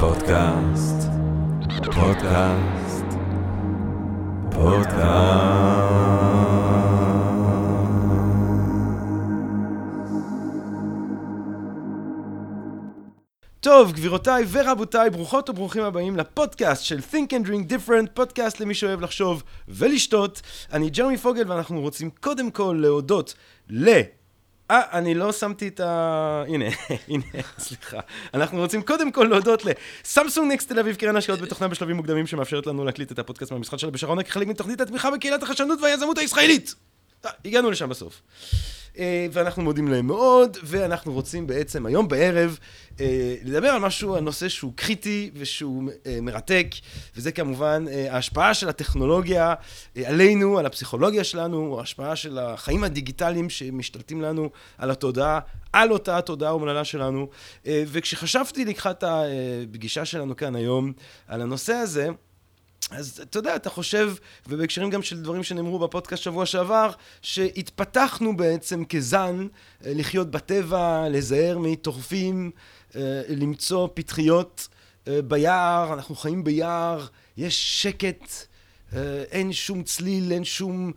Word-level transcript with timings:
פודקאסט, 0.00 1.08
פודקאסט, 1.84 3.04
פודקאסט. 4.50 6.02
טוב, 13.60 13.92
גבירותיי 13.92 14.44
ורבותיי, 14.50 15.10
ברוכות 15.10 15.48
וברוכים 15.48 15.82
הבאים 15.82 16.16
לפודקאסט 16.16 16.84
של 16.84 16.98
Think 16.98 17.28
and 17.30 17.46
Drink 17.46 17.72
Different, 17.72 18.10
פודקאסט 18.14 18.60
למי 18.60 18.74
שאוהב 18.74 19.00
לחשוב 19.00 19.42
ולשתות. 19.68 20.42
אני 20.72 20.90
ג'רמי 20.90 21.16
פוגל 21.16 21.50
ואנחנו 21.50 21.80
רוצים 21.80 22.10
קודם 22.20 22.50
כל 22.50 22.78
להודות 22.80 23.34
ל... 23.70 24.00
אה, 24.72 24.82
אני 24.92 25.14
לא 25.14 25.32
שמתי 25.32 25.68
את 25.68 25.80
ה... 25.80 26.44
הנה, 26.48 26.64
הנה, 27.08 27.24
סליחה. 27.58 28.00
אנחנו 28.34 28.58
רוצים 28.58 28.82
קודם 28.82 29.12
כל 29.12 29.24
להודות 29.24 29.62
לסמסונג 29.64 30.52
נקסט 30.52 30.72
תל 30.72 30.78
אביב, 30.78 30.96
קרן 30.96 31.16
השקעות 31.16 31.40
בתוכנה 31.40 31.68
בשלבים 31.68 31.96
מוקדמים 31.96 32.26
שמאפשרת 32.26 32.66
לנו 32.66 32.84
להקליט 32.84 33.12
את 33.12 33.18
הפודקאסט 33.18 33.52
מהמשחק 33.52 33.78
שלה 33.78 33.90
בשרונה 33.90 34.22
כחלק 34.22 34.46
מתוכנית 34.46 34.80
התמיכה 34.80 35.10
בקהילת 35.10 35.42
החדשנות 35.42 35.78
והיזמות 35.82 36.18
הישראלית. 36.18 36.74
אה, 37.26 37.30
הגענו 37.44 37.70
לשם 37.70 37.88
בסוף. 37.88 38.22
אה, 38.98 39.26
ואנחנו 39.32 39.62
מודים 39.62 39.88
להם 39.88 40.06
מאוד, 40.06 40.56
ואנחנו 40.62 41.12
רוצים 41.12 41.46
בעצם 41.46 41.86
היום 41.86 42.08
בערב 42.08 42.58
אה, 43.00 43.34
לדבר 43.44 43.68
על 43.68 43.80
משהו, 43.80 44.14
על 44.14 44.20
נושא 44.20 44.48
שהוא 44.48 44.72
קריטי 44.76 45.30
ושהוא 45.34 45.90
מרתק, 46.22 46.66
וזה 47.16 47.32
כמובן 47.32 47.84
ההשפעה 48.10 48.54
של 48.54 48.68
הטכנולוגיה 48.68 49.54
עלינו, 50.04 50.58
על 50.58 50.66
הפסיכולוגיה 50.66 51.24
שלנו, 51.24 51.78
ההשפעה 51.78 52.16
של 52.16 52.38
החיים 52.38 52.84
הדיגיטליים 52.84 53.50
שמשתלטים 53.50 54.22
לנו 54.22 54.50
על 54.78 54.90
התודעה, 54.90 55.40
על 55.72 55.92
אותה 55.92 56.18
התודעה 56.18 56.50
האומללה 56.50 56.84
שלנו. 56.84 57.28
וכשחשבתי 57.66 58.64
לקחת 58.64 59.04
הפגישה 59.06 60.04
שלנו 60.04 60.36
כאן 60.36 60.56
היום 60.56 60.92
על 61.28 61.42
הנושא 61.42 61.72
הזה, 61.72 62.08
אז 62.90 63.20
אתה 63.22 63.38
יודע, 63.38 63.56
אתה 63.56 63.70
חושב, 63.70 64.14
ובהקשרים 64.46 64.90
גם 64.90 65.02
של 65.02 65.22
דברים 65.22 65.42
שנאמרו 65.42 65.78
בפודקאסט 65.78 66.22
שבוע 66.22 66.46
שעבר, 66.46 66.90
שהתפתחנו 67.22 68.36
בעצם 68.36 68.84
כזן 68.84 69.46
אה, 69.86 69.92
לחיות 69.94 70.30
בטבע, 70.30 71.08
לזהר 71.08 71.58
מטורפים, 71.58 72.50
אה, 72.96 73.22
למצוא 73.28 73.88
פטריות 73.94 74.68
אה, 75.08 75.22
ביער, 75.22 75.92
אנחנו 75.92 76.14
חיים 76.14 76.44
ביער, 76.44 77.06
יש 77.36 77.82
שקט. 77.82 78.51
אין 79.30 79.52
שום 79.52 79.82
צליל, 79.82 80.32
אין 80.32 80.44
שום 80.44 80.92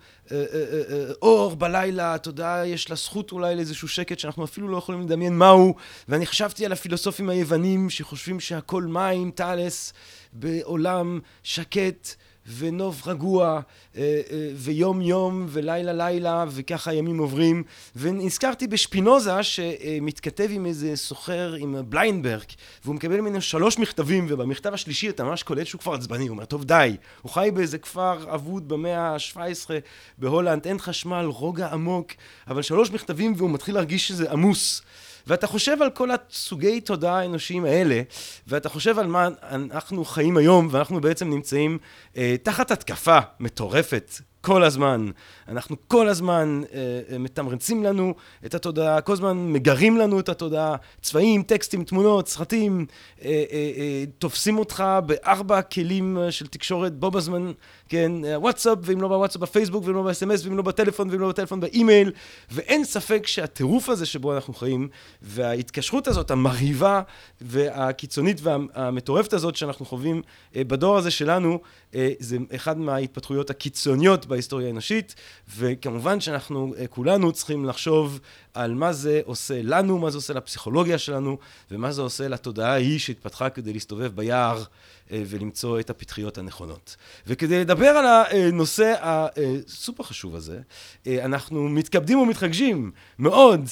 אור 1.21 1.55
בלילה, 1.55 2.15
אתה 2.15 2.29
יודע, 2.29 2.61
יש 2.65 2.89
לה 2.89 2.95
זכות 2.95 3.31
אולי 3.31 3.55
לאיזשהו 3.55 3.87
שקט 3.87 4.19
שאנחנו 4.19 4.43
אפילו 4.43 4.67
לא 4.67 4.77
יכולים 4.77 5.01
לדמיין 5.01 5.37
מהו. 5.37 5.75
ואני 6.07 6.25
חשבתי 6.25 6.65
על 6.65 6.71
הפילוסופים 6.71 7.29
היוונים 7.29 7.89
שחושבים 7.89 8.39
שהכל 8.39 8.83
מים, 8.83 9.31
טאלס, 9.31 9.93
בעולם 10.33 11.19
שקט 11.43 12.15
ונוף 12.57 13.07
רגוע 13.07 13.59
אה, 13.97 14.01
אה, 14.31 14.49
ויום 14.55 15.01
יום 15.01 15.45
ולילה 15.49 15.93
לילה 15.93 16.45
וככה 16.49 16.91
הימים 16.91 17.17
עוברים. 17.17 17.63
ונזכרתי 17.95 18.67
בשפינוזה 18.67 19.43
שמתכתב 19.43 20.47
עם 20.51 20.65
איזה 20.65 20.95
סוחר 20.95 21.53
עם 21.59 21.75
בליינברג 21.89 22.43
והוא 22.83 22.95
מקבל 22.95 23.21
ממנו 23.21 23.41
שלוש 23.41 23.79
מכתבים 23.79 24.25
ובמכתב 24.29 24.73
השלישי 24.73 25.09
אתה 25.09 25.23
ממש 25.23 25.43
קולט 25.43 25.67
שהוא 25.67 25.81
כבר 25.81 25.93
עצבני 25.93 26.27
הוא 26.27 26.29
אומר 26.29 26.45
טוב 26.45 26.63
די 26.63 26.95
הוא 27.21 27.31
חי 27.31 27.49
באיזה 27.53 27.77
כפר 27.77 28.33
אבוד 28.35 28.67
במאה 28.67 29.15
ה-17 29.15 29.69
בהולנד 30.17 30.67
אין 30.67 30.79
חשמל 30.79 31.25
רוגע 31.25 31.67
עמוק 31.67 32.11
אבל 32.47 32.61
שלוש 32.61 32.91
מכתבים 32.91 33.33
והוא 33.37 33.49
מתחיל 33.49 33.75
להרגיש 33.75 34.07
שזה 34.07 34.31
עמוס 34.31 34.81
ואתה 35.27 35.47
חושב 35.47 35.81
על 35.81 35.89
כל 35.89 36.09
הסוגי 36.11 36.81
תודעה 36.81 37.19
האנושיים 37.19 37.65
האלה, 37.65 38.01
ואתה 38.47 38.69
חושב 38.69 38.99
על 38.99 39.07
מה 39.07 39.27
אנחנו 39.41 40.05
חיים 40.05 40.37
היום, 40.37 40.67
ואנחנו 40.71 41.01
בעצם 41.01 41.29
נמצאים 41.29 41.77
אה, 42.17 42.35
תחת 42.43 42.71
התקפה 42.71 43.19
מטורפת 43.39 44.11
כל 44.45 44.63
הזמן. 44.63 45.09
אנחנו 45.47 45.75
כל 45.87 46.09
הזמן 46.09 46.61
אה, 46.73 47.01
אה, 47.11 47.17
מתמרצים 47.17 47.83
לנו 47.83 48.13
את 48.45 48.55
התודעה, 48.55 49.01
כל 49.01 49.13
הזמן 49.13 49.51
מגרים 49.51 49.97
לנו 49.97 50.19
את 50.19 50.29
התודעה, 50.29 50.75
צבעים, 51.01 51.43
טקסטים, 51.43 51.83
תמונות, 51.83 52.27
סרטים, 52.27 52.85
אה, 53.21 53.29
אה, 53.29 53.71
אה, 53.77 54.03
תופסים 54.19 54.57
אותך 54.57 54.83
בארבע 55.05 55.61
כלים 55.61 56.17
אה, 56.17 56.31
של 56.31 56.47
תקשורת 56.47 56.93
בו 56.99 57.11
בזמן, 57.11 57.51
כן, 57.89 58.25
אה, 58.25 58.39
וואטסאפ, 58.39 58.77
ואם 58.81 59.01
לא 59.01 59.07
בוואטסאפ 59.07 59.41
בפייסבוק, 59.41 59.83
ואם 59.85 59.95
לא 59.95 60.03
ב-SMS, 60.03 60.45
ואם 60.45 60.57
לא 60.57 60.63
בטלפון, 60.63 61.09
ואם 61.09 61.19
לא 61.19 61.29
בטלפון 61.29 61.59
באימייל, 61.59 62.11
ואין 62.51 62.83
ספק 62.83 63.27
שהטירוף 63.27 63.89
הזה 63.89 64.05
שבו 64.05 64.35
אנחנו 64.35 64.53
חיים, 64.53 64.87
וההתקשרות 65.21 66.07
הזאת, 66.07 66.31
המרהיבה 66.31 67.01
והקיצונית 67.41 68.37
והמטורפת 68.41 69.33
הזאת 69.33 69.55
שאנחנו 69.55 69.85
חווים 69.85 70.21
אה, 70.55 70.63
בדור 70.63 70.97
הזה 70.97 71.11
שלנו, 71.11 71.59
אה, 71.95 72.09
זה 72.19 72.37
אחד 72.55 72.77
מההתפתחויות 72.77 73.49
הקיצוניות 73.49 74.25
בהיסטוריה 74.25 74.67
האנושית, 74.67 75.15
וכמובן 75.57 76.19
שאנחנו 76.19 76.73
כולנו 76.89 77.31
צריכים 77.31 77.65
לחשוב 77.65 78.19
על 78.55 78.73
מה 78.73 78.93
זה 78.93 79.21
עושה 79.25 79.61
לנו, 79.63 79.99
מה 79.99 80.11
זה 80.11 80.17
עושה 80.17 80.33
לפסיכולוגיה 80.33 80.97
שלנו, 80.97 81.37
ומה 81.71 81.91
זה 81.91 82.01
עושה 82.01 82.27
לתודעה 82.27 82.71
ההיא 82.71 82.99
שהתפתחה 82.99 83.49
כדי 83.49 83.73
להסתובב 83.73 84.15
ביער 84.15 84.63
אה, 85.11 85.23
ולמצוא 85.27 85.79
את 85.79 85.89
הפתחיות 85.89 86.37
הנכונות. 86.37 86.95
וכדי 87.27 87.59
לדבר 87.59 87.87
על 87.87 88.05
הנושא 88.07 88.93
הסופר 89.01 90.03
חשוב 90.03 90.35
הזה, 90.35 90.59
אה, 91.07 91.25
אנחנו 91.25 91.69
מתכבדים 91.69 92.19
ומתרגשים 92.19 92.91
מאוד 93.19 93.69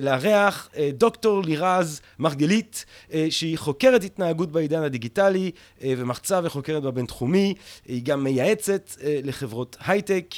לארח 0.00 0.68
דוקטור 0.92 1.42
לירז 1.42 2.00
מרגלית, 2.18 2.84
שהיא 3.30 3.58
חוקרת 3.58 4.04
התנהגות 4.04 4.52
בעידן 4.52 4.82
הדיגיטלי 4.82 5.50
ומחצה 5.82 6.40
וחוקרת 6.44 6.82
בבינתחומי, 6.82 7.54
היא 7.86 8.02
גם 8.04 8.24
מייעצת 8.24 8.90
לחברות 9.24 9.76
הייטק, 9.86 10.34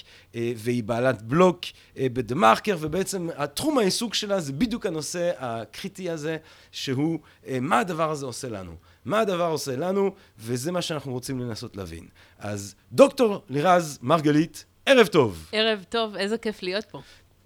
והיא 0.57 0.83
בעלת 0.85 1.23
בלוק 1.23 1.61
בדה 1.97 2.35
מרקר, 2.35 2.77
ובעצם 2.81 3.29
התחום 3.37 3.79
העיסוק 3.79 4.15
שלה 4.15 4.41
זה 4.41 4.53
בדיוק 4.53 4.87
הנושא 4.87 5.33
הקריטי 5.39 6.11
הזה, 6.11 6.37
שהוא 6.73 7.19
מה 7.61 7.79
הדבר 7.79 8.11
הזה 8.11 8.27
עושה 8.27 8.49
לנו. 8.49 8.73
מה 9.05 9.21
הדבר 9.21 9.47
עושה 9.47 9.77
לנו, 9.77 10.15
וזה 10.39 10.73
מה 10.73 10.83
שאנחנו 10.83 11.13
רוצים 11.13 11.41
לנסות 11.41 11.77
להבין. 11.77 12.05
אז 12.39 12.75
דוקטור 12.93 13.43
לירז 13.49 13.99
מרגלית, 14.03 14.65
ערב 14.87 15.07
טוב. 15.07 15.49
ערב 15.53 15.85
טוב, 15.89 16.17
איזה 16.17 16.39
כיף 16.39 16.63
להיות 16.63 16.85
פה. 16.85 17.01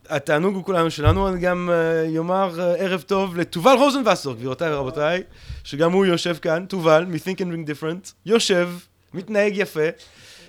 התענוג 0.09 0.55
הוא 0.55 0.65
כולנו 0.65 0.91
שלנו, 0.91 1.29
אני 1.29 1.41
גם 1.41 1.71
uh, 1.71 2.09
יאמר 2.11 2.55
uh, 2.57 2.83
ערב 2.83 3.01
טוב 3.01 3.37
לתובל 3.37 3.75
רוזנבסר, 3.79 4.33
גבירותיי 4.33 4.75
ורבותיי, 4.75 5.23
שגם 5.65 5.93
הוא 5.93 6.07
יושב 6.07 6.37
כאן, 6.43 6.65
תובל, 6.69 7.05
מ-Think 7.05 7.39
and 7.39 7.41
Ring 7.41 7.71
Different, 7.71 8.13
יושב, 8.27 8.71
מתנהג 9.15 9.53
יפה. 9.57 9.89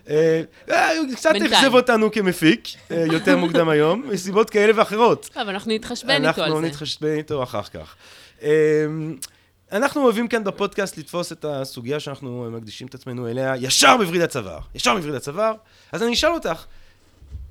אה, 0.10 0.42
הוא 0.98 1.16
קצת 1.16 1.34
אכזב 1.46 1.74
אותנו 1.74 2.12
כמפיק, 2.12 2.68
יותר 2.90 3.38
מוקדם 3.38 3.70
היום, 3.74 4.04
מסיבות 4.10 4.50
כאלה 4.50 4.74
ואחרות. 4.76 5.30
אבל 5.36 5.50
אנחנו 5.50 5.74
נתחשבן 5.74 6.16
איתו 6.16 6.28
על 6.28 6.34
זה. 6.36 6.44
אנחנו 6.44 6.62
נתחשבן 6.62 7.18
איתו 7.18 7.44
אחר 7.44 7.62
כך. 7.64 7.96
אנחנו 9.72 10.04
אוהבים 10.04 10.28
כאן 10.28 10.44
בפודקאסט 10.44 10.98
לתפוס 10.98 11.32
את 11.32 11.46
הסוגיה 11.46 12.00
שאנחנו 12.00 12.50
מקדישים 12.52 12.88
את 12.88 12.96
עצמנו 12.96 13.28
אליה 13.28 13.54
ישר 13.60 13.98
בווריד 13.98 14.22
הצוואר. 14.22 14.60
ישר 14.76 14.96
בווריד 14.96 15.16
הצוואר. 15.16 15.54
אז 15.92 16.04
אני 16.04 16.14
אשאל 16.14 16.34
אותך, 16.34 16.66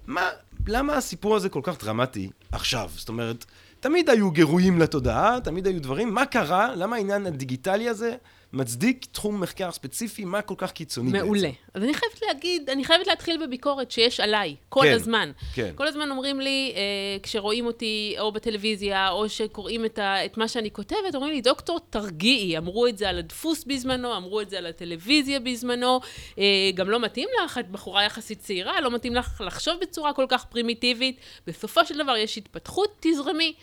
מה, 0.06 0.28
למה 0.66 0.96
הסיפור 0.96 1.36
הזה 1.36 1.48
כל 1.48 1.60
כך 1.62 1.84
דרמטי 1.84 2.30
עכשיו? 2.52 2.90
זאת 2.96 3.08
אומרת, 3.08 3.44
תמיד 3.80 4.10
היו 4.10 4.30
גירויים 4.30 4.78
לתודעה, 4.78 5.38
תמיד 5.44 5.66
היו 5.66 5.82
דברים, 5.82 6.14
מה 6.14 6.26
קרה? 6.26 6.74
למה 6.74 6.96
העניין 6.96 7.26
הדיגיטלי 7.26 7.88
הזה 7.88 8.14
מצדיק 8.52 9.06
תחום 9.12 9.40
מחקר 9.40 9.70
ספציפי, 9.70 10.24
מה 10.24 10.42
כל 10.42 10.54
כך 10.58 10.72
קיצוני 10.72 11.10
מעולה. 11.10 11.22
בעצם. 11.22 11.32
מעולה. 11.32 11.50
אז 11.74 11.82
אני 11.82 11.94
חייבת 11.94 12.22
להגיד, 12.22 12.70
אני 12.70 12.84
חייבת 12.84 13.06
להתחיל 13.06 13.46
בביקורת 13.46 13.90
שיש 13.90 14.20
עליי, 14.20 14.56
כל 14.68 14.80
כן, 14.84 14.92
הזמן. 14.92 15.32
כן. 15.54 15.72
כל 15.74 15.86
הזמן 15.86 16.10
אומרים 16.10 16.40
לי, 16.40 16.72
אה, 16.76 16.80
כשרואים 17.22 17.66
אותי 17.66 18.16
או 18.18 18.32
בטלוויזיה, 18.32 19.10
או 19.10 19.28
שקוראים 19.28 19.84
את, 19.84 19.98
ה, 19.98 20.24
את 20.24 20.36
מה 20.36 20.48
שאני 20.48 20.70
כותבת, 20.70 21.14
אומרים 21.14 21.32
לי, 21.32 21.40
דוקטור, 21.40 21.80
תרגיעי. 21.90 22.58
אמרו 22.58 22.86
את 22.86 22.98
זה 22.98 23.08
על 23.08 23.18
הדפוס 23.18 23.64
בזמנו, 23.64 24.16
אמרו 24.16 24.40
את 24.40 24.50
זה 24.50 24.58
על 24.58 24.66
הטלוויזיה 24.66 25.40
בזמנו. 25.40 26.00
אה, 26.38 26.70
גם 26.74 26.90
לא 26.90 27.00
מתאים 27.00 27.28
לך, 27.44 27.58
את 27.58 27.70
בחורה 27.70 28.04
יחסית 28.04 28.38
צעירה, 28.38 28.80
לא 28.80 28.90
מתאים 28.90 29.14
לך 29.14 29.42
לחשוב 29.46 29.74
בצורה 29.80 30.12
כל 30.12 30.26
כך 30.28 30.44
פרימיטיבית. 30.44 31.16
בסופו 31.46 31.86
של 31.86 31.98
דבר 31.98 32.16
יש 32.16 32.38
התפתחות, 32.38 32.96
תזרמי. 33.00 33.54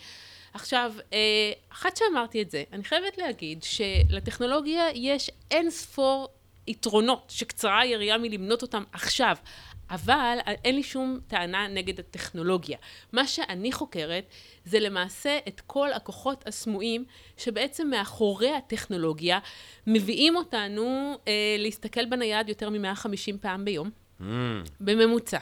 עכשיו, 0.58 0.94
אה, 1.14 1.52
אחת 1.72 1.98
שאמרתי 1.98 2.42
את 2.42 2.52
זה, 2.52 2.64
אני 2.74 2.84
חייבת 2.84 3.18
להגיד 3.18 3.64
שלטכנולוגיה 3.64 4.84
יש 4.94 5.32
אין 5.52 5.70
ספור 5.70 6.28
יתרונות 6.68 7.26
שקצרה 7.30 7.80
היריעה 7.80 8.18
מלמנות 8.18 8.62
אותם 8.62 8.84
עכשיו, 8.92 9.36
אבל 9.90 10.38
אין 10.66 10.76
לי 10.76 10.84
שום 10.84 11.20
טענה 11.28 11.68
נגד 11.68 12.00
הטכנולוגיה. 12.00 12.78
מה 13.12 13.28
שאני 13.28 13.72
חוקרת 13.72 14.24
זה 14.66 14.80
למעשה 14.80 15.38
את 15.48 15.62
כל 15.68 15.94
הכוחות 15.94 16.48
הסמויים 16.48 17.06
שבעצם 17.38 17.90
מאחורי 17.90 18.56
הטכנולוגיה 18.56 19.40
מביאים 19.88 20.36
אותנו 20.36 21.18
אה, 21.28 21.56
להסתכל 21.60 22.06
בנייד 22.06 22.50
יותר 22.50 22.70
מ-150 22.70 23.38
פעם 23.42 23.66
ביום, 23.66 23.90
mm. 24.20 24.24
בממוצע. 24.80 25.40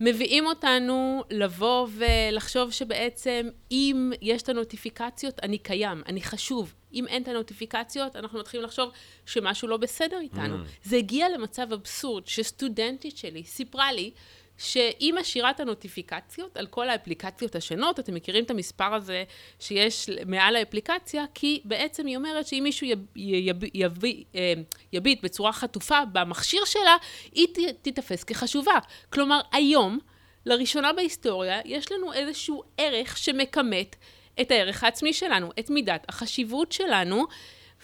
מביאים 0.00 0.46
אותנו 0.46 1.24
לבוא 1.30 1.88
ולחשוב 1.90 2.70
שבעצם 2.70 3.48
אם 3.70 4.12
יש 4.22 4.42
את 4.42 4.48
הנוטיפיקציות, 4.48 5.40
אני 5.42 5.58
קיים, 5.58 6.02
אני 6.06 6.22
חשוב. 6.22 6.74
אם 6.94 7.06
אין 7.06 7.22
את 7.22 7.28
הנוטיפיקציות, 7.28 8.16
אנחנו 8.16 8.38
מתחילים 8.38 8.66
לחשוב 8.66 8.90
שמשהו 9.26 9.68
לא 9.68 9.76
בסדר 9.76 10.20
איתנו. 10.20 10.56
Mm. 10.56 10.68
זה 10.82 10.96
הגיע 10.96 11.28
למצב 11.28 11.72
אבסורד, 11.72 12.26
שסטודנטית 12.26 13.16
שלי 13.16 13.44
סיפרה 13.44 13.92
לי 13.92 14.10
שהיא 14.58 15.14
משאירה 15.14 15.50
את 15.50 15.60
הנוטיפיקציות 15.60 16.56
על 16.56 16.66
כל 16.66 16.88
האפליקציות 16.88 17.56
השונות, 17.56 18.00
אתם 18.00 18.14
מכירים 18.14 18.44
את 18.44 18.50
המספר 18.50 18.94
הזה 18.94 19.24
שיש 19.60 20.10
מעל 20.26 20.56
האפליקציה, 20.56 21.24
כי 21.34 21.60
בעצם 21.64 22.06
היא 22.06 22.16
אומרת 22.16 22.46
שאם 22.46 22.60
מישהו 22.62 22.86
יב, 22.86 22.98
יב, 23.16 23.56
יב, 23.74 23.98
אה, 24.34 24.52
יביט 24.92 25.24
בצורה 25.24 25.52
חטופה 25.52 26.04
במכשיר 26.12 26.64
שלה, 26.64 26.96
היא 27.32 27.46
תיתפס 27.82 28.24
כחשובה. 28.24 28.78
כלומר, 29.10 29.40
היום, 29.52 29.98
לראשונה 30.46 30.92
בהיסטוריה, 30.92 31.60
יש 31.64 31.92
לנו 31.92 32.12
איזשהו 32.12 32.62
ערך 32.78 33.16
שמכמת 33.16 33.96
את 34.40 34.50
הערך 34.50 34.84
העצמי 34.84 35.12
שלנו, 35.12 35.50
את 35.58 35.70
מידת 35.70 36.04
החשיבות 36.08 36.72
שלנו, 36.72 37.26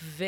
ו, 0.03 0.25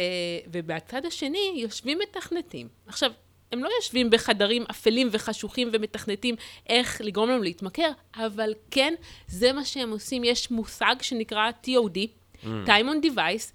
ובצד 0.47 1.06
השני 1.06 1.53
יושבים 1.56 1.99
מתכנתים. 1.99 2.69
עכשיו, 2.87 3.12
הם 3.52 3.64
לא 3.64 3.69
יושבים 3.76 4.10
בחדרים 4.10 4.64
אפלים 4.70 5.08
וחשוכים 5.10 5.69
ומתכנתים 5.72 6.34
איך 6.69 7.00
לגרום 7.04 7.31
לנו 7.31 7.43
להתמכר, 7.43 7.90
אבל 8.16 8.54
כן, 8.70 8.94
זה 9.28 9.52
מה 9.52 9.64
שהם 9.64 9.90
עושים. 9.90 10.25
יש 10.25 10.50
מושג 10.50 10.96
שנקרא 11.00 11.50
TOD, 11.64 11.96
mm. 12.43 12.46
Time 12.66 12.87
on 12.87 13.06
Device, 13.06 13.52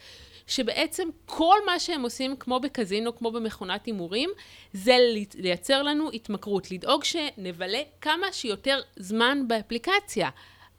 שבעצם 0.47 1.09
כל 1.25 1.57
מה 1.65 1.79
שהם 1.79 2.01
עושים, 2.01 2.35
כמו 2.35 2.59
בקזינו, 2.59 3.15
כמו 3.15 3.31
במכונת 3.31 3.85
הימורים, 3.85 4.29
זה 4.73 4.97
לייצר 5.35 5.83
לנו 5.83 6.11
התמכרות, 6.11 6.71
לדאוג 6.71 7.03
שנבלה 7.03 7.81
כמה 8.01 8.27
שיותר 8.31 8.79
זמן 8.95 9.47
באפליקציה. 9.47 10.29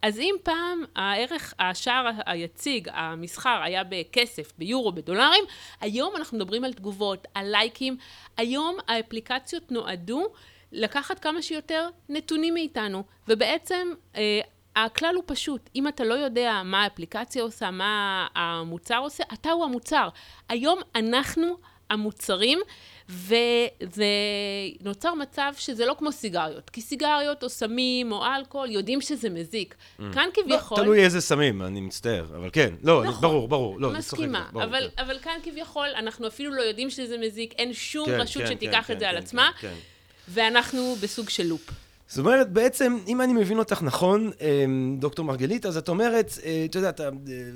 אז 0.03 0.19
אם 0.19 0.35
פעם 0.43 0.85
הערך, 0.97 1.55
השער 1.59 2.11
היציג, 2.27 2.89
המסחר, 2.93 3.61
היה 3.65 3.83
בכסף, 3.85 4.53
ביורו, 4.59 4.93
בדולרים, 4.93 5.45
היום 5.81 6.17
אנחנו 6.17 6.39
מדברים 6.39 6.65
על 6.65 6.73
תגובות, 6.73 7.27
על 7.35 7.51
לייקים. 7.51 7.97
היום 8.37 8.77
האפליקציות 8.89 9.73
נועדו 9.73 10.27
לקחת 10.73 11.19
כמה 11.19 11.43
שיותר 11.43 11.89
נתונים 12.09 12.55
מאיתנו, 12.55 13.05
ובעצם 13.29 13.89
אה, 14.17 14.41
הכלל 14.77 15.15
הוא 15.15 15.25
פשוט, 15.27 15.71
אם 15.77 15.89
אתה 15.89 16.05
לא 16.05 16.15
יודע 16.15 16.63
מה 16.65 16.83
האפליקציה 16.83 17.43
עושה, 17.43 17.71
מה 17.71 18.27
המוצר 18.35 18.99
עושה, 18.99 19.25
אתה 19.33 19.51
הוא 19.51 19.65
המוצר. 19.65 20.09
היום 20.49 20.79
אנחנו 20.95 21.57
המוצרים, 21.91 22.59
וזה 23.09 24.07
נוצר 24.81 25.15
מצב 25.15 25.53
שזה 25.59 25.87
לא 25.87 25.95
כמו 25.99 26.13
סיגריות. 26.13 26.71
כי 26.71 26.81
סיגריות 26.81 27.43
או 27.43 27.49
סמים 27.49 28.13
או 28.13 28.25
אלכוהול 28.25 28.71
יודעים 28.71 29.01
שזה 29.01 29.31
מזיק. 29.31 29.75
Mm. 29.75 30.03
כאן 30.15 30.29
כביכול... 30.35 30.79
לא, 30.79 30.83
תלוי 30.83 31.05
איזה 31.05 31.21
סמים, 31.21 31.63
אני 31.63 31.81
מצטער, 31.81 32.25
אבל 32.37 32.51
כן. 32.53 32.75
לא, 32.83 33.05
נכון, 33.05 33.21
ברור, 33.21 33.49
ברור. 33.49 33.81
לא, 33.81 33.91
מסכימה. 33.91 34.47
ברור, 34.53 34.65
אבל, 34.65 34.91
כן. 34.97 35.03
אבל 35.03 35.19
כאן 35.19 35.39
כביכול 35.43 35.89
אנחנו 35.97 36.27
אפילו 36.27 36.55
לא 36.55 36.63
יודעים 36.63 36.91
שזה 36.91 37.19
מזיק, 37.19 37.53
אין 37.53 37.73
שום 37.73 38.07
כן, 38.07 38.21
רשות 38.21 38.43
כן, 38.43 38.49
שתיקח 38.49 38.85
כן, 38.87 38.93
את 38.93 38.99
זה 38.99 39.05
כן, 39.05 39.11
על 39.11 39.17
כן, 39.17 39.23
עצמה, 39.23 39.51
כן, 39.61 39.69
כן. 39.69 39.75
ואנחנו 40.29 40.97
בסוג 41.01 41.29
של 41.29 41.47
לופ. 41.47 41.71
זאת 42.09 42.19
אומרת, 42.19 42.51
בעצם, 42.53 42.99
אם 43.09 43.21
אני 43.21 43.33
מבין 43.33 43.59
אותך 43.59 43.83
נכון, 43.83 44.31
אמ, 44.41 44.97
דוקטור 44.99 45.25
מרגלית, 45.25 45.67
אז 45.67 45.77
את 45.77 45.89
אומרת, 45.89 46.33
אה, 46.45 46.65
אתה 46.71 46.79
יודע, 46.79 46.91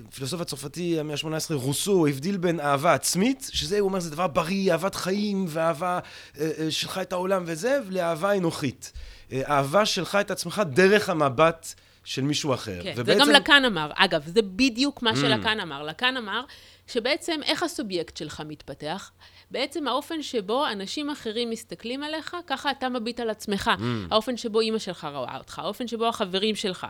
הפילוסוף 0.09 0.41
אה, 0.41 0.43
הצרפתי 0.43 1.01
המאה 1.01 1.15
ה-18, 1.15 1.55
רוסו, 1.55 2.07
הבדיל 2.07 2.37
בין 2.37 2.61
אהבה 2.61 2.95
עצמית, 2.95 3.51
שזה, 3.53 3.81
הוא 3.81 3.89
אומר, 3.89 4.01
זה 4.01 4.11
דבר 4.11 4.27
בריא, 4.27 4.73
אהבת 4.73 4.95
חיים, 4.95 5.45
ואהבה 5.49 5.99
אה, 6.41 6.47
שלך 6.71 6.99
את 6.99 7.13
העולם 7.13 7.43
וזה, 7.47 7.79
לאהבה 7.91 8.37
אנוכית. 8.37 8.93
אהבה 9.33 9.87
שלך 9.87 10.19
את 10.21 10.31
עצמך 10.31 10.63
דרך 10.71 11.09
המבט 11.09 11.75
של 12.05 12.23
מישהו 12.23 12.55
אחר. 12.55 12.81
כן, 12.83 12.93
ובעצם... 12.97 13.25
זה 13.25 13.25
גם 13.25 13.31
לקאן 13.31 13.65
אמר. 13.65 13.91
אגב, 13.95 14.23
זה 14.27 14.43
בדיוק 14.43 15.03
מה 15.03 15.11
mm. 15.11 15.17
שלקאן 15.17 15.61
אמר. 15.61 15.83
לקאן 15.83 16.17
אמר 16.17 16.45
שבעצם 16.87 17.41
איך 17.45 17.63
הסובייקט 17.63 18.17
שלך 18.17 18.43
מתפתח? 18.47 19.11
בעצם 19.53 19.89
האופן 19.89 20.23
שבו 20.23 20.67
אנשים 20.67 21.11
אחרים 21.11 21.51
מסתכלים 21.51 22.03
עליך, 22.03 22.37
ככה 22.47 22.71
אתה 22.71 22.89
מביט 22.89 23.21
על 23.21 23.31
עצמך. 23.31 23.71
Mm. 23.79 23.83
האופן 24.11 24.37
שבו 24.37 24.61
אימא 24.61 24.79
שלך 24.79 25.09
רואה 25.15 25.39
אותך, 25.39 25.59
האופן 25.59 25.89
שבו 25.89 26.07
החברים 26.09 26.55
שלך. 26.55 26.87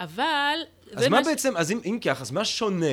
אבל... 0.00 0.58
אז 0.92 1.06
מה 1.06 1.22
בעצם, 1.22 1.56
אז 1.56 1.72
אם, 1.72 1.80
אם 1.84 1.98
כך, 2.02 2.20
אז 2.20 2.30
מה 2.30 2.44
שונה 2.44 2.86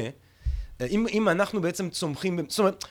אם, 0.89 1.05
אם 1.11 1.29
אנחנו 1.29 1.61
בעצם 1.61 1.89
צומחים, 1.89 2.39
זאת 2.47 2.59
אומרת, 2.59 2.85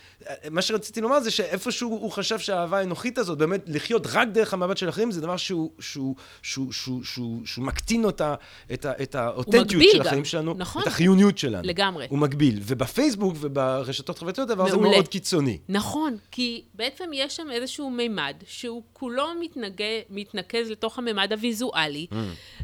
מה 0.50 0.62
שרציתי 0.62 1.00
לומר 1.00 1.20
זה 1.20 1.30
שאיפשהו 1.30 1.90
הוא 1.90 2.10
חשב 2.10 2.38
שהאהבה 2.38 2.78
האנוכית 2.78 3.18
הזאת, 3.18 3.38
באמת 3.38 3.60
לחיות 3.66 4.06
רק 4.06 4.28
דרך 4.28 4.54
המבט 4.54 4.76
של 4.76 4.88
אחרים, 4.88 5.10
זה 5.10 5.20
דבר 5.20 5.36
שהוא, 5.36 5.70
שהוא, 5.78 6.14
שהוא, 6.42 6.72
שהוא, 6.72 7.04
שהוא, 7.04 7.40
שהוא 7.44 7.64
מקטין 7.64 8.04
אותה, 8.04 8.34
את, 8.72 8.86
את 9.02 9.14
האותנטיות 9.14 9.82
של 9.92 10.00
החיים 10.00 10.24
שלנו, 10.24 10.54
נכון. 10.58 10.82
את 10.82 10.86
החיוניות 10.86 11.38
שלנו. 11.38 11.68
לגמרי. 11.68 12.06
הוא 12.10 12.18
מגביל. 12.18 12.60
ובפייסבוק 12.62 13.34
וברשתות 13.40 14.18
חברתיות 14.18 14.50
הדבר 14.50 14.66
הזה 14.66 14.76
מאוד 14.76 15.08
קיצוני. 15.08 15.58
נכון, 15.68 16.16
כי 16.30 16.64
בעצם 16.74 17.10
יש 17.12 17.36
שם 17.36 17.50
איזשהו 17.50 17.90
מימד 17.90 18.34
שהוא 18.46 18.82
כולו 18.92 19.26
מתנגע, 19.40 19.84
מתנקז 20.10 20.70
לתוך 20.70 20.98
הממד 20.98 21.32
הוויזואלי, 21.32 22.06
mm. 22.10 22.14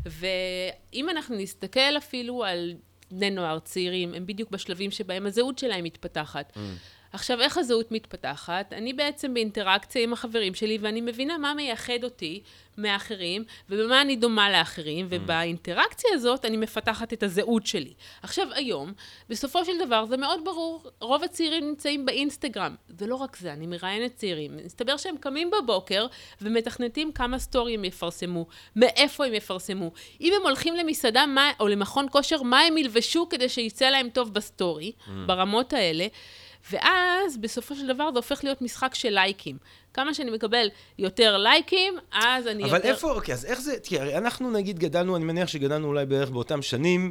ואם 0.06 1.08
אנחנו 1.08 1.36
נסתכל 1.36 1.96
אפילו 1.98 2.44
על 2.44 2.74
בני 3.12 3.30
נוער 3.30 3.58
צעירים, 3.58 4.14
הם 4.14 4.26
בדיוק 4.26 4.50
בשלבים 4.50 4.90
שבהם 4.90 5.26
הזהות 5.26 5.58
שלהם 5.58 5.84
מתפתחת. 5.84 6.52
Mm. 6.54 6.58
עכשיו, 7.12 7.40
איך 7.40 7.58
הזהות 7.58 7.92
מתפתחת? 7.92 8.72
אני 8.72 8.92
בעצם 8.92 9.34
באינטראקציה 9.34 10.02
עם 10.02 10.12
החברים 10.12 10.54
שלי, 10.54 10.78
ואני 10.80 11.00
מבינה 11.00 11.38
מה 11.38 11.54
מייחד 11.54 12.04
אותי 12.04 12.42
מאחרים, 12.78 13.44
ובמה 13.70 14.00
אני 14.00 14.16
דומה 14.16 14.50
לאחרים, 14.50 15.06
mm. 15.06 15.08
ובאינטראקציה 15.10 16.10
הזאת 16.14 16.44
אני 16.44 16.56
מפתחת 16.56 17.12
את 17.12 17.22
הזהות 17.22 17.66
שלי. 17.66 17.92
עכשיו, 18.22 18.46
היום, 18.54 18.92
בסופו 19.28 19.64
של 19.64 19.72
דבר, 19.86 20.04
זה 20.06 20.16
מאוד 20.16 20.44
ברור, 20.44 20.82
רוב 21.00 21.24
הצעירים 21.24 21.68
נמצאים 21.68 22.06
באינסטגרם. 22.06 22.74
זה 22.98 23.06
לא 23.06 23.14
רק 23.14 23.36
זה, 23.36 23.52
אני 23.52 23.66
מראיינת 23.66 24.14
צעירים. 24.14 24.56
מסתבר 24.64 24.96
שהם 24.96 25.16
קמים 25.16 25.50
בבוקר 25.50 26.06
ומתכנתים 26.40 27.12
כמה 27.12 27.38
סטורי 27.38 27.74
הם 27.74 27.84
יפרסמו, 27.84 28.46
מאיפה 28.76 29.26
הם 29.26 29.34
יפרסמו. 29.34 29.92
אם 30.20 30.32
הם 30.36 30.42
הולכים 30.42 30.74
למסעדה 30.74 31.26
מה, 31.26 31.50
או 31.60 31.68
למכון 31.68 32.06
כושר, 32.10 32.42
מה 32.42 32.60
הם 32.60 32.78
ילבשו 32.78 33.28
כדי 33.28 33.48
שיצא 33.48 33.90
להם 33.90 34.08
טוב 34.08 34.34
בסטורי, 34.34 34.92
אממ. 34.92 35.10
ברמות 35.26 35.72
האלה. 35.72 36.06
ואז 36.70 37.38
בסופו 37.38 37.74
של 37.74 37.86
דבר 37.86 38.10
זה 38.12 38.18
הופך 38.18 38.44
להיות 38.44 38.62
משחק 38.62 38.94
של 38.94 39.10
לייקים. 39.10 39.56
כמה 39.94 40.14
שאני 40.14 40.30
מקבל 40.30 40.68
יותר 40.98 41.38
לייקים, 41.38 41.94
אז 42.12 42.46
אני 42.46 42.64
אבל 42.64 42.72
יותר... 42.72 42.88
אבל 42.88 42.94
איפה, 42.94 43.12
אוקיי, 43.12 43.34
אז 43.34 43.44
איך 43.44 43.60
זה, 43.60 43.78
תראי, 43.78 44.16
אנחנו 44.18 44.50
נגיד 44.50 44.78
גדלנו, 44.78 45.16
אני 45.16 45.24
מניח 45.24 45.48
שגדלנו 45.48 45.86
אולי 45.88 46.06
בערך 46.06 46.30
באותם 46.30 46.62
שנים, 46.62 47.10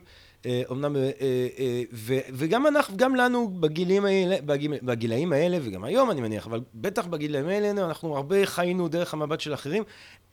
אומנם, 0.69 0.95
אה, 0.95 1.01
אה, 1.01 1.81
אה, 2.09 2.19
וגם 2.33 2.67
אנחנו, 2.67 2.97
גם 2.97 3.15
לנו 3.15 3.47
בגילים 3.59 4.05
האלה, 4.05 4.35
בגילאים 4.81 5.33
האלה, 5.33 5.57
וגם 5.61 5.83
היום 5.83 6.11
אני 6.11 6.21
מניח, 6.21 6.47
אבל 6.47 6.59
בטח 6.73 7.05
בגילאים 7.05 7.47
האלה, 7.47 7.71
אנחנו 7.71 8.15
הרבה 8.17 8.45
חיינו 8.45 8.87
דרך 8.87 9.13
המבט 9.13 9.39
של 9.39 9.53
אחרים. 9.53 9.83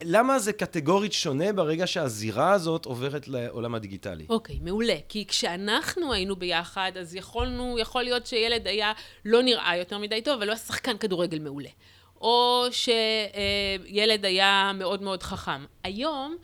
למה 0.03 0.39
זה 0.39 0.53
קטגורית 0.53 1.13
שונה 1.13 1.53
ברגע 1.53 1.87
שהזירה 1.87 2.51
הזאת 2.51 2.85
עוברת 2.85 3.27
לעולם 3.27 3.75
הדיגיטלי? 3.75 4.25
אוקיי, 4.29 4.55
okay, 4.55 4.63
מעולה. 4.63 4.95
כי 5.09 5.25
כשאנחנו 5.27 6.13
היינו 6.13 6.35
ביחד, 6.35 6.91
אז 6.99 7.15
יכולנו, 7.15 7.79
יכול 7.79 8.03
להיות 8.03 8.25
שילד 8.25 8.67
היה 8.67 8.91
לא 9.25 9.43
נראה 9.43 9.77
יותר 9.77 9.97
מדי 9.97 10.21
טוב, 10.21 10.33
אבל 10.37 10.47
לא 10.47 10.51
היה 10.51 10.59
שחקן 10.59 10.97
כדורגל 10.97 11.39
מעולה. 11.39 11.69
או 12.21 12.65
שילד 12.71 14.25
היה 14.25 14.71
מאוד 14.75 15.01
מאוד 15.01 15.23
חכם. 15.23 15.65
היום... 15.83 16.37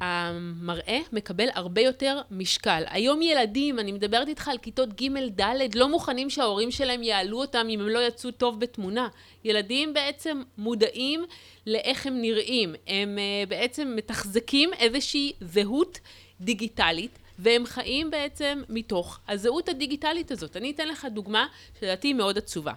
המראה 0.00 0.98
מקבל 1.12 1.48
הרבה 1.54 1.80
יותר 1.80 2.20
משקל. 2.30 2.82
היום 2.86 3.22
ילדים, 3.22 3.78
אני 3.78 3.92
מדברת 3.92 4.28
איתך 4.28 4.48
על 4.48 4.58
כיתות 4.58 5.00
ג'-ד', 5.02 5.74
לא 5.74 5.88
מוכנים 5.88 6.30
שההורים 6.30 6.70
שלהם 6.70 7.02
יעלו 7.02 7.40
אותם 7.40 7.66
אם 7.70 7.80
הם 7.80 7.88
לא 7.88 7.98
יצאו 7.98 8.30
טוב 8.30 8.60
בתמונה. 8.60 9.08
ילדים 9.44 9.94
בעצם 9.94 10.42
מודעים 10.58 11.24
לאיך 11.66 12.06
הם 12.06 12.20
נראים. 12.20 12.74
הם 12.86 13.18
uh, 13.18 13.48
בעצם 13.48 13.92
מתחזקים 13.96 14.70
איזושהי 14.78 15.32
זהות 15.40 16.00
דיגיטלית. 16.40 17.18
והם 17.42 17.66
חיים 17.66 18.10
בעצם 18.10 18.62
מתוך 18.68 19.20
הזהות 19.28 19.68
הדיגיטלית 19.68 20.30
הזאת. 20.30 20.56
אני 20.56 20.70
אתן 20.70 20.88
לך 20.88 21.06
דוגמה 21.10 21.46
שלדעתי 21.80 22.12
מאוד 22.12 22.38
עצובה. 22.38 22.72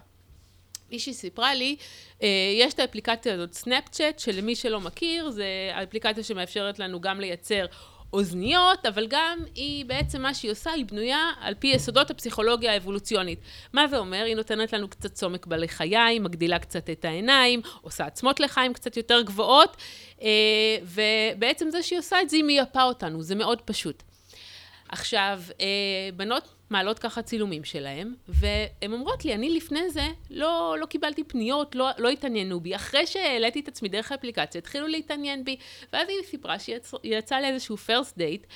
מישהי 0.94 1.14
סיפרה 1.14 1.54
לי, 1.54 1.76
אה, 2.22 2.28
יש 2.58 2.74
את 2.74 2.78
האפליקציה 2.78 3.34
הזאת, 3.34 3.52
סנאפצ'אט, 3.52 4.18
שלמי 4.18 4.54
שלא 4.56 4.80
מכיר, 4.80 5.30
זה 5.30 5.46
האפליקציה 5.74 6.24
שמאפשרת 6.24 6.78
לנו 6.78 7.00
גם 7.00 7.20
לייצר 7.20 7.66
אוזניות, 8.12 8.86
אבל 8.86 9.06
גם 9.08 9.38
היא 9.54 9.84
בעצם 9.84 10.22
מה 10.22 10.34
שהיא 10.34 10.50
עושה, 10.50 10.70
היא 10.70 10.84
בנויה 10.84 11.30
על 11.40 11.54
פי 11.54 11.66
יסודות 11.66 12.10
הפסיכולוגיה 12.10 12.72
האבולוציונית. 12.72 13.38
מה 13.72 13.88
זה 13.88 13.98
אומר? 13.98 14.24
היא 14.24 14.36
נותנת 14.36 14.72
לנו 14.72 14.88
קצת 14.88 15.14
צומק 15.14 15.46
בלחיים, 15.46 16.24
מגדילה 16.24 16.58
קצת 16.58 16.90
את 16.90 17.04
העיניים, 17.04 17.60
עושה 17.80 18.06
עצמות 18.06 18.40
לחיים 18.40 18.72
קצת 18.72 18.96
יותר 18.96 19.22
גבוהות, 19.22 19.76
אה, 20.22 20.28
ובעצם 20.82 21.70
זה 21.70 21.82
שהיא 21.82 21.98
עושה 21.98 22.22
את 22.22 22.30
זה, 22.30 22.36
היא 22.36 22.44
מייפה 22.44 22.82
אותנו, 22.82 23.22
זה 23.22 23.34
מאוד 23.34 23.60
פשוט. 23.60 24.02
עכשיו, 24.88 25.40
אה, 25.60 26.08
בנות 26.16 26.48
מעלות 26.70 26.98
ככה 26.98 27.22
צילומים 27.22 27.64
שלהם, 27.64 28.14
והן 28.28 28.92
אומרות 28.92 29.24
לי, 29.24 29.34
אני 29.34 29.50
לפני 29.56 29.90
זה 29.90 30.06
לא, 30.30 30.76
לא 30.80 30.86
קיבלתי 30.86 31.24
פניות, 31.24 31.74
לא, 31.74 31.88
לא 31.98 32.08
התעניינו 32.08 32.60
בי. 32.60 32.76
אחרי 32.76 33.06
שהעליתי 33.06 33.60
את 33.60 33.68
עצמי 33.68 33.88
דרך 33.88 34.12
האפליקציה, 34.12 34.58
התחילו 34.58 34.86
להתעניין 34.86 35.44
בי, 35.44 35.56
ואז 35.92 36.08
היא 36.08 36.18
סיפרה 36.24 36.58
שהיא 36.58 36.76
יצאה 37.04 37.40
לאיזשהו 37.40 37.76
first 37.76 38.18
date, 38.18 38.46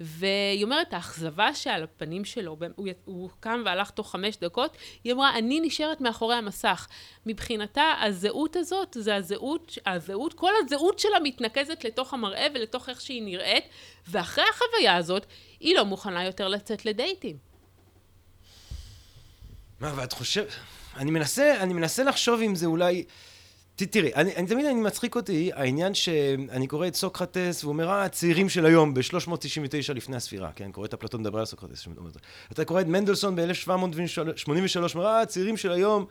והיא 0.00 0.64
אומרת, 0.64 0.92
האכזבה 0.92 1.54
שעל 1.54 1.82
הפנים 1.82 2.24
שלו, 2.24 2.56
הוא, 2.76 2.88
הוא 3.04 3.30
קם 3.40 3.62
והלך 3.64 3.90
תוך 3.90 4.10
חמש 4.10 4.36
דקות, 4.36 4.76
היא 5.04 5.12
אמרה, 5.12 5.38
אני 5.38 5.60
נשארת 5.60 6.00
מאחורי 6.00 6.34
המסך. 6.34 6.86
מבחינתה, 7.26 7.94
הזהות 8.00 8.56
הזאת, 8.56 8.96
זה 9.00 9.16
הזהות, 9.16 9.78
הזהות, 9.86 10.34
כל 10.34 10.52
הזהות 10.64 10.98
שלה 10.98 11.20
מתנקזת 11.22 11.84
לתוך 11.84 12.14
המראה 12.14 12.46
ולתוך 12.54 12.88
איך 12.88 13.00
שהיא 13.00 13.22
נראית, 13.22 13.64
ואחרי 14.08 14.44
החוויה 14.50 14.96
הזאת, 14.96 15.26
היא 15.60 15.74
לא 15.74 15.84
מוכנה 15.84 16.24
יותר 16.24 16.48
לצאת 16.48 16.84
לדייטים. 16.84 17.47
מה, 19.80 19.92
ואת 19.96 20.12
חושבת... 20.12 20.46
אני 20.96 21.10
מנסה, 21.10 21.60
אני 21.60 21.74
מנסה 21.74 22.04
לחשוב 22.04 22.40
אם 22.40 22.54
זה 22.54 22.66
אולי... 22.66 23.04
תראי, 23.76 24.14
אני, 24.14 24.36
אני 24.36 24.46
תמיד, 24.46 24.66
אני 24.66 24.80
מצחיק 24.80 25.16
אותי, 25.16 25.50
העניין 25.54 25.94
שאני 25.94 26.66
קורא 26.66 26.86
את 26.86 26.94
סוקרטס, 26.94 27.64
והוא 27.64 27.72
אומר, 27.72 27.88
אה, 27.88 28.04
הצעירים 28.04 28.48
של 28.48 28.66
היום, 28.66 28.94
ב-399 28.94 29.94
לפני 29.94 30.16
הספירה, 30.16 30.50
כן? 30.56 30.72
קורא 30.72 30.86
את 30.86 30.94
אפלטון 30.94 31.20
מדבר 31.20 31.38
על 31.38 31.44
סוקרטס. 31.44 31.88
אתה 32.52 32.64
קורא 32.64 32.80
את 32.80 32.86
מנדלסון 32.86 33.36
ב-1783, 33.36 34.94
אומר, 34.94 35.06
אה, 35.06 35.20
הצעירים 35.20 35.56
של 35.56 35.72
היום, 35.72 36.06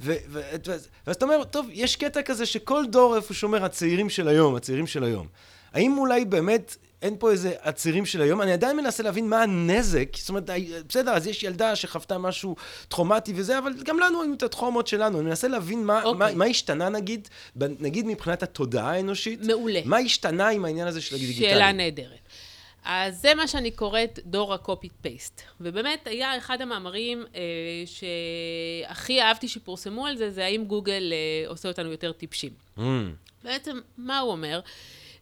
ו- 0.00 0.14
ו- 0.28 0.40
ו- 0.66 0.76
ואז 1.06 1.16
אתה 1.16 1.24
אומר, 1.24 1.44
טוב, 1.44 1.66
יש 1.72 1.96
קטע 1.96 2.22
כזה 2.22 2.46
שכל 2.46 2.84
דור 2.90 3.16
איפה 3.16 3.34
שאומר, 3.34 3.64
הצעירים 3.64 4.10
של 4.10 4.28
היום, 4.28 4.54
הצעירים 4.54 4.86
של 4.86 5.04
היום. 5.04 5.26
האם 5.72 5.98
אולי 5.98 6.24
באמת 6.24 6.76
אין 7.02 7.16
פה 7.18 7.30
איזה 7.30 7.52
עצירים 7.60 8.06
של 8.06 8.22
היום, 8.22 8.42
אני 8.42 8.52
עדיין 8.52 8.76
מנסה 8.76 9.02
להבין 9.02 9.28
מה 9.28 9.42
הנזק, 9.42 10.16
זאת 10.16 10.28
אומרת, 10.28 10.50
בסדר, 10.88 11.10
אז 11.10 11.26
יש 11.26 11.42
ילדה 11.42 11.76
שחוותה 11.76 12.18
משהו 12.18 12.56
טראומטי 12.88 13.32
וזה, 13.36 13.58
אבל 13.58 13.72
גם 13.84 14.00
לנו 14.00 14.22
היו 14.22 14.34
את 14.34 14.42
הטראומות 14.42 14.86
שלנו, 14.86 15.20
אני 15.20 15.28
מנסה 15.28 15.48
להבין 15.48 15.84
מה, 15.84 16.00
okay. 16.00 16.04
מה, 16.04 16.10
אוקיי. 16.10 16.34
מה 16.34 16.44
השתנה 16.44 16.88
נגיד, 16.88 17.28
נגיד 17.56 18.06
מבחינת 18.06 18.42
התודעה 18.42 18.90
האנושית. 18.90 19.40
מעולה. 19.46 19.80
מה 19.84 19.98
השתנה 19.98 20.48
עם 20.48 20.64
העניין 20.64 20.88
הזה 20.88 21.00
של 21.00 21.14
הדיגיטלי? 21.14 21.48
שאלה 21.48 21.72
נהדרת. 21.72 22.18
אז 22.84 23.20
זה 23.20 23.34
מה 23.34 23.48
שאני 23.48 23.70
קוראת 23.70 24.18
דור 24.24 24.54
הקופי 24.54 24.88
פייסט. 25.00 25.42
ובאמת 25.60 26.06
היה 26.06 26.38
אחד 26.38 26.60
המאמרים 26.60 27.24
אה, 27.34 27.40
שהכי 27.86 29.22
אהבתי 29.22 29.48
שפורסמו 29.48 30.06
על 30.06 30.16
זה, 30.16 30.30
זה 30.30 30.44
האם 30.44 30.64
גוגל 30.64 31.12
אה, 31.12 31.48
עושה 31.48 31.68
אותנו 31.68 31.90
יותר 31.90 32.12
טיפשים. 32.12 32.50
Mm. 32.78 32.80
בעצם, 33.44 33.80
מה 33.98 34.18
הוא 34.18 34.32
אומר? 34.32 34.60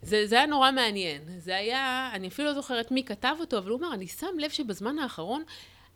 זה, 0.03 0.27
זה 0.27 0.37
היה 0.37 0.47
נורא 0.47 0.71
מעניין. 0.71 1.23
זה 1.39 1.57
היה, 1.57 2.11
אני 2.13 2.29
אפילו 2.29 2.49
לא 2.49 2.55
זוכרת 2.55 2.91
מי 2.91 3.05
כתב 3.05 3.37
אותו, 3.41 3.59
אבל 3.59 3.71
הוא 3.71 3.79
אמר, 3.79 3.95
אני 3.95 4.07
שם 4.07 4.39
לב 4.39 4.51
שבזמן 4.51 4.99
האחרון 4.99 5.43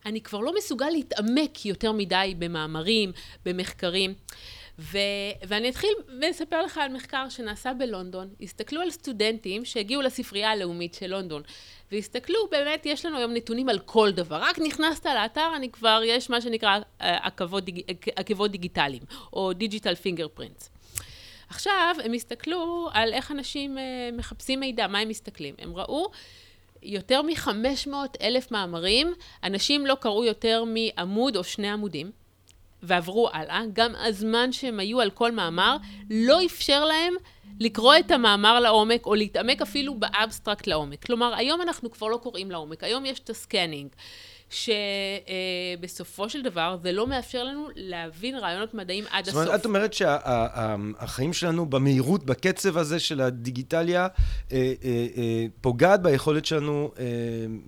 אני 0.07 0.21
כבר 0.21 0.40
לא 0.40 0.54
מסוגל 0.57 0.88
להתעמק 0.90 1.66
יותר 1.66 1.92
מדי 1.92 2.35
במאמרים, 2.38 3.12
במחקרים. 3.45 4.14
ו, 4.78 4.99
ואני 5.42 5.69
אתחיל 5.69 5.90
לספר 6.09 6.62
לך 6.62 6.78
על 6.78 6.92
מחקר 6.92 7.28
שנעשה 7.28 7.73
בלונדון. 7.73 8.28
הסתכלו 8.40 8.80
על 8.80 8.90
סטודנטים 8.90 9.64
שהגיעו 9.64 10.02
לספרייה 10.02 10.50
הלאומית 10.50 10.95
של 10.95 11.07
לונדון. 11.07 11.42
והסתכלו, 11.92 12.38
באמת, 12.50 12.87
יש 12.87 13.07
לנו 13.07 13.16
היום 13.16 13.33
נתונים 13.33 13.69
על 13.69 13.78
כל 13.78 14.11
דבר. 14.11 14.37
רק 14.37 14.59
נכנסת 14.59 15.07
לאתר, 15.07 15.52
אני 15.57 15.71
כבר, 15.71 16.02
יש 16.04 16.30
מה 16.30 16.40
שנקרא 16.40 16.78
אה, 17.00 17.26
עקבות, 17.26 17.64
דיג, 17.64 17.80
עקבות 18.16 18.50
דיגיטליים, 18.50 19.02
או 19.33 19.52
דיגיטל 19.52 19.95
פינגר 19.95 20.28
פרינטס. 20.28 20.71
עכשיו, 21.50 21.97
הם 22.04 22.12
הסתכלו 22.12 22.88
על 22.92 23.12
איך 23.12 23.30
אנשים 23.30 23.78
uh, 23.78 23.80
מחפשים 24.19 24.61
מידע, 24.61 24.87
מה 24.87 24.99
הם 24.99 25.09
מסתכלים. 25.09 25.54
הם 25.59 25.76
ראו 25.76 26.07
יותר 26.83 27.23
מ-500 27.23 27.92
אלף 28.23 28.50
מאמרים, 28.50 29.12
אנשים 29.45 29.87
לא 29.87 29.97
קראו 30.00 30.25
יותר 30.25 30.64
מעמוד 30.66 31.37
או 31.37 31.45
שני 31.45 31.71
עמודים, 31.71 32.11
ועברו 32.83 33.28
הלאה. 33.33 33.62
גם 33.73 33.92
הזמן 33.97 34.52
שהם 34.52 34.80
היו 34.80 35.00
על 35.00 35.11
כל 35.11 35.33
מאמר 35.33 35.76
לא 36.11 36.45
אפשר 36.45 36.85
להם 36.85 37.14
לקרוא 37.61 37.95
את 38.00 38.11
המאמר 38.11 38.61
לעומק, 38.61 39.07
או 39.07 39.14
להתעמק 39.14 39.62
אפילו 39.62 39.95
באבסטרקט 39.95 40.66
לעומק. 40.66 41.04
כלומר, 41.04 41.35
היום 41.35 41.62
אנחנו 41.62 41.90
כבר 41.90 42.07
לא 42.07 42.16
קוראים 42.16 42.50
לעומק, 42.50 42.85
היום 42.85 43.07
יש 43.07 43.19
את 43.19 43.30
ה 43.30 43.36
scanning. 43.36 43.88
שבסופו 44.50 46.28
של 46.28 46.42
דבר 46.42 46.76
זה 46.83 46.92
לא 46.92 47.07
מאפשר 47.07 47.45
לנו 47.45 47.69
להבין 47.76 48.37
רעיונות 48.37 48.75
מדעיים 48.75 49.04
עד 49.11 49.28
הסוף. 49.28 49.35
זאת 49.35 49.47
אומרת, 49.47 49.61
את 49.61 49.64
אומרת 49.64 49.92
שהחיים 49.92 51.33
שלנו 51.33 51.66
במהירות, 51.66 52.25
בקצב 52.25 52.78
הזה 52.78 53.00
של 53.00 53.21
הדיגיטליה, 53.21 54.02
אה, 54.52 54.57
אה, 54.57 55.07
אה, 55.16 55.47
פוגעת 55.61 56.02
ביכולת 56.02 56.45
שלנו 56.45 56.90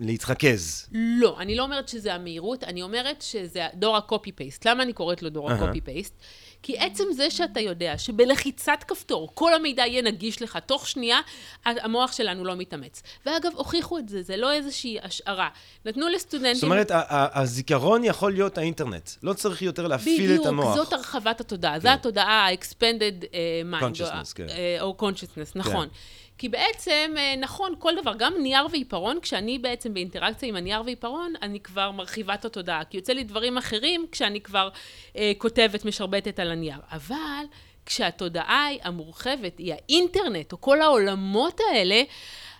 להתרכז. 0.01 0.89
לא, 0.93 1.37
אני 1.41 1.55
לא 1.55 1.63
אומרת 1.63 1.89
שזה 1.89 2.15
המהירות, 2.15 2.65
אני 2.65 2.83
אומרת 2.83 3.23
שזה 3.23 3.67
דור 3.75 3.97
ה 3.97 4.03
copy-paste. 4.03 4.67
למה 4.67 4.83
אני 4.83 4.93
קוראת 4.93 5.23
לו 5.23 5.31
דור 5.31 5.51
ה 5.51 5.56
copy-paste? 5.56 6.15
כי 6.63 6.79
עצם 6.79 7.05
זה 7.13 7.31
שאתה 7.31 7.61
יודע 7.61 7.99
שבלחיצת 7.99 8.85
כפתור 8.89 9.31
כל 9.35 9.55
המידע 9.55 9.87
יהיה 9.87 10.03
נגיש 10.03 10.43
לך 10.43 10.59
תוך 10.67 10.89
שנייה, 10.89 11.21
המוח 11.65 12.13
שלנו 12.13 12.45
לא 12.45 12.57
מתאמץ. 12.57 13.03
ואגב, 13.27 13.53
הוכיחו 13.55 13.99
את 13.99 14.09
זה, 14.09 14.23
זה 14.23 14.37
לא 14.37 14.53
איזושהי 14.53 14.99
השערה. 15.03 15.49
נתנו 15.85 16.09
לסטודנטים... 16.09 16.72
אומרת, 16.73 16.91
הזיכרון 17.35 18.05
יכול 18.05 18.33
להיות 18.33 18.59
האינטרנט. 18.59 19.11
לא 19.23 19.33
צריך 19.33 19.63
יותר 19.63 19.87
להפעיל 19.87 20.41
את 20.41 20.47
המוח. 20.47 20.71
בדיוק, 20.71 20.85
זאת 20.85 20.93
הרחבת 20.93 21.41
התודעה. 21.41 21.75
כן. 21.75 21.81
זו 21.81 21.89
התודעה 21.89 22.49
ה-expanded 22.49 23.23
uh, 23.23 23.27
mind. 23.73 23.83
consciousness, 23.83 24.35
כן. 24.35 24.47
אה, 24.49 24.77
או 24.81 24.97
consciousness, 25.01 25.53
נכון. 25.55 25.89
כן. 25.89 25.95
כי 26.39 26.49
בעצם, 26.49 27.15
אה, 27.17 27.35
נכון, 27.37 27.75
כל 27.79 27.93
דבר, 28.03 28.13
גם 28.19 28.35
נייר 28.43 28.67
ועיפרון, 28.71 29.19
כשאני 29.23 29.59
בעצם 29.59 29.95
באינטראקציה 29.95 30.49
עם 30.49 30.57
הנייר 30.57 30.83
ועיפרון, 30.85 31.33
אני 31.43 31.61
כבר 31.61 31.91
מרחיבה 31.91 32.35
את 32.35 32.45
התודעה. 32.45 32.85
כי 32.85 32.97
יוצא 32.97 33.13
לי 33.13 33.25
דברים 33.25 33.59
אחרים 33.59 34.07
כשאני 34.13 34.41
כבר 34.41 34.69
אה, 35.17 35.33
כותבת, 35.39 35.85
משרבטת 35.85 36.39
על 36.39 36.51
הנייר. 36.51 36.79
אבל 36.93 37.45
כשהתודעה 37.87 38.69
המורחבת 38.83 39.59
היא 39.59 39.75
האינטרנט, 39.75 40.53
או 40.53 40.61
כל 40.61 40.83
העולמות 40.83 41.61
האלה, 41.71 42.03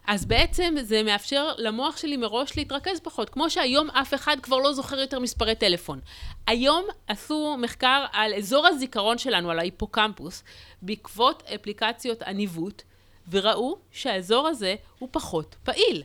אז 0.07 0.25
בעצם 0.25 0.75
זה 0.81 1.03
מאפשר 1.03 1.49
למוח 1.59 1.97
שלי 1.97 2.17
מראש 2.17 2.57
להתרכז 2.57 3.01
פחות. 3.01 3.31
כמו 3.31 3.51
שהיום 3.51 3.91
אף 3.91 4.15
אחד 4.15 4.37
כבר 4.43 4.59
לא 4.59 4.73
זוכר 4.73 4.99
יותר 4.99 5.19
מספרי 5.19 5.55
טלפון. 5.55 6.01
היום 6.47 6.85
עשו 7.07 7.57
מחקר 7.59 8.05
על 8.13 8.35
אזור 8.35 8.67
הזיכרון 8.67 9.19
שלנו, 9.19 9.51
על 9.51 9.59
ההיפוקמפוס, 9.59 10.45
בעקבות 10.83 11.43
אפליקציות 11.55 12.23
הניווט. 12.23 12.83
וראו 13.31 13.79
שהאזור 13.91 14.49
הזה 14.49 14.75
הוא 14.99 15.09
פחות 15.13 15.57
פעיל. 15.65 16.03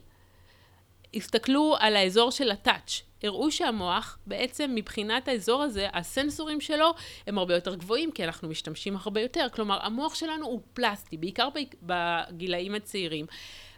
הסתכלו 1.13 1.75
על 1.79 1.95
האזור 1.95 2.31
של 2.31 2.51
הטאץ', 2.51 3.01
הראו 3.23 3.51
שהמוח, 3.51 4.17
בעצם 4.27 4.71
מבחינת 4.75 5.27
האזור 5.27 5.63
הזה, 5.63 5.87
הסנסורים 5.93 6.61
שלו 6.61 6.93
הם 7.27 7.37
הרבה 7.37 7.55
יותר 7.55 7.75
גבוהים, 7.75 8.11
כי 8.11 8.23
אנחנו 8.23 8.49
משתמשים 8.49 8.97
הרבה 8.97 9.21
יותר. 9.21 9.47
כלומר, 9.53 9.79
המוח 9.85 10.15
שלנו 10.15 10.45
הוא 10.45 10.61
פלסטי, 10.73 11.17
בעיקר 11.17 11.49
בגילאים 11.81 12.75
הצעירים. 12.75 13.25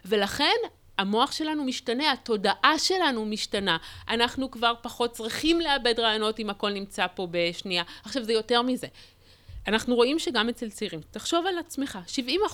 ולכן 0.04 0.56
המוח 0.98 1.32
שלנו 1.32 1.64
משתנה, 1.64 2.12
התודעה 2.12 2.78
שלנו 2.78 3.26
משתנה. 3.26 3.76
אנחנו 4.08 4.50
כבר 4.50 4.72
פחות 4.82 5.12
צריכים 5.12 5.60
לאבד 5.60 6.00
רעיונות 6.00 6.40
אם 6.40 6.50
הכל 6.50 6.70
נמצא 6.70 7.06
פה 7.14 7.28
בשנייה. 7.30 7.82
עכשיו, 8.04 8.24
זה 8.24 8.32
יותר 8.32 8.62
מזה. 8.62 8.86
אנחנו 9.68 9.94
רואים 9.94 10.18
שגם 10.18 10.48
אצל 10.48 10.70
צעירים, 10.70 11.00
תחשוב 11.10 11.46
על 11.46 11.58
עצמך, 11.58 11.98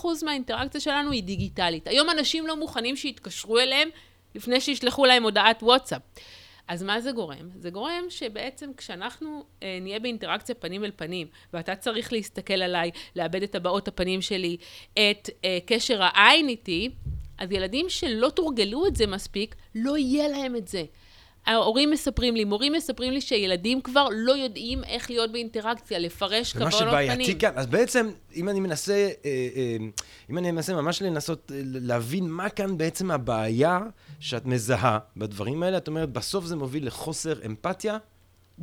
70% 0.02 0.24
מהאינטראקציה 0.24 0.80
שלנו 0.80 1.10
היא 1.10 1.22
דיגיטלית. 1.22 1.88
היום 1.88 2.10
אנשים 2.10 2.46
לא 2.46 2.56
מוכנים 2.56 2.96
שיתקשרו 2.96 3.58
אליהם 3.58 3.88
לפני 4.34 4.60
שישלחו 4.60 5.06
להם 5.06 5.22
הודעת 5.22 5.62
וואטסאפ. 5.62 6.02
אז 6.68 6.82
מה 6.82 7.00
זה 7.00 7.12
גורם? 7.12 7.48
זה 7.54 7.70
גורם 7.70 8.04
שבעצם 8.08 8.70
כשאנחנו 8.76 9.44
אה, 9.62 9.78
נהיה 9.80 9.98
באינטראקציה 9.98 10.54
פנים 10.54 10.84
אל 10.84 10.90
פנים, 10.96 11.26
ואתה 11.52 11.76
צריך 11.76 12.12
להסתכל 12.12 12.62
עליי, 12.62 12.90
לאבד 13.16 13.42
את 13.42 13.54
הבעות 13.54 13.88
הפנים 13.88 14.22
שלי, 14.22 14.56
את 14.92 15.30
אה, 15.44 15.58
קשר 15.66 16.02
העין 16.02 16.48
איתי, 16.48 16.90
אז 17.38 17.52
ילדים 17.52 17.86
שלא 17.88 18.28
תורגלו 18.28 18.86
את 18.86 18.96
זה 18.96 19.06
מספיק, 19.06 19.54
לא 19.74 19.98
יהיה 19.98 20.28
להם 20.28 20.56
את 20.56 20.68
זה. 20.68 20.84
ההורים 21.46 21.90
מספרים 21.90 22.36
לי, 22.36 22.44
מורים 22.44 22.72
מספרים 22.72 23.12
לי 23.12 23.20
שילדים 23.20 23.80
כבר 23.80 24.08
לא 24.12 24.32
יודעים 24.32 24.84
איך 24.84 25.10
להיות 25.10 25.32
באינטראקציה, 25.32 25.98
לפרש 25.98 26.52
כוונות 26.52 26.72
פנים. 26.72 26.88
ומה 26.88 27.02
שבעייתי 27.02 27.38
כאן, 27.38 27.50
אז 27.54 27.66
בעצם, 27.66 28.10
אם 28.36 28.48
אני 28.48 28.60
מנסה, 28.60 28.92
אה, 29.24 29.30
אה, 29.56 29.76
אם 30.30 30.38
אני 30.38 30.50
מנסה 30.50 30.74
ממש 30.74 31.02
לנסות 31.02 31.52
אה, 31.54 31.60
להבין 31.64 32.28
מה 32.28 32.48
כאן 32.48 32.78
בעצם 32.78 33.10
הבעיה 33.10 33.80
שאת 34.20 34.46
מזהה 34.46 34.98
בדברים 35.16 35.62
האלה, 35.62 35.76
את 35.76 35.88
אומרת, 35.88 36.12
בסוף 36.12 36.44
זה 36.44 36.56
מוביל 36.56 36.86
לחוסר 36.86 37.34
אמפתיה? 37.46 37.98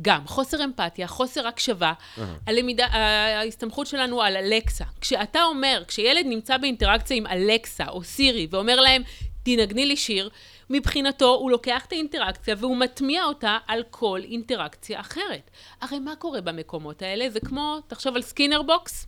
גם, 0.02 0.26
חוסר 0.26 0.64
אמפתיה, 0.64 1.06
חוסר 1.06 1.46
הקשבה, 1.46 1.92
אה-הא. 1.92 2.20
הלמידה, 2.46 2.86
ההסתמכות 2.86 3.86
שלנו 3.86 4.22
על 4.22 4.36
אלקסה. 4.36 4.84
כשאתה 5.00 5.42
אומר, 5.42 5.82
כשילד 5.88 6.26
נמצא 6.26 6.56
באינטראקציה 6.56 7.16
עם 7.16 7.26
אלקסה 7.26 7.88
או 7.88 8.02
סירי 8.02 8.46
ואומר 8.50 8.80
להם, 8.80 9.02
תנגני 9.42 9.86
לי 9.86 9.96
שיר, 9.96 10.28
מבחינתו 10.70 11.34
הוא 11.34 11.50
לוקח 11.50 11.84
את 11.84 11.92
האינטראקציה 11.92 12.54
והוא 12.58 12.76
מטמיע 12.76 13.24
אותה 13.24 13.58
על 13.66 13.82
כל 13.90 14.20
אינטראקציה 14.24 15.00
אחרת. 15.00 15.50
הרי 15.80 15.98
מה 15.98 16.16
קורה 16.16 16.40
במקומות 16.40 17.02
האלה? 17.02 17.30
זה 17.30 17.40
כמו, 17.40 17.78
תחשוב 17.86 18.16
על 18.16 18.22
Skinner 18.22 18.62
box. 18.62 19.06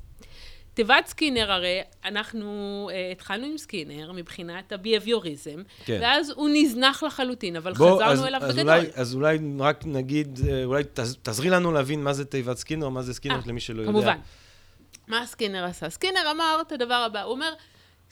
תיבת 0.77 1.07
סקינר 1.07 1.53
הרי, 1.53 1.81
אנחנו 2.05 2.89
אה, 2.91 3.13
התחלנו 3.13 3.47
עם 3.47 3.59
סקינר 3.59 4.13
מבחינת 4.13 4.73
הביאביוריזם, 4.73 5.63
כן. 5.85 5.99
ואז 6.03 6.33
הוא 6.37 6.49
נזנח 6.53 7.03
לחלוטין, 7.03 7.57
אבל 7.57 7.73
בוא, 7.73 7.95
חזרנו 7.95 8.13
אז, 8.13 8.25
אליו 8.25 8.41
אז 8.43 8.57
בגדול. 8.57 8.75
אולי, 8.75 8.87
אז 8.95 9.15
אולי 9.15 9.39
רק 9.61 9.87
נגיד, 9.87 10.41
אה, 10.49 10.65
אולי 10.65 10.85
תעזרי 11.23 11.51
לנו 11.51 11.73
להבין 11.73 12.05
מה 12.05 12.13
זה 12.13 12.25
תיבת 12.25 12.57
סקינר, 12.57 12.89
מה 12.89 13.03
זה 13.03 13.15
סקינר 13.15 13.35
אה, 13.35 13.39
אה, 13.39 13.43
למי 13.47 13.61
שלא 13.61 13.85
כמובן. 13.85 13.99
יודע. 13.99 14.13
כמובן. 14.13 15.19
מה 15.21 15.27
סקינר 15.27 15.65
עשה? 15.65 15.91
סקינר 15.91 16.31
אמר 16.31 16.59
את 16.67 16.73
הדבר 16.73 16.95
הבא, 16.95 17.23
הוא 17.23 17.33
אומר, 17.33 17.53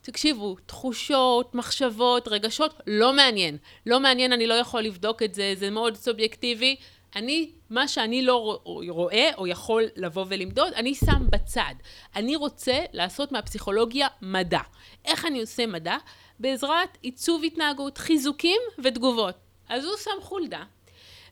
תקשיבו, 0.02 0.56
תחושות, 0.66 1.54
מחשבות, 1.54 2.28
רגשות, 2.28 2.80
לא 2.87 3.12
מעניין. 3.12 3.56
לא 3.87 4.00
מעניין, 4.00 4.33
אני 4.33 4.47
לא 4.47 4.54
יכול 4.54 4.83
לבדוק 4.83 5.23
את 5.23 5.35
זה, 5.35 5.54
זה 5.56 5.71
מאוד 5.71 5.97
סובייקטיבי. 5.97 6.76
אני, 7.16 7.50
מה 7.71 7.88
שאני 7.88 8.23
לא 8.23 8.61
רואה 8.64 9.30
או 9.38 9.47
יכול 9.47 9.83
לבוא 9.97 10.25
ולמדוד, 10.28 10.73
אני 10.73 10.94
שם 10.94 11.26
בצד. 11.30 11.75
אני 12.16 12.37
רוצה 12.37 12.78
לעשות 12.92 13.33
מהפסיכולוגיה 13.33 14.09
מדע. 14.23 14.61
איך 15.04 15.26
אני 15.26 15.40
עושה 15.40 15.66
מדע? 15.66 15.97
בעזרת 16.38 16.99
עיצוב 17.02 17.44
התנהגות, 17.44 17.99
חיזוקים 17.99 18.61
ותגובות. 18.78 19.35
אז 19.68 19.85
הוא 19.85 19.97
שם 19.97 20.21
חולדה. 20.21 20.62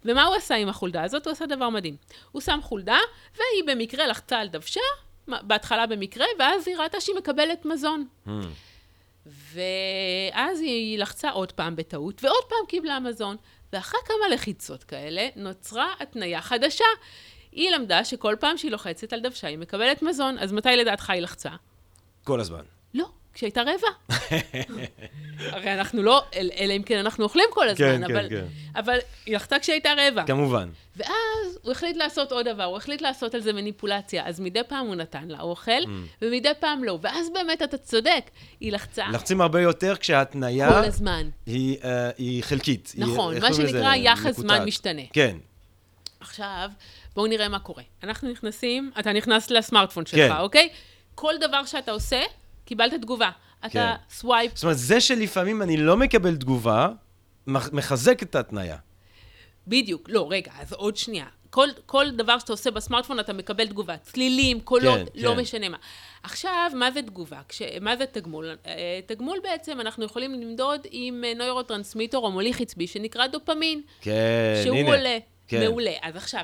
ומה 0.05 0.25
הוא 0.25 0.35
עשה 0.35 0.55
עם 0.55 0.69
החולדה 0.69 1.03
הזאת? 1.03 1.27
הוא 1.27 1.33
עשה 1.33 1.47
דבר 1.47 1.69
מדהים. 1.69 1.97
הוא 2.33 2.43
שם 2.43 2.59
חולדה, 2.63 2.99
והיא 3.35 3.65
במקרה 3.67 4.07
לחצה 4.07 4.39
על 4.39 4.49
דוושה, 4.49 4.81
בהתחלה 5.29 5.87
במקרה, 5.87 6.27
ואז 6.39 6.69
היא 6.69 6.77
ראתה 6.77 7.01
שהיא 7.01 7.17
מקבלת 7.17 7.65
מזון. 7.65 8.07
Mm. 8.27 8.31
ואז 9.27 10.61
היא 10.61 10.99
לחצה 10.99 11.31
עוד 11.31 11.53
פעם 11.53 11.77
בטעות, 11.77 12.25
ועוד 12.25 12.45
פעם 12.49 12.67
קיבלה 12.69 13.01
מזון. 13.01 13.37
ואחרי 13.73 14.01
כמה 14.05 14.35
לחיצות 14.35 14.85
כאלה, 14.85 15.29
נוצרה 15.37 15.95
התניה 16.01 16.43
חדשה. 16.43 16.85
היא 17.53 17.71
למדה 17.71 18.05
שכל 18.05 18.37
פעם 18.41 18.57
שהיא 18.57 18.71
לוחצת 18.71 19.13
על 19.13 19.21
דוושה, 19.21 19.49
היא 19.49 19.59
מקבלת 19.59 20.03
מזון. 20.03 20.39
אז 20.39 20.53
מתי 20.53 20.77
לדעתך 20.77 21.11
היא 21.11 21.21
לחצה? 21.21 21.51
כל 22.25 22.41
הזמן. 22.41 22.63
לא, 22.95 23.09
כשהייתה 23.35 23.63
רבע. 23.63 24.19
הרי 25.53 25.75
אנחנו 25.75 26.03
לא, 26.03 26.25
אלא 26.35 26.73
אם 26.77 26.83
כן 26.83 26.99
אנחנו 26.99 27.25
אוכלים 27.25 27.45
כל 27.51 27.69
הזמן, 27.69 27.87
כן, 27.87 28.05
אבל, 28.05 28.29
כן, 28.29 28.37
כן. 28.37 28.45
אבל 28.81 28.99
היא 29.27 29.37
לחצה 29.37 29.59
כשהייתה 29.59 29.91
רבע. 29.99 30.25
כמובן. 30.27 30.69
ואז 30.97 31.59
הוא 31.63 31.73
החליט 31.73 31.97
לעשות 31.97 32.33
עוד 32.33 32.49
דבר, 32.49 32.65
הוא 32.65 32.77
החליט 32.77 33.01
לעשות 33.01 33.35
על 33.35 33.41
זה 33.41 33.53
מניפולציה. 33.53 34.27
אז 34.27 34.41
מדי 34.41 34.61
פעם 34.69 34.87
הוא 34.87 34.95
נתן 34.95 35.29
לה 35.29 35.41
אוכל, 35.41 35.71
mm. 35.71 35.89
ומדי 36.23 36.49
פעם 36.61 36.85
לא. 36.85 36.99
ואז 37.03 37.31
באמת, 37.35 37.63
אתה 37.63 37.79
צודק, 37.79 38.31
היא 38.61 38.73
לחצה. 38.73 39.05
לחצים 39.13 39.41
הרבה 39.41 39.61
יותר 39.61 39.97
כשההתניה... 39.97 40.69
כל 40.69 40.85
הזמן. 40.85 41.29
היא, 41.47 41.79
uh, 41.79 41.87
היא 42.19 42.43
חלקית. 42.43 42.93
נכון, 42.97 43.35
היא, 43.35 43.43
מה 43.43 43.55
שנקרא 43.55 43.95
יחס 43.95 44.37
זמן 44.37 44.65
משתנה. 44.65 45.03
כן. 45.13 45.37
עכשיו, 46.21 46.71
בואו 47.15 47.27
נראה 47.27 47.49
מה 47.49 47.59
קורה. 47.59 47.83
אנחנו 48.03 48.31
נכנסים, 48.31 48.91
אתה 48.99 49.13
נכנס 49.13 49.51
לסמארטפון 49.51 50.07
שלך, 50.07 50.33
כן. 50.33 50.39
אוקיי? 50.39 50.69
כל 51.15 51.35
דבר 51.41 51.65
שאתה 51.65 51.91
עושה, 51.91 52.21
קיבלת 52.65 52.95
תגובה. 52.95 53.31
אתה 53.61 53.69
כן. 53.69 53.95
swipe. 54.11 54.53
זאת 54.55 54.65
אומרת, 54.65 54.79
זה 54.79 55.01
שלפעמים 55.01 55.63
אני 55.63 55.77
לא 55.77 55.97
מקבל 55.97 56.37
תגובה, 56.37 56.89
מחזק 57.47 58.23
את 58.23 58.35
ההתניה. 58.35 58.77
בדיוק. 59.67 60.09
לא, 60.09 60.29
רגע, 60.31 60.53
אז 60.61 60.73
עוד 60.73 60.97
שנייה. 60.97 61.27
כל, 61.51 61.69
כל 61.87 62.11
דבר 62.11 62.39
שאתה 62.39 62.53
עושה 62.53 62.71
בסמארטפון, 62.71 63.21
אתה 63.21 63.33
מקבל 63.33 63.67
תגובה. 63.67 63.97
צלילים, 63.97 64.61
קולות, 64.61 64.99
כן, 64.99 65.23
לא 65.23 65.31
כן. 65.31 65.41
משנה 65.41 65.69
מה. 65.69 65.77
עכשיו, 66.23 66.71
מה 66.75 66.91
זה 66.91 67.03
תגובה? 67.03 67.41
כש, 67.49 67.63
מה 67.81 67.97
זה 67.97 68.07
תגמול? 68.07 68.57
אה, 68.67 69.01
תגמול 69.07 69.39
בעצם 69.43 69.81
אנחנו 69.81 70.05
יכולים 70.05 70.35
למדוד 70.35 70.81
עם 70.91 71.25
נוירוטרנסמיטור 71.37 72.27
או 72.27 72.33
מוליך 72.33 72.61
עצבי 72.61 72.87
שנקרא 72.87 73.27
דופמין. 73.27 73.83
כן, 74.01 74.13
שהוא 74.65 74.77
הנה. 74.77 74.87
שהוא 74.87 74.99
עולה. 74.99 75.19
כן. 75.49 75.61
מעולה. 75.61 75.93
אז 76.03 76.17
עכשיו, 76.17 76.43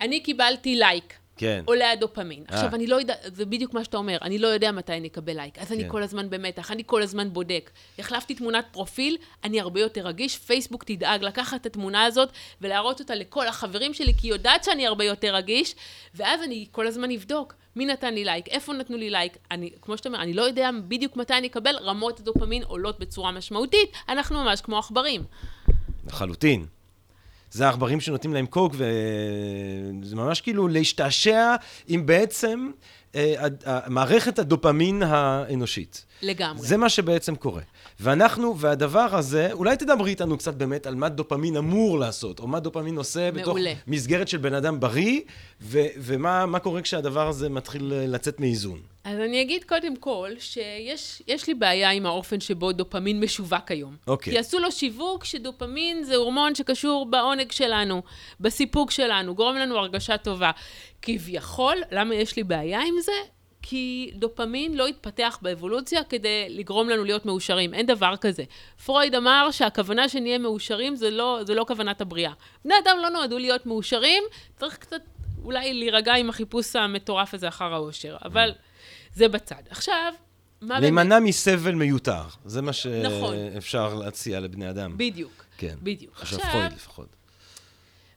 אני 0.00 0.20
קיבלתי 0.20 0.76
לייק. 0.76 1.14
כן. 1.36 1.62
עולה 1.64 1.90
הדופמין. 1.90 2.44
אה. 2.50 2.54
עכשיו, 2.54 2.74
אני 2.74 2.86
לא 2.86 2.96
יודע, 2.96 3.14
זה 3.24 3.46
בדיוק 3.46 3.74
מה 3.74 3.84
שאתה 3.84 3.96
אומר, 3.96 4.18
אני 4.22 4.38
לא 4.38 4.48
יודע 4.48 4.72
מתי 4.72 4.92
אני 4.92 5.08
אקבל 5.08 5.36
לייק, 5.36 5.58
אז 5.58 5.68
כן. 5.68 5.74
אני 5.74 5.84
כל 5.88 6.02
הזמן 6.02 6.30
במתח, 6.30 6.70
אני 6.70 6.82
כל 6.86 7.02
הזמן 7.02 7.32
בודק. 7.32 7.70
החלפתי 7.98 8.34
תמונת 8.34 8.64
פרופיל, 8.72 9.16
אני 9.44 9.60
הרבה 9.60 9.80
יותר 9.80 10.06
רגיש, 10.06 10.38
פייסבוק 10.38 10.84
תדאג 10.84 11.24
לקחת 11.24 11.60
את 11.60 11.66
התמונה 11.66 12.04
הזאת 12.04 12.28
ולהראות 12.60 13.00
אותה 13.00 13.14
לכל 13.14 13.46
החברים 13.48 13.94
שלי, 13.94 14.14
כי 14.14 14.26
היא 14.26 14.32
יודעת 14.32 14.64
שאני 14.64 14.86
הרבה 14.86 15.04
יותר 15.04 15.34
רגיש, 15.34 15.74
ואז 16.14 16.42
אני 16.42 16.66
כל 16.70 16.86
הזמן 16.86 17.10
אבדוק. 17.10 17.54
מי 17.76 17.86
נתן 17.86 18.14
לי 18.14 18.24
לייק, 18.24 18.48
איפה 18.48 18.72
נתנו 18.72 18.96
לי 18.96 19.10
לייק, 19.10 19.36
אני, 19.50 19.70
כמו 19.82 19.96
שאתה 19.96 20.08
אומר, 20.08 20.22
אני 20.22 20.34
לא 20.34 20.42
יודע 20.42 20.70
בדיוק 20.88 21.16
מתי 21.16 21.34
אני 21.34 21.46
אקבל, 21.46 21.76
רמות 21.76 22.20
הדופמין 22.20 22.62
עולות 22.62 22.98
בצורה 22.98 23.32
משמעותית, 23.32 23.92
אנחנו 24.08 24.44
ממש 24.44 24.60
כמו 24.60 24.78
עכברים. 24.78 25.22
לחלוטין. 26.06 26.66
זה 27.54 27.66
העכברים 27.66 28.00
שנותנים 28.00 28.34
להם 28.34 28.46
קוק, 28.46 28.74
וזה 28.78 30.16
ממש 30.16 30.40
כאילו 30.40 30.68
להשתעשע 30.68 31.54
עם 31.88 32.06
בעצם 32.06 32.70
אה, 33.14 33.48
מערכת 33.86 34.38
הדופמין 34.38 35.02
האנושית. 35.02 36.04
לגמרי. 36.24 36.66
זה 36.66 36.76
מה 36.76 36.88
שבעצם 36.88 37.36
קורה. 37.36 37.62
ואנחנו, 38.00 38.58
והדבר 38.58 39.16
הזה, 39.16 39.52
אולי 39.52 39.76
תדברי 39.76 40.10
איתנו 40.10 40.38
קצת 40.38 40.54
באמת 40.54 40.86
על 40.86 40.94
מה 40.94 41.08
דופמין 41.08 41.56
אמור 41.56 41.98
לעשות, 41.98 42.38
או 42.38 42.46
מה 42.46 42.60
דופמין 42.60 42.96
עושה 42.96 43.30
מעולה. 43.30 43.42
בתוך 43.42 43.82
מסגרת 43.86 44.28
של 44.28 44.38
בן 44.38 44.54
אדם 44.54 44.80
בריא, 44.80 45.20
ו- 45.60 45.86
ומה 45.98 46.58
קורה 46.58 46.82
כשהדבר 46.82 47.28
הזה 47.28 47.48
מתחיל 47.48 47.92
לצאת 48.06 48.40
מאיזון. 48.40 48.80
אז 49.04 49.18
אני 49.18 49.42
אגיד 49.42 49.64
קודם 49.64 49.96
כל, 49.96 50.30
שיש 50.38 51.48
לי 51.48 51.54
בעיה 51.54 51.90
עם 51.90 52.06
האופן 52.06 52.40
שבו 52.40 52.72
דופמין 52.72 53.20
משווק 53.20 53.70
היום. 53.70 53.96
אוקיי. 54.06 54.32
כי 54.32 54.38
עשו 54.38 54.58
לו 54.58 54.72
שיווק 54.72 55.24
שדופמין 55.24 56.04
זה 56.04 56.16
הורמון 56.16 56.54
שקשור 56.54 57.06
בעונג 57.10 57.52
שלנו, 57.52 58.02
בסיפוק 58.40 58.90
שלנו, 58.90 59.34
גורם 59.34 59.56
לנו 59.56 59.78
הרגשה 59.78 60.16
טובה. 60.16 60.50
כביכול, 61.02 61.76
למה 61.90 62.14
יש 62.14 62.36
לי 62.36 62.44
בעיה 62.44 62.80
עם 62.80 62.94
זה? 63.04 63.12
כי 63.66 64.10
דופמין 64.14 64.76
לא 64.76 64.86
התפתח 64.86 65.38
באבולוציה 65.42 66.04
כדי 66.04 66.46
לגרום 66.48 66.88
לנו 66.88 67.04
להיות 67.04 67.26
מאושרים. 67.26 67.74
אין 67.74 67.86
דבר 67.86 68.14
כזה. 68.20 68.44
פרויד 68.84 69.14
אמר 69.14 69.48
שהכוונה 69.50 70.08
שנהיה 70.08 70.38
מאושרים 70.38 70.96
זה 70.96 71.10
לא, 71.10 71.40
זה 71.46 71.54
לא 71.54 71.64
כוונת 71.68 72.00
הבריאה. 72.00 72.32
בני 72.64 72.74
אדם 72.84 72.96
לא 73.02 73.08
נועדו 73.08 73.38
להיות 73.38 73.66
מאושרים, 73.66 74.22
צריך 74.56 74.76
קצת 74.76 75.00
אולי 75.44 75.74
להירגע 75.74 76.14
עם 76.14 76.30
החיפוש 76.30 76.76
המטורף 76.76 77.34
הזה 77.34 77.48
אחר 77.48 77.74
האושר. 77.74 78.16
אבל 78.24 78.52
זה 79.14 79.28
בצד. 79.28 79.62
עכשיו, 79.70 80.12
מה 80.60 80.68
באמת... 80.68 80.80
להימנע 80.80 81.20
מסבל 81.20 81.74
מיותר. 81.74 82.22
זה 82.44 82.62
מה 82.62 82.72
שאפשר 82.72 83.86
נכון. 83.88 84.04
להציע 84.04 84.40
לבני 84.40 84.70
אדם. 84.70 84.98
בדיוק. 84.98 85.44
כן. 85.58 85.74
בדיוק. 85.82 86.16
חשב 86.16 86.38
פרויד 86.38 86.72
לפחות. 86.72 87.08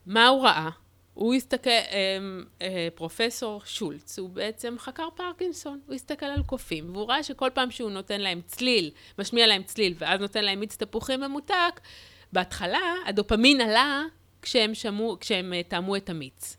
מה 0.05 0.27
הוא 0.27 0.43
ראה? 0.43 0.69
הוא 1.17 1.33
הסתכל, 1.33 1.69
אה, 1.69 2.17
אה, 2.61 2.87
פרופסור 2.95 3.61
שולץ, 3.65 4.19
הוא 4.19 4.29
בעצם 4.29 4.75
חקר 4.79 5.07
פרקינסון, 5.15 5.79
הוא 5.87 5.95
הסתכל 5.95 6.25
על 6.25 6.43
קופים, 6.43 6.89
והוא 6.95 7.07
ראה 7.07 7.23
שכל 7.23 7.49
פעם 7.53 7.71
שהוא 7.71 7.91
נותן 7.91 8.21
להם 8.21 8.41
צליל, 8.45 8.91
משמיע 9.19 9.47
להם 9.47 9.63
צליל, 9.63 9.93
ואז 9.97 10.19
נותן 10.21 10.45
להם 10.45 10.59
מיץ 10.59 10.75
תפוחים 10.75 11.19
ממותק, 11.19 11.79
בהתחלה 12.33 12.93
הדופמין 13.05 13.61
עלה 13.61 14.03
כשהם, 14.41 14.73
שמעו, 14.73 15.17
כשהם 15.19 15.53
אה, 15.53 15.61
טעמו 15.67 15.95
את 15.95 16.09
המיץ. 16.09 16.57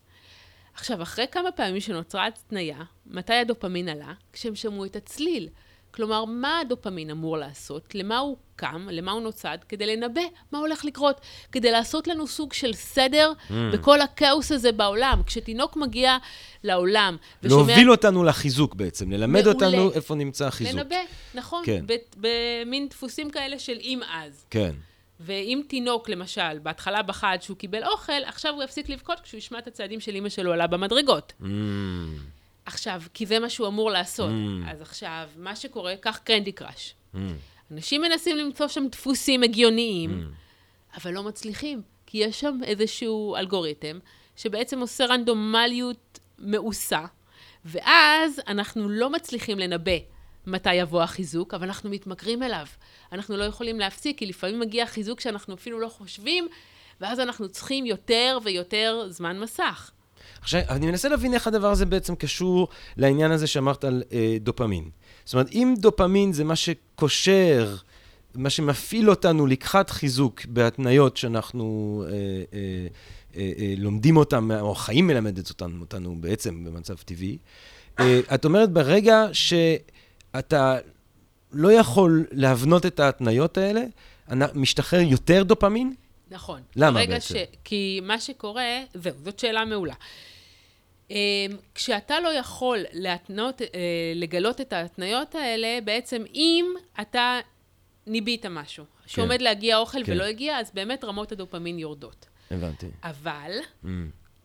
עכשיו, 0.73 1.01
אחרי 1.01 1.25
כמה 1.31 1.51
פעמים 1.51 1.79
שנוצרה 1.79 2.27
התניה, 2.27 2.83
מתי 3.05 3.33
הדופמין 3.33 3.89
עלה? 3.89 4.13
כשהם 4.33 4.55
שמעו 4.55 4.85
את 4.85 4.95
הצליל. 4.95 5.49
כלומר, 5.91 6.25
מה 6.25 6.59
הדופמין 6.59 7.09
אמור 7.09 7.37
לעשות? 7.37 7.95
למה 7.95 8.17
הוא 8.17 8.37
קם? 8.55 8.87
למה 8.91 9.11
הוא 9.11 9.21
נוצד? 9.21 9.57
כדי 9.69 9.85
לנבא 9.95 10.21
מה 10.51 10.59
הולך 10.59 10.85
לקרות. 10.85 11.21
כדי 11.51 11.71
לעשות 11.71 12.07
לנו 12.07 12.27
סוג 12.27 12.53
של 12.53 12.73
סדר 12.73 13.31
mm. 13.49 13.53
בכל 13.73 14.01
הכאוס 14.01 14.51
הזה 14.51 14.71
בעולם. 14.71 15.21
כשתינוק 15.25 15.77
מגיע 15.77 16.17
לעולם 16.63 17.17
ושומע... 17.43 17.57
להוביל 17.57 17.91
אותנו 17.91 18.23
לחיזוק 18.23 18.75
בעצם, 18.75 19.11
ללמד 19.11 19.43
מעולה. 19.43 19.53
אותנו 19.53 19.91
איפה 19.91 20.15
נמצא 20.15 20.47
החיזוק. 20.47 20.75
לנבא, 20.75 20.95
נכון. 21.33 21.63
כן. 21.65 21.85
במין 22.17 22.87
דפוסים 22.87 23.29
כאלה 23.29 23.59
של 23.59 23.77
אם 23.81 23.99
אז. 24.13 24.45
כן. 24.49 24.71
ואם 25.19 25.61
תינוק, 25.67 26.09
למשל, 26.09 26.59
בהתחלה 26.63 27.01
בחד 27.01 27.37
שהוא 27.41 27.57
קיבל 27.57 27.83
אוכל, 27.83 28.23
עכשיו 28.25 28.53
הוא 28.53 28.63
יפסיק 28.63 28.89
לבכות 28.89 29.19
כשהוא 29.19 29.37
ישמע 29.37 29.59
את 29.59 29.67
הצעדים 29.67 29.99
של 29.99 30.15
אימא 30.15 30.29
שלו 30.29 30.53
עלה 30.53 30.67
במדרגות. 30.67 31.33
Mm. 31.41 31.45
עכשיו, 32.69 33.01
כי 33.13 33.25
זה 33.25 33.39
מה 33.39 33.49
שהוא 33.49 33.67
אמור 33.67 33.91
לעשות. 33.91 34.29
Mm. 34.29 34.71
אז 34.71 34.81
עכשיו, 34.81 35.29
מה 35.37 35.55
שקורה, 35.55 35.95
קח 35.95 36.19
קרנדי 36.23 36.51
קראש. 36.51 36.93
Mm. 37.13 37.17
אנשים 37.71 38.01
מנסים 38.01 38.37
למצוא 38.37 38.67
שם 38.67 38.87
דפוסים 38.91 39.43
הגיוניים, 39.43 40.09
mm. 40.09 40.97
אבל 40.97 41.11
לא 41.11 41.23
מצליחים, 41.23 41.81
כי 42.05 42.17
יש 42.17 42.39
שם 42.39 42.57
איזשהו 42.63 43.35
אלגוריתם 43.35 43.99
שבעצם 44.35 44.79
עושה 44.79 45.05
רנדומליות 45.05 46.19
מעושה, 46.37 47.05
ואז 47.65 48.41
אנחנו 48.47 48.89
לא 48.89 49.09
מצליחים 49.09 49.59
לנבא 49.59 49.97
מתי 50.47 50.73
יבוא 50.73 51.01
החיזוק, 51.01 51.53
אבל 51.53 51.67
אנחנו 51.67 51.89
מתמכרים 51.89 52.43
אליו. 52.43 52.65
אנחנו 53.11 53.37
לא 53.37 53.43
יכולים 53.43 53.79
להפסיק, 53.79 54.17
כי 54.17 54.25
לפעמים 54.25 54.59
מגיע 54.59 54.85
חיזוק 54.85 55.19
שאנחנו 55.19 55.53
אפילו 55.53 55.79
לא 55.79 55.87
חושבים, 55.87 56.47
ואז 57.01 57.19
אנחנו 57.19 57.49
צריכים 57.49 57.85
יותר 57.85 58.37
ויותר 58.43 59.05
זמן 59.09 59.39
מסך. 59.39 59.91
עכשיו, 60.41 60.61
אני 60.69 60.85
מנסה 60.85 61.09
להבין 61.09 61.33
איך 61.33 61.47
הדבר 61.47 61.71
הזה 61.71 61.85
בעצם 61.85 62.15
קשור 62.15 62.67
לעניין 62.97 63.31
הזה 63.31 63.47
שאמרת 63.47 63.83
על 63.83 64.03
אה, 64.11 64.37
דופמין. 64.41 64.89
זאת 65.25 65.33
אומרת, 65.33 65.51
אם 65.51 65.73
דופמין 65.77 66.33
זה 66.33 66.43
מה 66.43 66.55
שקושר, 66.55 67.75
מה 68.35 68.49
שמפעיל 68.49 69.09
אותנו 69.09 69.47
לקחת 69.47 69.89
חיזוק 69.89 70.45
בהתניות 70.45 71.17
שאנחנו 71.17 72.03
אה, 72.07 72.11
אה, 72.13 72.87
אה, 73.35 73.51
אה, 73.59 73.73
לומדים 73.77 74.17
אותן, 74.17 74.51
או 74.51 74.71
החיים 74.71 75.07
מלמדת 75.07 75.49
אותנו, 75.49 75.79
אותנו 75.79 76.15
בעצם 76.19 76.63
במצב 76.63 76.95
טבעי, 76.95 77.37
אה, 77.99 78.19
את 78.33 78.45
אומרת, 78.45 78.71
ברגע 78.71 79.25
שאתה 79.33 80.77
לא 81.53 81.71
יכול 81.71 82.25
להבנות 82.31 82.85
את 82.85 82.99
ההתניות 82.99 83.57
האלה, 83.57 83.81
משתחרר 84.53 84.99
יותר 84.99 85.43
דופמין? 85.43 85.93
נכון. 86.31 86.61
למה 86.75 87.05
בעצם? 87.07 87.35
ש... 87.35 87.37
כי 87.63 87.99
מה 88.03 88.19
שקורה, 88.19 88.79
זהו, 88.93 89.13
זאת 89.23 89.39
שאלה 89.39 89.65
מעולה. 89.65 89.93
אמ, 91.09 91.15
כשאתה 91.75 92.19
לא 92.19 92.29
יכול 92.29 92.77
להתנות, 92.93 93.61
אה, 93.61 93.67
לגלות 94.15 94.61
את 94.61 94.73
ההתניות 94.73 95.35
האלה, 95.35 95.79
בעצם 95.83 96.23
אם 96.35 96.65
אתה 97.01 97.39
ניבאת 98.07 98.45
משהו, 98.45 98.85
כן. 98.85 99.07
שעומד 99.07 99.41
להגיע 99.41 99.77
אוכל 99.77 100.03
כן. 100.03 100.11
ולא 100.11 100.23
הגיע, 100.23 100.59
אז 100.59 100.71
באמת 100.73 101.03
רמות 101.03 101.31
הדופמין 101.31 101.79
יורדות. 101.79 102.25
הבנתי. 102.51 102.87
אבל, 103.03 103.51
mm. 103.83 103.87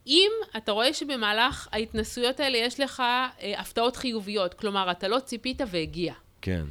אם 0.07 0.31
אתה 0.57 0.71
רואה 0.71 0.93
שבמהלך 0.93 1.67
ההתנסויות 1.71 2.39
האלה 2.39 2.57
יש 2.57 2.79
לך 2.79 2.99
אה, 2.99 3.53
הפתעות 3.57 3.95
חיוביות, 3.95 4.53
כלומר, 4.53 4.91
אתה 4.91 5.07
לא 5.07 5.19
ציפית 5.19 5.61
והגיע. 5.67 6.13
כן. 6.41 6.65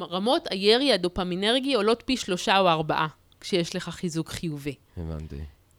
רמות 0.00 0.48
הירי 0.50 0.92
הדופמינרגי 0.92 1.74
עולות 1.74 2.02
פי 2.06 2.16
שלושה 2.16 2.58
או 2.58 2.68
ארבעה 2.68 3.08
כשיש 3.40 3.76
לך 3.76 3.88
חיזוק 3.88 4.28
חיובי. 4.28 4.74
הבנתי. 4.96 5.36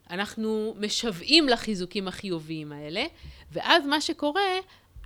אנחנו 0.09 0.75
משוועים 0.79 1.49
לחיזוקים 1.49 2.07
החיוביים 2.07 2.71
האלה, 2.71 3.03
ואז 3.51 3.85
מה 3.85 4.01
שקורה, 4.01 4.41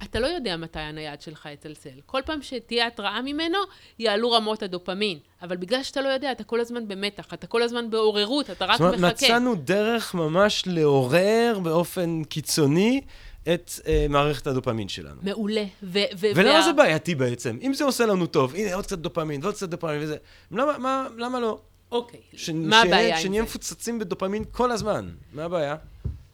אתה 0.04 0.20
לא 0.20 0.28
יודע 0.28 0.58
מתי 0.58 0.80
הנייד 0.80 1.22
שלך 1.22 1.50
יצלצל. 1.54 1.90
כל 2.06 2.22
פעם 2.26 2.42
שתהיה 2.42 2.88
התראה 2.88 3.22
ממנו, 3.22 3.58
יעלו 4.00 4.32
רמות 4.32 4.64
הדופמין. 4.64 5.18
אבל 5.42 5.58
בגלל 5.58 5.84
שאתה 5.84 6.02
לא 6.02 6.08
יודע, 6.10 6.32
אתה 6.32 6.44
כל 6.44 6.60
הזמן 6.60 6.88
במתח, 6.88 7.34
אתה 7.34 7.48
כל 7.48 7.62
הזמן 7.62 7.90
בעוררות, 7.90 8.50
אתה 8.50 8.66
רק 8.66 8.72
מחכה. 8.72 8.92
זאת 8.92 8.98
אומרת, 8.98 9.14
מצאנו 9.14 9.56
דרך 9.56 10.14
ממש 10.14 10.64
לעורר 10.68 11.60
באופן 11.64 12.24
קיצוני 12.24 13.02
את 13.54 13.70
uh, 13.70 13.88
מערכת 14.10 14.48
הדופמין 14.48 14.88
שלנו. 14.88 15.22
מעולה. 15.22 15.64
ו- 15.84 16.00
ו- 16.20 16.28
ולמה 16.36 16.54
וה... 16.54 16.62
זה 16.62 16.74
בעייתי 16.74 17.16
בעצם? 17.16 17.58
אם 17.62 17.74
זה 17.74 17.84
עושה 17.84 18.06
לנו 18.06 18.26
טוב, 18.26 18.56
הנה 18.56 18.76
עוד 18.76 18.86
קצת 18.86 19.00
דופמין 19.00 19.44
ועוד 19.44 19.56
קצת 19.56 19.70
דופמין 19.70 20.02
וזה, 20.02 20.18
למה, 20.52 20.78
מה, 20.78 21.08
למה 21.18 21.40
לא? 21.40 21.60
אוקיי, 21.94 22.20
ש- 22.36 22.50
מה 22.50 22.82
ש- 22.84 22.88
הבעיה 22.88 23.10
עם 23.10 23.16
זה? 23.16 23.22
שנהיה 23.24 23.44
מפוצצים 23.44 24.00
בדופמין 24.00 24.44
כל 24.52 24.72
הזמן. 24.72 25.10
מה 25.34 25.44
הבעיה? 25.44 25.76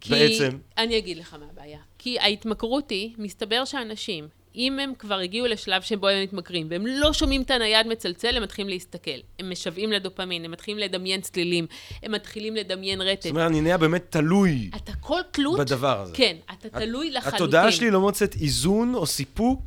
כי... 0.02 0.10
בעצם. 0.10 0.58
אני 0.78 0.98
אגיד 0.98 1.18
לך 1.18 1.34
מה 1.34 1.46
הבעיה. 1.54 1.80
כי 1.98 2.20
ההתמכרות 2.20 2.90
היא, 2.90 3.12
מסתבר 3.18 3.66
שאנשים, 3.66 4.28
אם 4.56 4.80
הם 4.80 4.94
כבר 5.00 5.16
הגיעו 5.20 5.48
לשלב 5.48 5.82
שבו 5.82 6.08
הם 6.08 6.24
מתמכרים, 6.24 6.68
והם 6.70 6.86
לא 6.86 7.14
שומעים 7.14 7.42
את 7.42 7.52
הנייד 7.52 7.88
מצלצל, 7.88 8.38
הם 8.38 8.44
מתחילים 8.44 8.70
להסתכל. 8.70 9.12
הם 9.40 9.50
משוועים 9.52 9.92
לדופמין, 9.92 10.46
הם 10.46 10.52
מתחילים 10.52 10.80
לדמיין 10.80 11.22
צלילים, 11.22 11.68
הם 12.04 12.12
מתחילים 12.12 12.56
לדמיין 12.56 13.02
רטט. 13.02 13.24
זאת 13.24 13.32
אומרת, 13.32 13.52
אני 13.52 13.62
נהיה 13.62 13.78
באמת 13.78 14.06
תלוי. 14.10 14.70
אתה 14.76 14.92
כל 15.00 15.20
תלות... 15.32 15.60
בדבר 15.60 16.02
הזה. 16.02 16.14
כן, 16.16 16.38
אתה 16.54 16.70
תלוי 16.70 17.12
לחלוטין. 17.12 17.36
התודעה 17.36 17.72
שלי 17.72 17.92
לא 17.92 18.02
מוצאת 18.02 18.36
איזון 18.42 18.96
או 18.96 19.06
סיפוק 19.06 19.62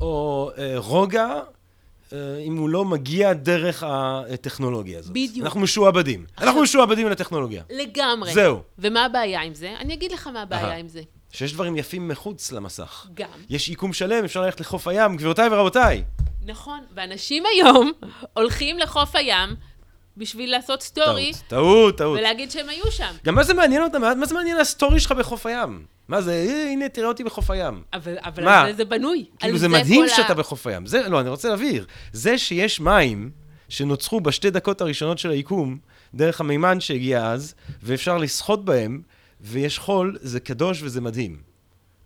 או 0.00 0.50
אה, 0.58 0.72
רוגע. 0.76 1.40
אה, 2.12 2.38
אם 2.38 2.56
הוא 2.56 2.68
לא 2.68 2.84
מגיע 2.84 3.32
דרך 3.32 3.84
הטכנולוגיה 3.86 4.98
הזאת. 4.98 5.12
בדיוק. 5.12 5.44
אנחנו 5.46 5.60
משועבדים. 5.60 6.24
עכשיו, 6.32 6.48
אנחנו 6.48 6.62
משועבדים 6.62 7.08
לטכנולוגיה. 7.08 7.62
לגמרי. 7.70 8.32
זהו. 8.32 8.62
ומה 8.78 9.04
הבעיה 9.04 9.42
עם 9.42 9.54
זה? 9.54 9.74
אני 9.80 9.94
אגיד 9.94 10.12
לך 10.12 10.26
מה 10.26 10.42
הבעיה 10.42 10.76
עם 10.76 10.88
זה. 10.88 11.02
שיש 11.32 11.52
דברים 11.52 11.76
יפים 11.76 12.08
מחוץ 12.08 12.52
למסך. 12.52 13.06
גם. 13.14 13.28
יש 13.50 13.68
יקום 13.68 13.92
שלם, 13.92 14.24
אפשר 14.24 14.42
ללכת 14.42 14.60
לחוף 14.60 14.88
הים, 14.88 15.16
גבירותיי 15.16 15.48
ורבותיי. 15.48 16.04
נכון, 16.46 16.80
ואנשים 16.94 17.42
היום 17.54 17.92
הולכים 18.36 18.78
לחוף 18.78 19.16
הים 19.16 19.48
בשביל 20.16 20.50
לעשות 20.50 20.82
סטורי. 20.82 21.32
טעות, 21.32 21.48
טעות, 21.48 21.98
טעות. 21.98 22.18
ולהגיד 22.18 22.50
שהם 22.50 22.68
היו 22.68 22.90
שם. 22.90 23.12
גם 23.24 23.34
מה 23.34 23.42
זה 23.42 23.54
מעניין 23.54 23.82
אותם? 23.82 24.00
מה 24.00 24.26
זה 24.26 24.34
מעניין 24.34 24.56
הסטורי 24.56 25.00
שלך 25.00 25.12
בחוף 25.12 25.46
הים? 25.46 25.84
מה 26.10 26.22
זה, 26.22 26.32
אה, 26.32 26.70
הנה, 26.72 26.88
תראה 26.88 27.08
אותי 27.08 27.24
בחוף 27.24 27.50
הים. 27.50 27.82
אבל, 27.92 28.16
אבל 28.24 28.44
מה? 28.44 28.64
זה, 28.66 28.72
זה 28.72 28.84
בנוי. 28.84 29.24
כאילו, 29.38 29.58
זה, 29.58 29.60
זה 29.60 29.68
מדהים 29.68 30.04
שאתה 30.08 30.32
ה... 30.32 30.34
בחוף 30.34 30.66
הים. 30.66 30.86
זה, 30.86 31.08
לא, 31.08 31.20
אני 31.20 31.28
רוצה 31.28 31.48
להבהיר. 31.48 31.86
זה 32.12 32.38
שיש 32.38 32.80
מים 32.80 33.30
שנוצרו 33.68 34.20
בשתי 34.20 34.50
דקות 34.50 34.80
הראשונות 34.80 35.18
של 35.18 35.30
היקום, 35.30 35.78
דרך 36.14 36.40
המימן 36.40 36.80
שהגיע 36.80 37.26
אז, 37.26 37.54
ואפשר 37.82 38.18
לשחות 38.18 38.64
בהם, 38.64 39.02
ויש 39.40 39.78
חול, 39.78 40.18
זה 40.20 40.40
קדוש 40.40 40.82
וזה 40.82 41.00
מדהים. 41.00 41.36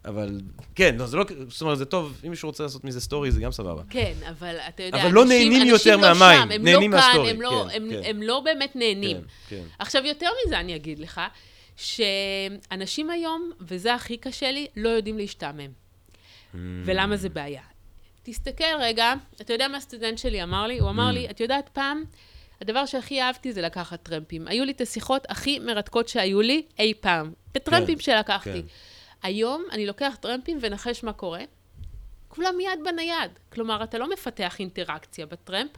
אבל 0.04 0.40
כן, 0.74 0.96
לא, 0.98 1.06
זה 1.06 1.16
לא, 1.16 1.24
זאת 1.48 1.62
אומרת, 1.62 1.78
זה 1.78 1.84
טוב, 1.84 2.20
אם 2.24 2.30
מישהו 2.30 2.48
רוצה 2.48 2.62
לעשות 2.62 2.84
מזה 2.84 3.00
סטורי, 3.00 3.30
זה 3.30 3.40
גם 3.40 3.52
סבבה. 3.52 3.82
כן, 3.90 4.12
אבל 4.28 4.56
אתה 4.68 4.82
יודע, 4.82 5.02
אבל 5.02 5.12
לא 5.12 5.22
אנשים, 5.22 5.52
לא 5.52 5.58
נהנים 5.58 5.68
יותר 5.68 5.96
לא 5.96 6.02
מהמים, 6.02 6.42
שם, 6.42 6.50
הם 6.50 6.64
נהנים 6.64 6.92
לא 6.92 6.98
מהסטורי. 6.98 7.26
כאן, 7.26 7.36
הם, 7.36 7.42
לא, 7.42 7.66
כן, 7.70 7.76
הם, 7.76 7.90
כן. 7.90 8.00
הם 8.04 8.22
לא 8.22 8.40
באמת 8.44 8.76
נהנים. 8.76 9.16
כן, 9.16 9.56
כן. 9.56 9.62
עכשיו, 9.78 10.04
יותר 10.04 10.28
מזה 10.46 10.60
אני 10.60 10.76
אגיד 10.76 10.98
לך, 10.98 11.20
שאנשים 11.76 13.10
היום, 13.10 13.50
וזה 13.60 13.94
הכי 13.94 14.16
קשה 14.16 14.50
לי, 14.50 14.66
לא 14.76 14.88
יודעים 14.88 15.18
להשתעמם. 15.18 15.70
Mm. 15.70 16.56
ולמה 16.84 17.16
זה 17.16 17.28
בעיה? 17.28 17.62
תסתכל 18.22 18.76
רגע, 18.80 19.14
אתה 19.40 19.52
יודע 19.52 19.68
מה 19.68 19.76
הסטודנט 19.76 20.18
שלי 20.18 20.42
אמר 20.42 20.66
לי? 20.66 20.78
הוא 20.78 20.90
אמר 20.90 21.10
mm. 21.10 21.12
לי, 21.12 21.30
את 21.30 21.40
יודעת, 21.40 21.68
פעם, 21.68 22.04
הדבר 22.60 22.86
שהכי 22.86 23.22
אהבתי 23.22 23.52
זה 23.52 23.62
לקחת 23.62 24.02
טרמפים. 24.02 24.48
היו 24.48 24.64
לי 24.64 24.72
את 24.72 24.80
השיחות 24.80 25.26
הכי 25.28 25.58
מרתקות 25.58 26.08
שהיו 26.08 26.40
לי 26.40 26.62
אי 26.78 26.94
פעם. 27.00 27.32
בטרמפים 27.54 27.98
כן, 27.98 28.02
שלקחתי. 28.02 28.62
כן. 28.62 28.68
היום 29.22 29.64
אני 29.72 29.86
לוקח 29.86 30.16
טרמפים 30.20 30.58
ונחש 30.60 31.04
מה 31.04 31.12
קורה. 31.12 31.40
כולם 32.28 32.54
מיד 32.56 32.78
בנייד. 32.84 33.30
כלומר, 33.52 33.84
אתה 33.84 33.98
לא 33.98 34.10
מפתח 34.10 34.56
אינטראקציה 34.58 35.26
בטרמפ. 35.26 35.70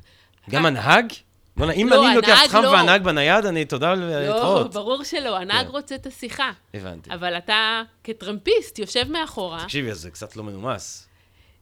גם 0.50 0.66
הנהג? 0.66 1.12
בוא'נה, 1.56 1.72
אם 1.72 1.88
לא, 1.90 2.08
אני 2.08 2.16
לוקח 2.16 2.42
אותך 2.42 2.54
לא. 2.62 2.68
והנהג 2.68 3.02
בנייד, 3.02 3.46
אני 3.46 3.64
תודה 3.64 3.94
להתראות. 3.94 4.66
לא, 4.66 4.72
ברור 4.72 5.04
שלא, 5.04 5.36
הנהג 5.36 5.66
כן. 5.66 5.72
רוצה 5.72 5.94
את 5.94 6.06
השיחה. 6.06 6.50
הבנתי. 6.74 7.10
אבל 7.12 7.38
אתה 7.38 7.82
כטרמפיסט 8.04 8.78
יושב 8.78 9.10
מאחורה. 9.10 9.62
תקשיבי, 9.64 9.94
זה 9.94 10.10
קצת 10.10 10.36
לא 10.36 10.42
מנומס. 10.44 11.08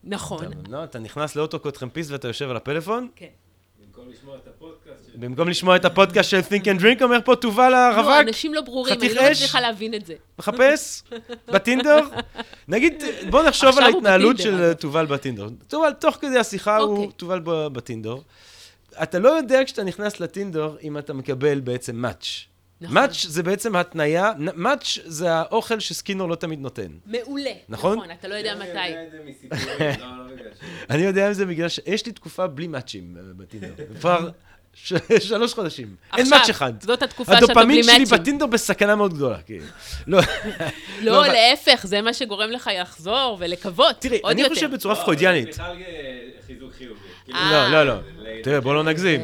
נכון. 0.04 0.44
אתה, 0.44 0.46
לא, 0.68 0.84
אתה 0.84 0.98
נכנס 0.98 1.36
לאוטו 1.36 1.62
כטרמפיסט 1.62 2.10
ואתה 2.10 2.28
יושב 2.28 2.50
על 2.50 2.56
הפלאפון? 2.56 3.08
כן. 3.16 3.26
במקום 5.14 5.48
לשמוע 5.48 5.76
את 5.76 5.84
הפודקאסט 5.84 6.30
של 6.30 6.40
Think 6.40 6.64
and 6.64 6.80
Drink, 6.80 7.02
אומר 7.04 7.18
פה 7.24 7.36
תובל 7.36 7.74
הרווק. 7.74 8.06
לא, 8.06 8.20
אנשים 8.20 8.54
לא 8.54 8.60
ברורים, 8.60 8.94
אני 9.00 9.14
לא 9.14 9.30
מצליחה 9.30 9.60
להבין 9.60 9.94
את 9.94 10.06
זה. 10.06 10.14
מחפש? 10.38 11.02
בטינדר? 11.48 12.00
נגיד, 12.68 13.02
בוא 13.30 13.42
נחשוב 13.42 13.78
על 13.78 13.84
ההתנהלות 13.84 14.38
של 14.38 14.72
תובל 14.72 15.06
בטינדר. 15.06 15.48
תובל, 15.68 15.92
תוך 15.92 16.16
כדי 16.20 16.38
השיחה 16.38 16.76
הוא 16.76 16.96
אוקיי. 16.96 17.12
תובל 17.16 17.40
בטינדר. 17.44 18.16
אתה 19.02 19.18
לא 19.18 19.28
יודע 19.28 19.64
כשאתה 19.64 19.84
נכנס 19.84 20.20
לטינדר 20.20 20.76
אם 20.82 20.98
אתה 20.98 21.12
מקבל 21.12 21.60
בעצם 21.60 21.96
מאץ'. 21.96 22.44
נכון. 22.80 22.94
מאץ' 22.94 23.26
זה 23.26 23.42
בעצם 23.42 23.76
התניה, 23.76 24.32
מאץ' 24.38 24.98
זה 25.04 25.32
האוכל 25.32 25.80
שסקינור 25.80 26.28
לא 26.28 26.34
תמיד 26.34 26.60
נותן. 26.60 26.88
מעולה. 27.06 27.50
נכון? 27.68 27.98
נכון, 27.98 28.10
אתה 28.10 28.28
לא 28.28 28.34
יודע 28.34 28.54
מתי. 28.54 29.16
לא, 29.50 30.06
לא 30.06 30.06
אני 30.90 31.02
יודע 31.02 31.30
את 31.30 31.34
זה 31.34 31.46
בגלל 31.46 31.68
שיש 31.68 32.06
לי 32.06 32.12
תקופה 32.12 32.46
בלי 32.46 32.66
מאצ'ים 32.66 33.16
אה, 33.16 33.22
בטינדר. 33.36 33.84
כבר 34.00 34.28
שלוש 35.28 35.54
חודשים. 35.54 35.96
אין 36.16 36.28
מאץ' 36.30 36.48
אחד. 36.50 36.72
זאת 36.82 37.02
התקופה 37.02 37.40
שאתה 37.40 37.54
בלי 37.54 37.64
מאצ'ים. 37.64 37.78
הדופמין 37.78 38.06
שלי 38.06 38.18
בטינדר 38.18 38.46
בסכנה 38.46 38.96
מאוד 38.96 39.14
גדולה. 39.14 39.38
לא, 40.06 40.20
לא 41.00 41.26
להפך, 41.26 41.86
זה 41.86 42.02
מה 42.02 42.14
שגורם 42.14 42.50
לך 42.50 42.70
לחזור 42.80 43.36
ולקוות. 43.40 43.96
תראי, 43.98 44.20
אני 44.28 44.48
חושב 44.48 44.70
בצורה 44.70 44.96
פרוידיאנית. 44.96 45.58
חיזוק 46.46 46.72
חיובי. 46.72 47.00
לא, 47.28 47.68
לא, 47.68 47.84
לא. 47.84 47.94
תראה, 48.42 48.60
בוא 48.60 48.74
לא 48.74 48.82
נגזים. 48.82 49.20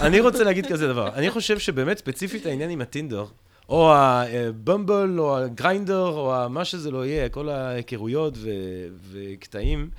אני 0.00 0.20
רוצה 0.20 0.44
להגיד 0.44 0.66
כזה 0.66 0.88
דבר. 0.88 1.08
אני 1.14 1.30
חושב 1.30 1.58
שבאמת, 1.58 1.98
ספציפית 1.98 2.46
העניין 2.46 2.70
עם 2.70 2.80
הטינדר, 2.80 3.24
או 3.68 3.94
הבמבל, 3.94 5.18
או 5.18 5.38
הגריינדר, 5.38 6.06
או 6.06 6.50
מה 6.50 6.64
שזה 6.64 6.90
לא 6.90 7.06
יהיה, 7.06 7.28
כל 7.28 7.48
ההיכרויות 7.48 8.34
וקטעים, 9.12 9.90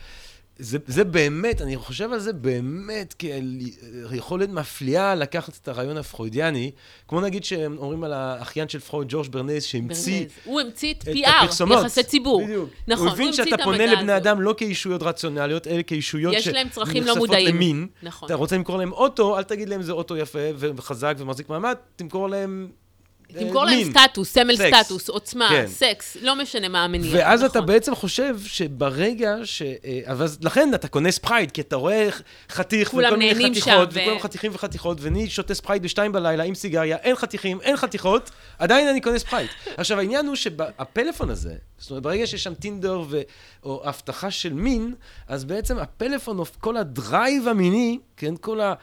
זה, 0.59 0.77
זה 0.87 1.03
באמת, 1.03 1.61
אני 1.61 1.77
חושב 1.77 2.11
על 2.13 2.19
זה 2.19 2.33
באמת 2.33 3.13
כאל 3.19 3.59
יכולת 4.11 4.49
מפליאה 4.49 5.15
לקחת 5.15 5.57
את 5.61 5.67
הרעיון 5.67 5.97
הפרוידיאני, 5.97 6.71
כמו 7.07 7.21
נגיד 7.21 7.43
שאומרים 7.43 8.03
על 8.03 8.13
האחיין 8.13 8.69
של 8.69 8.79
פרויד, 8.79 9.07
ג'ורג' 9.11 9.27
ברנז, 9.27 9.63
שהמציא... 9.63 10.19
ברנז. 10.19 10.31
הוא 10.45 10.61
המציא 10.61 10.93
את 10.93 11.03
PR, 11.07 11.73
יחסי 11.73 12.03
ציבור. 12.03 12.43
בדיוק. 12.43 12.69
נכון, 12.87 13.07
הוא 13.07 13.13
הבין 13.13 13.33
שאתה 13.33 13.63
פונה 13.63 13.85
לבני 13.85 14.17
אדם 14.17 14.41
לא 14.41 14.55
כאישויות 14.57 15.03
רציונליות, 15.03 15.67
אלא 15.67 15.81
כאישויות 15.81 16.35
שנחשפות 16.39 17.29
לא 17.29 17.37
למין. 17.37 17.87
נכון. 18.03 18.25
אתה 18.25 18.35
רוצה 18.35 18.55
למכור 18.55 18.77
להם 18.77 18.91
אוטו, 18.91 19.37
אל 19.37 19.43
תגיד 19.43 19.69
להם 19.69 19.81
זה 19.81 19.91
אוטו 19.91 20.17
יפה 20.17 20.39
וחזק 20.57 21.15
ומחזיק 21.17 21.49
מעמד, 21.49 21.75
תמכור 21.95 22.29
להם 22.29 22.67
תמכור 23.27 23.65
להם 23.65 23.91
סטטוס, 23.91 24.33
סמל 24.33 24.55
סקס. 24.55 24.77
סטטוס, 24.83 25.09
עוצמה, 25.09 25.49
כן. 25.49 25.65
סקס, 25.67 26.17
לא 26.21 26.35
משנה 26.35 26.69
מה 26.69 26.83
המניע. 26.83 27.11
ואז 27.13 27.39
נכון. 27.39 27.51
אתה 27.51 27.61
בעצם 27.61 27.95
חושב 27.95 28.37
שברגע 28.45 29.35
ש... 29.43 29.61
אה, 29.61 29.99
אבל 30.05 30.27
לכן 30.41 30.73
אתה 30.73 30.87
קונה 30.87 31.11
ספרייט, 31.11 31.51
כי 31.51 31.61
אתה 31.61 31.75
רואה 31.75 32.09
חתיך 32.49 32.93
וכל 32.93 33.17
מיני 33.17 33.49
חתיכות, 33.49 33.89
ו... 33.93 33.99
וכולם 34.01 34.19
חתיכים 34.19 34.51
וחתיכות, 34.55 34.97
ואני 35.01 35.29
שותה 35.29 35.53
ספרייט 35.53 35.83
בשתיים 35.83 36.11
בלילה 36.11 36.43
עם 36.43 36.55
סיגריה, 36.55 36.97
אין 36.97 37.15
חתיכים, 37.15 37.61
אין 37.61 37.77
חתיכות, 37.77 38.31
עדיין 38.59 38.87
אני 38.87 39.01
קונה 39.01 39.19
ספרייט. 39.19 39.51
עכשיו, 39.77 39.99
העניין 39.99 40.27
הוא 40.27 40.35
שהפלאפון 40.35 41.29
הזה, 41.29 41.53
זאת 41.77 41.89
אומרת, 41.89 42.03
ברגע 42.03 42.27
שיש 42.27 42.43
שם 42.43 42.53
טינדר 42.53 43.01
ו... 43.09 43.21
או 43.63 43.81
הבטחה 43.85 44.31
של 44.31 44.53
מין, 44.53 44.93
אז 45.27 45.45
בעצם 45.45 45.77
הפלאפון, 45.77 46.37
כל 46.59 46.77
ה 46.77 46.89
drive 46.89 47.47
המיני, 47.47 47.99
כן, 48.17 48.35
כל 48.35 48.61
ה... 48.61 48.73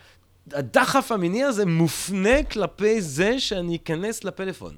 הדחף 0.53 1.13
המיני 1.13 1.45
הזה 1.45 1.67
מופנה 1.67 2.43
כלפי 2.43 3.01
זה 3.01 3.41
שאני 3.41 3.77
אכנס 3.77 4.25
לפלאפון. 4.25 4.75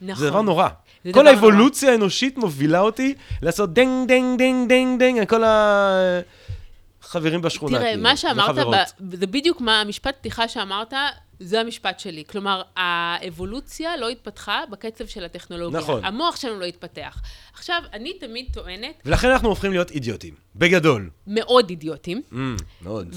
נכון. 0.00 0.24
זה 0.24 0.30
דבר 0.30 0.42
נורא. 0.42 0.68
זה 1.04 1.12
כל 1.12 1.20
דבר 1.20 1.30
האבולוציה 1.30 1.88
נורא. 1.88 1.98
האנושית 2.00 2.38
מובילה 2.38 2.80
אותי 2.80 3.14
לעשות 3.42 3.72
דנג, 3.72 4.08
דנג, 4.08 4.38
דנג, 4.38 4.68
דנג, 4.68 5.00
דנג, 5.00 5.28
כל 5.28 5.42
החברים 7.02 7.42
בשכונה. 7.42 7.78
תראה, 7.78 7.88
כאילו, 7.90 8.02
מה 8.02 8.16
שאמרת, 8.16 8.58
ב... 8.58 9.16
זה 9.16 9.26
בדיוק 9.26 9.60
מה 9.60 9.80
המשפט 9.80 10.16
פתיחה 10.18 10.48
שאמרת, 10.48 10.94
זה 11.40 11.60
המשפט 11.60 12.00
שלי. 12.00 12.24
כלומר, 12.30 12.62
האבולוציה 12.76 13.96
לא 13.96 14.08
התפתחה 14.08 14.62
בקצב 14.70 15.06
של 15.06 15.24
הטכנולוגיה. 15.24 15.80
נכון. 15.80 16.04
המוח 16.04 16.36
שלנו 16.36 16.60
לא 16.60 16.64
התפתח. 16.64 17.20
עכשיו, 17.54 17.82
אני 17.92 18.12
תמיד 18.18 18.46
טוענת... 18.52 19.02
ולכן 19.04 19.30
אנחנו 19.30 19.48
הופכים 19.48 19.70
להיות 19.70 19.90
אידיוטים. 19.90 20.34
בגדול. 20.56 21.10
מאוד 21.26 21.70
אידיוטים. 21.70 22.22
Mm, 22.32 22.36
מאוד. 22.82 23.14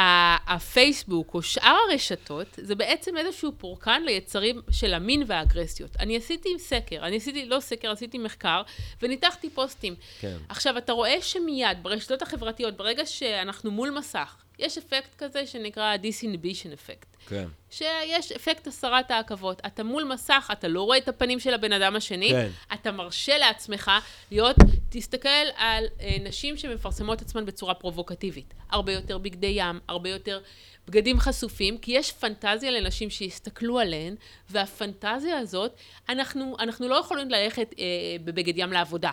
והפייסבוק 0.00 1.34
או 1.34 1.42
שאר 1.42 1.76
הרשתות, 1.90 2.46
זה 2.56 2.74
בעצם 2.74 3.16
איזשהו 3.16 3.52
פורקן 3.58 4.02
ליצרים 4.02 4.62
של 4.70 4.94
המין 4.94 5.22
והאגרסיות. 5.26 5.90
אני 6.00 6.16
עשיתי 6.16 6.48
סקר, 6.58 6.96
אני 7.02 7.16
עשיתי, 7.16 7.46
לא 7.46 7.60
סקר, 7.60 7.90
עשיתי 7.90 8.18
מחקר, 8.18 8.62
וניתחתי 9.02 9.50
פוסטים. 9.50 9.94
כן. 10.20 10.36
עכשיו, 10.48 10.78
אתה 10.78 10.92
רואה 10.92 11.22
שמיד 11.22 11.82
ברשתות 11.82 12.22
החברתיות, 12.22 12.76
ברגע 12.76 13.06
שאנחנו 13.06 13.70
מול 13.70 13.90
מסך, 13.90 14.36
יש 14.60 14.78
אפקט 14.78 15.14
כזה 15.18 15.46
שנקרא 15.46 15.96
disinhibition 15.96 16.72
אפקט. 16.72 17.16
כן. 17.28 17.48
שיש 17.70 18.32
אפקט 18.32 18.66
הסרת 18.66 19.10
העכבות. 19.10 19.60
אתה 19.66 19.84
מול 19.84 20.04
מסך, 20.04 20.48
אתה 20.52 20.68
לא 20.68 20.82
רואה 20.82 20.98
את 20.98 21.08
הפנים 21.08 21.40
של 21.40 21.54
הבן 21.54 21.72
אדם 21.72 21.96
השני, 21.96 22.30
כן. 22.30 22.48
אתה 22.74 22.92
מרשה 22.92 23.38
לעצמך 23.38 23.90
להיות, 24.30 24.56
תסתכל 24.88 25.28
על 25.56 25.84
אה, 26.00 26.16
נשים 26.20 26.56
שמפרסמות 26.56 27.22
עצמן 27.22 27.46
בצורה 27.46 27.74
פרובוקטיבית. 27.74 28.54
הרבה 28.70 28.92
יותר 28.92 29.18
בגדי 29.18 29.52
ים, 29.56 29.80
הרבה 29.88 30.08
יותר 30.08 30.40
בגדים 30.88 31.20
חשופים, 31.20 31.78
כי 31.78 31.92
יש 31.92 32.12
פנטזיה 32.12 32.70
לנשים 32.70 33.10
שיסתכלו 33.10 33.78
עליהן, 33.78 34.14
והפנטזיה 34.50 35.38
הזאת, 35.38 35.74
אנחנו, 36.08 36.56
אנחנו 36.58 36.88
לא 36.88 36.94
יכולים 36.94 37.30
ללכת 37.30 37.74
אה, 37.78 37.84
בבגד 38.24 38.58
ים 38.58 38.72
לעבודה. 38.72 39.10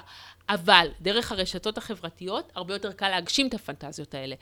אבל 0.50 0.88
דרך 1.02 1.32
הרשתות 1.32 1.78
החברתיות, 1.78 2.52
הרבה 2.56 2.74
יותר 2.76 2.92
קל 2.92 3.10
להגשים 3.10 3.48
את 3.48 3.54
הפנטזיות 3.54 4.14
האלה. 4.14 4.36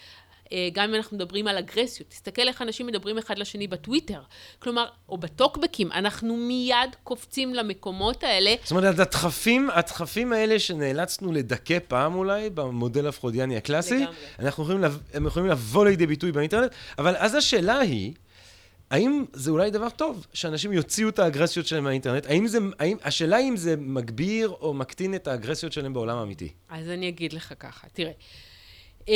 אה, 0.51 0.69
גם 0.73 0.89
אם 0.89 0.95
אנחנו 0.95 1.17
מדברים 1.17 1.47
על 1.47 1.57
אגרסיות, 1.57 2.09
תסתכל 2.09 2.47
איך 2.47 2.61
אנשים 2.61 2.87
מדברים 2.87 3.17
אחד 3.17 3.37
לשני 3.37 3.67
בטוויטר, 3.67 4.21
כלומר, 4.59 4.85
או 5.09 5.17
בטוקבקים, 5.17 5.91
אנחנו 5.91 6.37
מיד 6.37 6.95
קופצים 7.03 7.53
למקומות 7.53 8.23
האלה. 8.23 8.55
זאת 8.63 8.71
אומרת, 8.71 8.99
הדחפים, 8.99 9.69
הדחפים 9.73 10.33
האלה 10.33 10.59
שנאלצנו 10.59 11.31
לדכא 11.31 11.77
פעם 11.87 12.15
אולי, 12.15 12.49
במודל 12.49 13.07
הפרודיאני 13.07 13.57
הקלאסי, 13.57 13.95
לגמרי. 13.95 14.15
אנחנו 14.39 14.63
יכולים, 14.63 14.81
לב- 14.81 14.99
הם 15.13 15.25
יכולים 15.27 15.49
לבוא 15.49 15.85
לידי 15.85 16.07
ביטוי 16.07 16.31
באינטרנט, 16.31 16.71
אבל 16.97 17.15
אז 17.17 17.35
השאלה 17.35 17.79
היא, 17.79 18.13
האם 18.91 19.25
זה 19.33 19.51
אולי 19.51 19.71
דבר 19.71 19.89
טוב 19.89 20.27
שאנשים 20.33 20.73
יוציאו 20.73 21.09
את 21.09 21.19
האגרסיות 21.19 21.67
שלהם 21.67 21.83
מהאינטרנט? 21.83 22.25
האם 22.25 22.47
זה, 22.47 22.57
האם, 22.79 22.97
השאלה 23.03 23.39
אם 23.39 23.57
זה 23.57 23.75
מגביר 23.77 24.49
או 24.49 24.73
מקטין 24.73 25.15
את 25.15 25.27
האגרסיות 25.27 25.73
שלהם 25.73 25.93
בעולם 25.93 26.17
האמיתי. 26.17 26.49
אז 26.69 26.89
אני 26.89 27.09
אגיד 27.09 27.33
לך 27.33 27.53
ככה, 27.59 27.87
תראה. 27.93 28.11
אמ, 29.07 29.13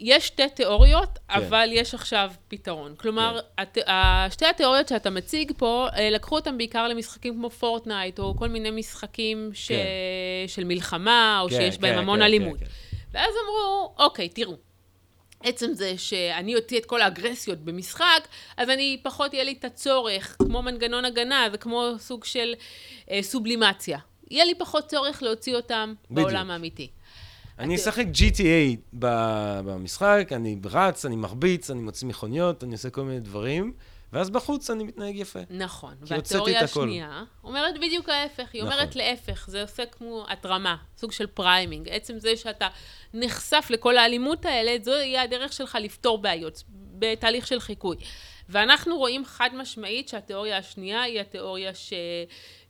יש 0.00 0.26
שתי 0.26 0.48
תיאוריות, 0.48 1.18
כן. 1.28 1.34
אבל 1.34 1.68
יש 1.72 1.94
עכשיו 1.94 2.30
פתרון. 2.48 2.94
כלומר, 2.96 3.40
הת... 3.58 3.78
ה- 3.88 4.26
שתי 4.30 4.46
התיאוריות 4.46 4.88
שאתה 4.88 5.10
מציג 5.10 5.52
פה, 5.56 5.88
אה, 5.96 6.10
לקחו 6.10 6.34
אותם 6.36 6.58
בעיקר 6.58 6.88
למשחקים 6.88 7.34
כמו 7.34 7.50
פורטנייט, 7.50 8.18
או 8.18 8.36
כל 8.38 8.48
מיני 8.48 8.70
משחקים 8.70 9.50
ש... 9.54 9.68
כן. 9.68 9.84
של 10.46 10.64
מלחמה, 10.64 11.40
או 11.42 11.48
כן, 11.48 11.56
שיש 11.56 11.78
בהם 11.78 11.92
כן, 11.92 11.98
המון 11.98 12.18
כן, 12.18 12.22
אלימות. 12.24 12.58
כן, 12.58 12.66
ואז 13.12 13.34
אמרו, 13.44 13.94
אוקיי, 13.98 14.28
תראו, 14.28 14.56
עצם 15.42 15.72
זה 15.72 15.98
שאני 15.98 16.56
אוציא 16.56 16.78
את 16.78 16.86
כל 16.86 17.00
האגרסיות 17.02 17.58
במשחק, 17.58 18.28
אז 18.56 18.70
אני, 18.70 19.00
פחות 19.02 19.34
יהיה 19.34 19.44
לי 19.44 19.54
את 19.58 19.64
הצורך, 19.64 20.36
כמו 20.38 20.62
מנגנון 20.62 21.04
הגנה, 21.04 21.46
זה 21.52 21.58
כמו 21.58 21.90
סוג 21.98 22.24
של 22.24 22.54
אה, 23.10 23.22
סובלימציה. 23.22 23.98
יהיה 24.30 24.44
לי 24.44 24.54
פחות 24.54 24.86
צורך 24.86 25.22
להוציא 25.22 25.56
אותם 25.56 25.94
בדיוק. 26.10 26.28
בעולם 26.28 26.50
האמיתי. 26.50 26.88
אני 27.58 27.74
אתה- 27.74 27.82
אשחק 27.82 28.04
GTA 28.14 28.76
ב- 28.98 29.60
במשחק, 29.64 30.28
אני 30.32 30.56
רץ, 30.64 31.04
אני 31.04 31.16
מרביץ, 31.16 31.70
אני 31.70 31.80
מוציא 31.80 32.08
מכוניות, 32.08 32.64
אני 32.64 32.72
עושה 32.72 32.90
כל 32.90 33.02
מיני 33.02 33.20
דברים, 33.20 33.72
ואז 34.12 34.30
בחוץ 34.30 34.70
אני 34.70 34.84
מתנהג 34.84 35.16
יפה. 35.16 35.38
נכון. 35.50 35.94
והתיאוריה 36.00 36.58
את. 36.64 36.64
השנייה 36.64 37.22
אומרת 37.44 37.74
בדיוק 37.78 38.08
ההפך. 38.08 38.48
היא 38.52 38.62
נכון. 38.62 38.72
אומרת 38.72 38.96
להפך, 38.96 39.44
זה 39.50 39.62
עושה 39.62 39.86
כמו 39.86 40.24
הטרמה, 40.28 40.76
סוג 40.98 41.12
של 41.12 41.26
priming. 41.26 41.88
עצם 41.88 42.18
זה 42.18 42.36
שאתה 42.36 42.68
נחשף 43.14 43.66
לכל 43.70 43.96
האלימות 43.98 44.44
האלה, 44.44 44.76
זו 44.82 44.90
יהיה 44.92 45.22
הדרך 45.22 45.52
שלך 45.52 45.78
לפתור 45.80 46.18
בעיות, 46.18 46.62
בתהליך 46.98 47.46
של 47.46 47.60
חיקוי. 47.60 47.96
ואנחנו 48.48 48.96
רואים 48.98 49.24
חד 49.24 49.50
משמעית 49.54 50.08
שהתיאוריה 50.08 50.58
השנייה 50.58 51.02
היא 51.02 51.20
התיאוריה 51.20 51.70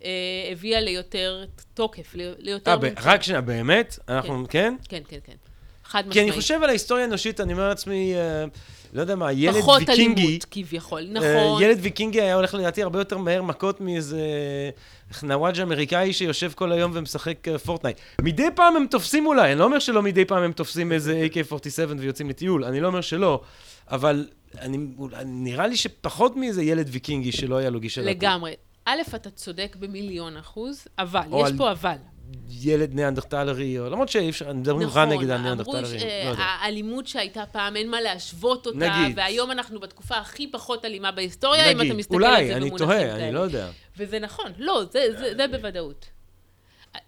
שהביאה 0.03 0.81
ליותר 0.81 1.45
תוקף, 1.75 2.15
ליותר... 2.39 2.71
אה. 2.71 2.89
רק 3.03 3.23
שנייה, 3.23 3.41
באמת? 3.41 3.99
אנחנו, 4.09 4.45
כן? 4.51 4.75
כן, 4.89 5.03
כן, 5.09 5.19
כן. 5.25 5.33
חד 5.85 6.03
כי 6.03 6.09
משמעית. 6.09 6.29
אני 6.29 6.41
חושב 6.41 6.61
על 6.63 6.69
ההיסטוריה 6.69 7.05
האנושית, 7.05 7.41
אני 7.41 7.53
אומר 7.53 7.69
לעצמי, 7.69 8.15
אה, 8.15 8.45
לא 8.93 9.01
יודע 9.01 9.15
מה, 9.15 9.33
ילד 9.33 9.61
פחות 9.61 9.83
ויקינגי, 9.89 10.23
אלימות, 10.23 10.47
כביכול. 10.51 11.03
אה, 11.03 11.13
נכון. 11.13 11.63
ילד 11.63 11.79
ויקינגי 11.81 12.21
היה 12.21 12.35
הולך 12.35 12.55
לדעתי 12.55 12.83
הרבה 12.83 12.99
יותר 12.99 13.19
מהר 13.19 13.43
מכות 13.43 13.81
מאיזה 13.81 14.21
נוואג' 15.23 15.61
אמריקאי 15.61 16.13
שיושב 16.13 16.53
כל 16.55 16.73
היום 16.73 16.91
ומשחק 16.95 17.49
אה, 17.49 17.59
פורטנייט. 17.59 17.99
מדי 18.21 18.49
פעם 18.55 18.77
הם 18.77 18.87
תופסים 18.91 19.27
אולי, 19.27 19.53
אני 19.53 19.59
לא 19.59 19.65
אומר 19.65 19.79
שלא 19.79 20.03
מדי 20.03 20.25
פעם 20.25 20.43
הם 20.43 20.53
תופסים 20.53 20.93
איזה 20.93 21.27
AK-47 21.33 21.95
ויוצאים 21.99 22.31
לטיול, 22.31 22.65
אני 22.65 22.81
לא 22.81 22.87
אומר 22.87 23.01
שלא, 23.01 23.41
אבל 23.91 24.27
אני, 24.61 24.79
נראה 25.25 25.67
לי 25.67 25.77
שפחות 25.77 26.37
מאיזה 26.37 26.63
ילד 26.63 26.89
ויקינגי 26.91 27.33
שלא 27.33 27.57
היה 27.57 27.71
לו 27.71 27.81
גישה... 27.81 28.01
לכל. 28.01 28.11
לגמרי. 28.11 28.53
א', 28.89 29.01
אתה 29.15 29.31
צודק 29.31 29.77
במיליון 29.79 30.37
אחוז, 30.37 30.89
אבל, 30.99 31.21
יש 31.41 31.47
על- 31.51 31.59
פה 31.59 31.71
אבל. 31.71 31.97
ילד 32.51 32.95
ניאנדרטלרי, 32.95 33.79
או 33.79 33.91
למרות 33.91 34.09
שאי 34.09 34.31
אפשר, 34.31 34.53
מדברים 34.53 34.89
רע 34.89 35.05
נגד 35.05 35.31
הניאנדרטלרים. 35.31 35.85
נכון, 35.97 36.09
אמרו 36.23 36.31
לא. 36.31 36.37
שהאלימות 36.37 37.07
שהייתה 37.07 37.45
פעם, 37.53 37.77
אין 37.77 37.91
מה 37.91 38.01
להשוות 38.01 38.67
אותה, 38.67 38.79
נגיד. 38.79 39.19
והיום 39.19 39.51
אנחנו 39.51 39.81
בתקופה 39.81 40.17
הכי 40.17 40.51
פחות 40.51 40.85
אלימה 40.85 41.13
בהיסטוריה, 41.13 41.67
אם 41.73 41.77
אתה 41.77 41.85
נגיד, 41.85 41.97
מסתכל 41.97 42.25
על 42.25 42.25
אולי, 42.33 42.47
זה 42.47 42.57
אני 42.57 42.65
במונחים 42.67 42.87
תוהה, 42.87 42.99
כאלה. 43.01 43.25
אני 43.25 43.33
לא 43.35 43.41
יודע. 43.41 43.69
וזה 43.97 44.19
נכון, 44.19 44.53
לא, 44.59 44.83
זה, 44.93 45.07
זה, 45.19 45.35
זה 45.37 45.47
בוודאות. 45.49 46.07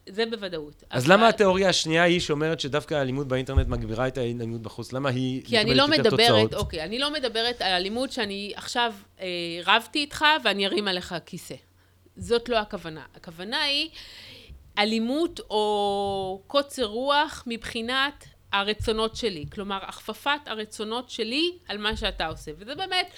זה 0.08 0.24
בוודאות. 0.30 0.84
אז 0.90 1.04
אבל- 1.04 1.12
למה 1.14 1.28
התיאוריה 1.28 1.68
השנייה 1.68 2.02
היא 2.02 2.20
שאומרת 2.20 2.60
שדווקא 2.60 2.94
האלימות 2.94 3.28
באינטרנט 3.28 3.68
מגבירה 3.68 4.08
את 4.08 4.18
האלימות 4.18 4.62
בחוץ? 4.62 4.92
למה 4.92 5.08
היא 5.08 5.42
כי 5.44 5.60
אני 5.60 5.74
לא 5.74 5.88
מדברת, 5.88 6.10
תוצאות? 6.10 6.54
אוקיי, 6.54 6.84
אני 6.84 6.98
לא 6.98 7.12
מדברת 7.12 7.60
על 7.60 7.72
אלימות 7.72 8.12
שאני 8.12 8.52
עכשיו 8.56 8.92
אה, 9.20 9.26
רבתי 9.66 9.98
איתך 9.98 10.24
ואני 10.44 10.66
ארים 10.66 10.88
עליך 10.88 11.14
כיסא. 11.26 11.54
זאת 12.18 12.48
לא 12.48 12.58
הכוונה. 12.58 13.04
הכוונה 13.14 13.62
היא 13.62 13.90
אלימות 14.78 15.40
או 15.40 16.42
קוצר 16.46 16.84
רוח 16.84 17.44
מבחינת 17.46 18.24
הרצונות 18.52 19.16
שלי. 19.16 19.46
כלומר, 19.52 19.78
הכפפת 19.82 20.40
הרצונות 20.46 21.10
שלי 21.10 21.52
על 21.68 21.78
מה 21.78 21.96
שאתה 21.96 22.26
עושה. 22.26 22.50
וזה 22.58 22.74
באמת 22.74 23.10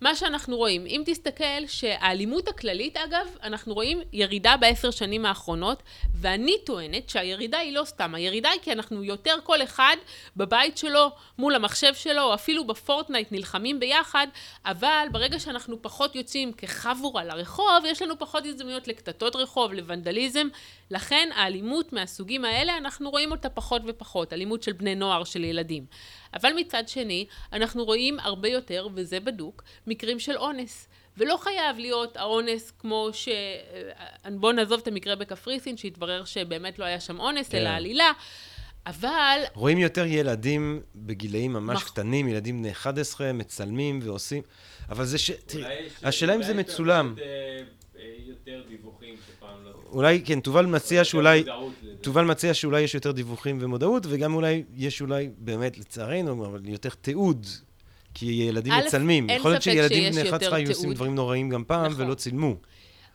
מה 0.00 0.14
שאנחנו 0.14 0.56
רואים. 0.56 0.86
אם 0.86 1.02
תסתכל 1.06 1.66
שהאלימות 1.66 2.48
הכללית, 2.48 2.96
אגב, 2.96 3.26
אנחנו 3.42 3.74
רואים 3.74 4.00
ירידה 4.12 4.56
בעשר 4.56 4.90
שנים 4.90 5.26
האחרונות, 5.26 5.82
ואני 6.14 6.56
טוענת 6.64 7.08
שהירידה 7.08 7.58
היא 7.58 7.72
לא 7.72 7.84
סתם. 7.84 8.14
הירידה 8.14 8.50
היא 8.50 8.60
כי 8.62 8.72
אנחנו 8.72 9.04
יותר 9.04 9.36
כל 9.44 9.62
אחד 9.62 9.96
בבית 10.36 10.78
שלו, 10.78 11.10
מול 11.38 11.54
המחשב 11.54 11.94
שלו, 11.94 12.22
או 12.22 12.34
אפילו 12.34 12.66
בפורטנייט 12.66 13.32
נלחמים 13.32 13.80
ביחד, 13.80 14.26
אבל 14.66 15.06
ברגע 15.12 15.40
שאנחנו 15.40 15.82
פחות 15.82 16.16
יוצאים 16.16 16.52
כחבורה 16.52 17.24
לרחוב, 17.24 17.84
יש 17.84 18.02
לנו 18.02 18.18
פחות 18.18 18.46
הזדמנויות 18.46 18.88
לקטטות 18.88 19.36
רחוב, 19.36 19.72
לוונדליזם. 19.72 20.48
לכן 20.90 21.28
האלימות 21.34 21.92
מהסוגים 21.92 22.44
האלה, 22.44 22.76
אנחנו 22.76 23.10
רואים 23.10 23.30
אותה 23.30 23.48
פחות 23.48 23.82
ופחות. 23.86 24.32
אלימות 24.32 24.62
של 24.62 24.72
בני 24.72 24.94
נוער, 24.94 25.24
של 25.24 25.44
ילדים. 25.44 25.86
אבל 26.34 26.52
מצד 26.56 26.88
שני, 26.88 27.26
אנחנו 27.52 27.84
רואים 27.84 28.18
הרבה 28.18 28.48
יותר, 28.48 28.88
וזה 28.94 29.20
בדוק, 29.20 29.62
מקרים 29.86 30.18
של 30.18 30.36
אונס. 30.36 30.88
ולא 31.16 31.36
חייב 31.36 31.78
להיות 31.78 32.16
האונס 32.16 32.72
כמו 32.78 33.08
ש... 33.12 33.28
בואו 34.30 34.52
נעזוב 34.52 34.80
את 34.80 34.88
המקרה 34.88 35.16
בקפריסין, 35.16 35.76
שהתברר 35.76 36.24
שבאמת 36.24 36.78
לא 36.78 36.84
היה 36.84 37.00
שם 37.00 37.20
אונס, 37.20 37.48
כן. 37.48 37.58
אלא 37.58 37.68
עלילה. 37.68 38.12
אבל 38.86 39.40
רואים 39.54 39.78
יותר 39.78 40.06
ילדים 40.06 40.80
בגילאים 40.94 41.52
ממש 41.52 41.76
נכון. 41.76 41.88
קטנים, 41.88 42.28
ילדים 42.28 42.58
בני 42.58 42.70
11, 42.70 43.32
מצלמים 43.32 44.00
ועושים, 44.02 44.42
אבל 44.88 45.04
זה 45.04 45.18
ש... 45.18 45.30
תראי, 45.30 45.88
השאלה 46.02 46.34
אם 46.34 46.42
זה 46.42 46.54
מצולם. 46.54 47.12
פשוט, 47.16 47.26
אה, 47.26 47.32
אה, 47.32 47.62
יותר 48.18 48.62
דיווחים 48.68 49.14
שפעם 49.26 49.64
לא... 49.64 49.70
אולי, 49.92 50.22
כן, 50.24 50.40
תובל 50.40 50.66
מציע 50.66 51.04
שאולי... 51.04 51.44
תובל 52.00 52.24
מציע 52.24 52.54
שאולי 52.54 52.80
יש 52.80 52.94
יותר 52.94 53.12
דיווחים 53.12 53.58
ומודעות, 53.60 54.06
וגם 54.08 54.34
אולי 54.34 54.64
יש 54.74 55.00
אולי, 55.00 55.30
באמת, 55.38 55.78
לצערנו, 55.78 56.46
אבל 56.46 56.68
יותר 56.68 56.88
תיעוד. 56.88 57.46
כי 58.14 58.26
ילדים 58.26 58.72
א', 58.72 58.82
מצלמים. 58.86 59.30
אין 59.30 59.38
יכול 59.38 59.50
להיות 59.50 59.62
ספק 59.62 59.72
שילדים 59.72 60.12
בני 60.12 60.20
יותר 60.20 60.36
11 60.36 60.56
היו 60.56 60.68
עושים. 60.68 60.92
דברים 60.92 61.14
נוראים 61.14 61.50
גם 61.50 61.64
פעם, 61.64 61.92
נכון. 61.92 62.04
ולא 62.04 62.14
צילמו. 62.14 62.56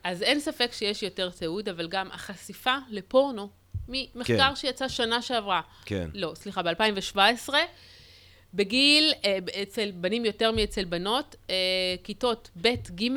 אז 0.04 0.22
אין 0.22 0.40
ספק 0.40 0.70
שיש 0.74 1.04
יותר 1.04 1.30
תיעוד, 1.30 1.70
אבל 1.70 1.88
גם 1.88 2.08
החשיפה 2.12 2.76
לפורנו, 2.90 3.50
ממחקר 3.88 4.50
כן. 4.50 4.56
שיצא 4.56 4.88
שנה 4.88 5.22
שעברה, 5.22 5.62
כן. 5.86 6.10
לא, 6.14 6.32
סליחה, 6.36 6.62
ב-2017, 6.62 7.54
בגיל, 8.54 9.14
אה, 9.26 9.38
אצל 9.62 9.92
בנים 9.92 10.26
יותר 10.26 10.52
מאצל 10.52 10.86
בנות, 10.86 11.36
אה, 11.50 11.56
כיתות 12.04 12.50
ב', 12.62 12.68
ג', 12.96 13.08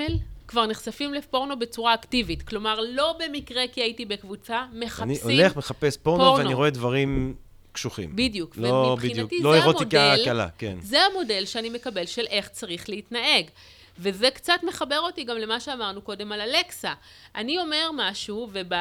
כבר 0.48 0.66
נחשפים 0.66 1.14
לפורנו 1.14 1.58
בצורה 1.58 1.94
אקטיבית. 1.94 2.42
כלומר, 2.42 2.80
לא 2.80 3.16
במקרה 3.18 3.62
כי 3.72 3.82
הייתי 3.82 4.04
בקבוצה, 4.04 4.64
אני 4.72 4.86
מחפשים... 4.86 5.40
הולך, 5.40 5.56
מחפש 5.56 5.96
פורנו, 5.96 6.24
פורנו. 6.24 6.38
ואני 6.44 6.54
רואה 6.54 6.70
דברים 6.70 7.34
קשוחים. 7.72 8.16
בדיוק, 8.16 8.56
לא 8.56 8.68
ומבחינתי 8.68 9.22
בדיוק, 9.22 9.32
זה 9.42 9.48
לא 9.48 9.54
אירוטיקה 9.54 10.02
המודל, 10.12 10.24
קלה, 10.24 10.48
כן. 10.58 10.76
זה 10.82 10.98
המודל 11.00 11.44
שאני 11.44 11.70
מקבל 11.70 12.06
של 12.06 12.26
איך 12.26 12.48
צריך 12.48 12.88
להתנהג. 12.88 13.44
וזה 13.98 14.30
קצת 14.30 14.60
מחבר 14.62 14.98
אותי 14.98 15.24
גם 15.24 15.36
למה 15.36 15.60
שאמרנו 15.60 16.02
קודם 16.02 16.32
על 16.32 16.40
אלקסה. 16.40 16.92
אני 17.34 17.58
אומר 17.58 17.90
משהו, 17.94 18.48
וב, 18.52 18.72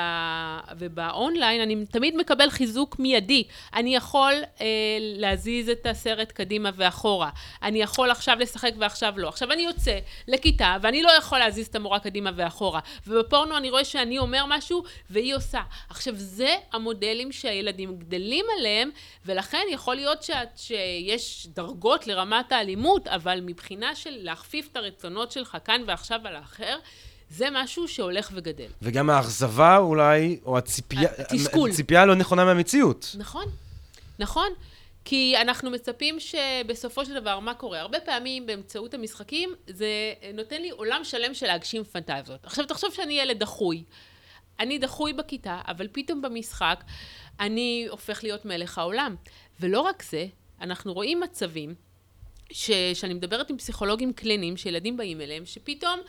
ובאונליין 0.78 1.62
אני 1.62 1.86
תמיד 1.86 2.16
מקבל 2.16 2.50
חיזוק 2.50 3.00
מיידי. 3.00 3.44
אני 3.74 3.96
יכול 3.96 4.34
אה, 4.62 4.68
להזיז 5.00 5.70
את 5.70 5.86
הסרט 5.86 6.32
קדימה 6.32 6.70
ואחורה. 6.76 7.30
אני 7.64 7.82
יכול 7.82 8.12
עכשיו 8.12 8.38
לשחק 8.40 8.72
ועכשיו 8.78 9.14
לא. 9.18 9.28
עכשיו 9.28 9.52
אני 9.52 9.62
יוצא 9.62 10.00
לכיתה, 10.28 10.78
ואני 10.82 11.04
לא 11.04 11.12
יכול 11.12 11.40
להזיז 11.40 11.68
את 11.68 11.76
המורה 11.76 12.00
קדימה 12.00 12.32
ואחורה. 12.36 12.80
ובפורנו 13.08 13.58
אני 13.58 13.70
רואה 13.70 13.86
שאני 13.86 14.20
אומר 14.20 14.46
משהו, 14.48 14.84
והיא 15.10 15.36
עושה. 15.36 15.62
עכשיו, 15.90 16.14
זה 16.18 16.56
המודלים 16.72 17.32
שהילדים 17.32 17.98
גדלים 17.98 18.46
עליהם, 18.58 18.90
ולכן 19.26 19.64
יכול 19.72 19.96
להיות 19.96 20.24
שאת, 20.24 20.58
שיש 20.58 21.48
דרגות 21.48 22.08
לרמת 22.08 22.52
האלימות, 22.52 23.08
אבל 23.08 23.40
מבחינה 23.42 23.96
של 23.96 24.18
להכפיף 24.22 24.68
את 24.72 24.78
הרצונות 25.04 25.32
שלך 25.32 25.58
כאן 25.66 25.82
ועכשיו 25.88 26.20
על 26.24 26.36
האחר, 26.36 26.78
זה 27.30 27.48
משהו 27.52 27.88
שהולך 27.88 28.32
וגדל. 28.34 28.68
וגם 28.82 29.10
האכזבה 29.10 29.78
אולי, 29.78 30.40
או 30.46 30.58
הציפייה... 30.58 31.10
התסכול. 31.18 31.70
הציפייה 31.70 32.02
הלא 32.02 32.16
נכונה 32.16 32.46
מהמציאות. 32.46 33.16
נכון, 33.18 33.46
נכון. 34.20 34.50
כי 35.06 35.36
אנחנו 35.42 35.70
מצפים 35.70 36.20
שבסופו 36.20 37.06
של 37.06 37.14
דבר, 37.14 37.40
מה 37.40 37.54
קורה? 37.54 37.80
הרבה 37.80 38.00
פעמים 38.00 38.46
באמצעות 38.46 38.94
המשחקים, 38.94 39.54
זה 39.68 39.88
נותן 40.34 40.62
לי 40.62 40.70
עולם 40.70 41.04
שלם 41.04 41.34
של 41.34 41.48
להגשים 41.48 41.84
פנטזיות. 41.84 42.46
עכשיו, 42.46 42.66
תחשוב 42.66 42.94
שאני 42.94 43.14
ילד 43.20 43.40
דחוי. 43.40 43.84
אני 44.60 44.78
דחוי 44.78 45.14
בכיתה, 45.14 45.62
אבל 45.68 45.88
פתאום 45.92 46.22
במשחק 46.22 46.84
אני 47.40 47.88
הופך 47.90 48.24
להיות 48.24 48.46
מלך 48.46 48.78
העולם. 48.78 49.16
ולא 49.60 49.82
רק 49.82 50.04
זה, 50.04 50.26
אנחנו 50.62 50.94
רואים 50.94 51.20
מצבים 51.20 51.76
ש, 52.52 52.72
שאני 52.94 53.14
מדברת 53.14 53.50
עם 53.50 53.58
פסיכולוגים 53.58 54.14
קליניים 54.14 54.58
שילדים 54.58 54.98
באים 54.98 55.22
אליהם, 55.22 55.46
שפתאום 55.46 56.00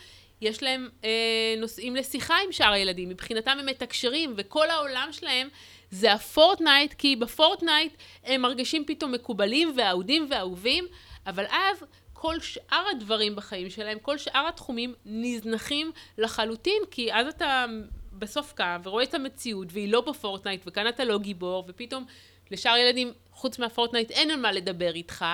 יש 0.41 0.63
להם 0.63 0.89
אה, 1.05 1.55
נושאים 1.59 1.97
לשיחה 1.97 2.35
עם 2.47 2.53
שאר 2.53 2.73
הילדים, 2.73 3.09
מבחינתם 3.09 3.57
הם 3.61 3.67
מתקשרים, 3.67 4.35
וכל 4.37 4.71
העולם 4.71 5.09
שלהם 5.13 5.49
זה 5.91 6.13
הפורטנייט, 6.13 6.95
כי 6.95 7.17
בפורטנייט 7.17 7.93
הם 8.25 8.43
מרגישים 8.43 8.85
פתאום 8.87 9.13
מקובלים 9.13 9.73
ואהודים 9.77 10.27
ואהובים, 10.31 10.87
אבל 11.27 11.45
אז 11.47 11.85
כל 12.13 12.41
שאר 12.41 12.85
הדברים 12.91 13.37
בחיים 13.37 13.71
שלהם, 13.71 13.99
כל 13.99 14.19
שאר 14.19 14.49
התחומים 14.49 14.95
נזנחים 15.07 15.93
לחלוטין, 16.19 16.83
כי 16.91 17.13
אז 17.13 17.27
אתה 17.27 17.67
בסוף 18.13 18.53
קם 18.53 18.81
ורואה 18.85 19.05
את 19.05 19.15
המציאות, 19.15 19.69
והיא 19.71 19.93
לא 19.93 20.01
בפורטנייט, 20.01 20.63
וכאן 20.67 20.89
אתה 20.89 21.05
לא 21.05 21.19
גיבור, 21.19 21.65
ופתאום 21.69 22.05
לשאר 22.51 22.77
ילדים, 22.77 23.13
חוץ 23.33 23.59
מהפורטנייט, 23.59 24.11
אין 24.11 24.31
על 24.31 24.41
מה 24.41 24.53
לדבר 24.53 24.95
איתך. 24.95 25.25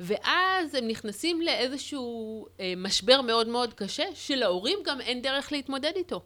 ואז 0.00 0.74
הם 0.74 0.88
נכנסים 0.88 1.42
לאיזשהו 1.42 2.46
אה, 2.60 2.74
משבר 2.76 3.20
מאוד 3.20 3.48
מאוד 3.48 3.74
קשה, 3.74 4.04
שלהורים 4.14 4.78
גם 4.84 5.00
אין 5.00 5.22
דרך 5.22 5.52
להתמודד 5.52 5.92
איתו. 5.96 6.22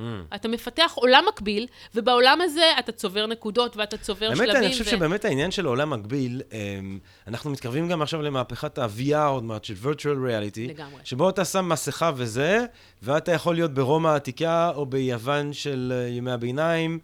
Mm. 0.00 0.02
אתה 0.34 0.48
מפתח 0.48 0.92
עולם 0.94 1.24
מקביל, 1.28 1.66
ובעולם 1.94 2.38
הזה 2.40 2.64
אתה 2.78 2.92
צובר 2.92 3.26
נקודות 3.26 3.76
ואתה 3.76 3.96
צובר 3.96 4.26
באמת, 4.26 4.36
שלבים. 4.36 4.52
באמת, 4.52 4.64
אני 4.64 4.72
חושב 4.72 4.84
ו... 4.86 4.90
שבאמת 4.90 5.24
העניין 5.24 5.50
של 5.50 5.66
עולם 5.66 5.90
מקביל, 5.90 6.42
אמ, 6.52 6.98
אנחנו 7.26 7.50
מתקרבים 7.50 7.88
גם 7.88 8.02
עכשיו 8.02 8.22
למהפכת 8.22 8.78
ה-VR, 8.78 9.16
עוד 9.16 9.44
מעט 9.44 9.64
של 9.64 9.74
virtual 9.82 10.28
reality. 10.28 10.68
לגמרי. 10.68 11.00
שבו 11.04 11.30
אתה 11.30 11.44
שם 11.44 11.68
מסכה 11.68 12.10
וזה, 12.16 12.64
ואתה 13.02 13.32
יכול 13.32 13.54
להיות 13.54 13.74
ברומא 13.74 14.08
העתיקה, 14.08 14.72
או 14.74 14.86
ביוון 14.86 15.52
של 15.52 15.92
אה, 15.96 16.08
ימי 16.08 16.30
הביניים. 16.30 16.98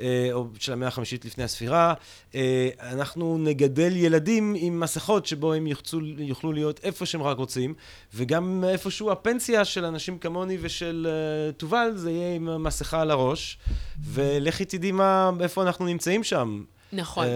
אה, 0.00 0.28
או 0.32 0.46
של 0.58 0.72
המאה 0.72 0.88
החמישית 0.88 1.24
לפני 1.24 1.44
הספירה. 1.44 1.94
אה, 2.34 2.68
אנחנו 2.80 3.38
נגדל 3.38 3.96
ילדים 3.96 4.54
עם 4.58 4.80
מסכות 4.80 5.26
שבו 5.26 5.52
הם 5.52 5.66
יוחצו, 5.66 6.00
יוכלו 6.18 6.52
להיות 6.52 6.80
איפה 6.82 7.06
שהם 7.06 7.22
רק 7.22 7.36
רוצים, 7.36 7.74
וגם 8.14 8.64
איפשהו 8.68 9.10
הפנסיה 9.10 9.64
של 9.64 9.84
אנשים 9.84 10.18
כמוני 10.18 10.58
ושל 10.60 11.06
אה, 11.10 11.52
תובל, 11.52 11.92
זה 11.94 12.10
יהיה 12.10 12.34
עם 12.34 12.62
מסכה 12.62 13.00
על 13.00 13.10
הראש, 13.10 13.58
ולכי 14.04 14.64
תדעי 14.64 14.92
מה, 14.92 15.30
איפה 15.40 15.62
אנחנו 15.62 15.86
נמצאים 15.86 16.24
שם. 16.24 16.64
נכון. 16.92 17.26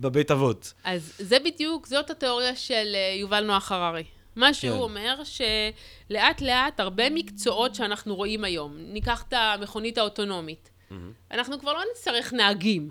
בבית 0.00 0.30
אבות. 0.30 0.72
אז 0.84 1.12
זה 1.18 1.38
בדיוק, 1.44 1.86
זאת 1.86 2.10
התיאוריה 2.10 2.56
של 2.56 2.96
יובל 3.20 3.44
נוח 3.44 3.72
הררי. 3.72 4.04
מה 4.36 4.54
שהוא 4.54 4.72
כן. 4.72 4.78
אומר, 4.78 5.20
שלאט 5.24 6.40
לאט 6.40 6.80
הרבה 6.80 7.10
מקצועות 7.10 7.74
שאנחנו 7.74 8.16
רואים 8.16 8.44
היום, 8.44 8.76
ניקח 8.78 9.24
את 9.28 9.32
המכונית 9.32 9.98
האוטונומית. 9.98 10.69
Mm-hmm. 10.90 11.34
אנחנו 11.34 11.60
כבר 11.60 11.72
לא 11.72 11.80
נצטרך 11.92 12.32
נהגים. 12.32 12.90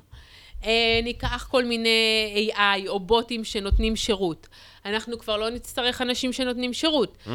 אה, 0.66 1.00
ניקח 1.04 1.48
כל 1.52 1.66
מיני 1.66 2.50
AI 2.52 2.88
או 2.88 3.00
בוטים 3.00 3.44
שנותנים 3.44 3.96
שירות. 3.96 4.48
אנחנו 4.86 5.20
כבר 5.20 5.38
לא 5.38 5.50
נצטרך 5.50 6.02
אנשים 6.02 6.34
שנותנים 6.34 6.74
שירות. 6.74 7.18
Mm. 7.26 7.30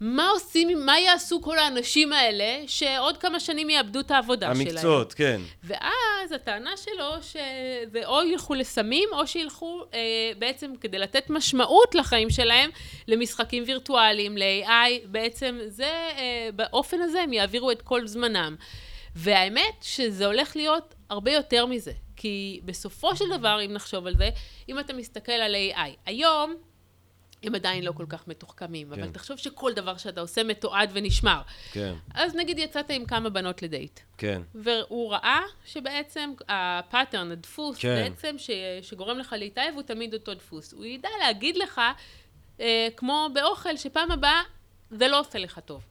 מה 0.00 0.28
עושים, 0.28 0.86
מה 0.86 1.00
יעשו 1.00 1.42
כל 1.42 1.58
האנשים 1.58 2.12
האלה 2.12 2.62
שעוד 2.66 3.16
כמה 3.16 3.40
שנים 3.40 3.70
יאבדו 3.70 4.00
את 4.00 4.10
העבודה 4.10 4.46
המקצועות, 4.46 4.70
שלהם? 4.70 4.86
המקצועות, 4.86 5.14
כן. 5.14 5.40
ואז 5.64 6.32
הטענה 6.32 6.70
שלו 6.76 7.14
שזה 7.22 8.06
או 8.06 8.24
ילכו 8.24 8.54
לסמים, 8.54 9.08
או 9.12 9.26
שילכו 9.26 9.82
אה, 9.94 9.98
בעצם 10.38 10.72
כדי 10.80 10.98
לתת 10.98 11.30
משמעות 11.30 11.94
לחיים 11.94 12.30
שלהם 12.30 12.70
למשחקים 13.08 13.64
וירטואליים, 13.66 14.38
ל-AI, 14.38 15.06
בעצם 15.06 15.58
זה, 15.66 15.84
אה, 16.18 16.48
באופן 16.54 17.00
הזה 17.00 17.22
הם 17.22 17.32
יעבירו 17.32 17.70
את 17.70 17.82
כל 17.82 18.06
זמנם. 18.06 18.56
והאמת 19.16 19.74
שזה 19.80 20.26
הולך 20.26 20.56
להיות 20.56 20.94
הרבה 21.10 21.32
יותר 21.32 21.66
מזה. 21.66 21.92
כי 22.16 22.60
בסופו 22.64 23.16
של 23.16 23.24
דבר, 23.38 23.60
אם 23.64 23.72
נחשוב 23.72 24.06
על 24.06 24.16
זה, 24.16 24.30
אם 24.68 24.78
אתה 24.78 24.92
מסתכל 24.92 25.32
על 25.32 25.54
AI, 25.54 25.90
היום 26.06 26.54
הם 27.42 27.54
עדיין 27.54 27.84
לא 27.84 27.92
כל 27.92 28.06
כך 28.08 28.28
מתוחכמים, 28.28 28.94
כן. 28.94 29.02
אבל 29.02 29.10
תחשוב 29.10 29.36
שכל 29.36 29.72
דבר 29.72 29.96
שאתה 29.96 30.20
עושה 30.20 30.44
מתועד 30.44 30.90
ונשמר. 30.92 31.42
כן. 31.72 31.94
אז 32.14 32.34
נגיד 32.34 32.58
יצאת 32.58 32.90
עם 32.90 33.04
כמה 33.04 33.30
בנות 33.30 33.62
לדייט. 33.62 34.00
כן. 34.18 34.42
והוא 34.54 35.12
ראה 35.12 35.40
שבעצם 35.64 36.32
הפאטרן, 36.48 37.32
הדפוס, 37.32 37.78
כן. 37.78 37.94
בעצם 37.94 38.34
ש, 38.38 38.50
שגורם 38.82 39.18
לך 39.18 39.34
להתאהב, 39.38 39.74
הוא 39.74 39.82
תמיד 39.82 40.14
אותו 40.14 40.34
דפוס. 40.34 40.72
הוא 40.72 40.84
ידע 40.84 41.08
להגיד 41.20 41.56
לך, 41.56 41.80
אה, 42.60 42.88
כמו 42.96 43.28
באוכל, 43.34 43.76
שפעם 43.76 44.10
הבאה 44.10 44.42
זה 44.90 45.08
לא 45.08 45.20
עושה 45.20 45.38
לך 45.38 45.60
טוב. 45.64 45.82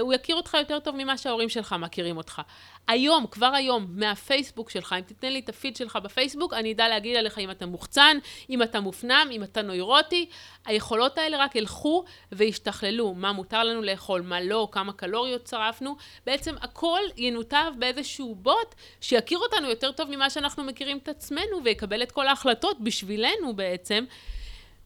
הוא 0.00 0.14
יכיר 0.14 0.36
אותך 0.36 0.54
יותר 0.54 0.78
טוב 0.78 0.96
ממה 0.96 1.18
שההורים 1.18 1.48
שלך 1.48 1.72
מכירים 1.72 2.16
אותך. 2.16 2.42
היום, 2.88 3.26
כבר 3.26 3.46
היום, 3.46 3.86
מהפייסבוק 3.90 4.70
שלך, 4.70 4.94
אם 4.98 5.00
תתן 5.00 5.32
לי 5.32 5.38
את 5.38 5.48
הפיד 5.48 5.76
שלך 5.76 5.98
בפייסבוק, 6.02 6.54
אני 6.54 6.72
אדע 6.72 6.88
להגיד 6.88 7.16
עליך 7.16 7.38
אם 7.38 7.50
אתה 7.50 7.66
מוחצן, 7.66 8.18
אם 8.50 8.62
אתה 8.62 8.80
מופנם, 8.80 9.28
אם 9.32 9.42
אתה 9.42 9.62
נוירוטי. 9.62 10.28
היכולות 10.66 11.18
האלה 11.18 11.38
רק 11.38 11.54
ילכו 11.54 12.04
וישתכללו. 12.32 13.14
מה 13.14 13.32
מותר 13.32 13.64
לנו 13.64 13.82
לאכול, 13.82 14.22
מה 14.22 14.40
לא, 14.40 14.68
כמה 14.72 14.92
קלוריות 14.92 15.44
צרפנו. 15.44 15.96
בעצם 16.26 16.54
הכל 16.60 17.00
ינותב 17.16 17.72
באיזשהו 17.78 18.34
בוט 18.34 18.74
שיכיר 19.00 19.38
אותנו 19.38 19.68
יותר 19.68 19.92
טוב 19.92 20.10
ממה 20.10 20.30
שאנחנו 20.30 20.64
מכירים 20.64 20.98
את 20.98 21.08
עצמנו 21.08 21.64
ויקבל 21.64 22.02
את 22.02 22.12
כל 22.12 22.26
ההחלטות 22.26 22.80
בשבילנו 22.80 23.56
בעצם. 23.56 24.04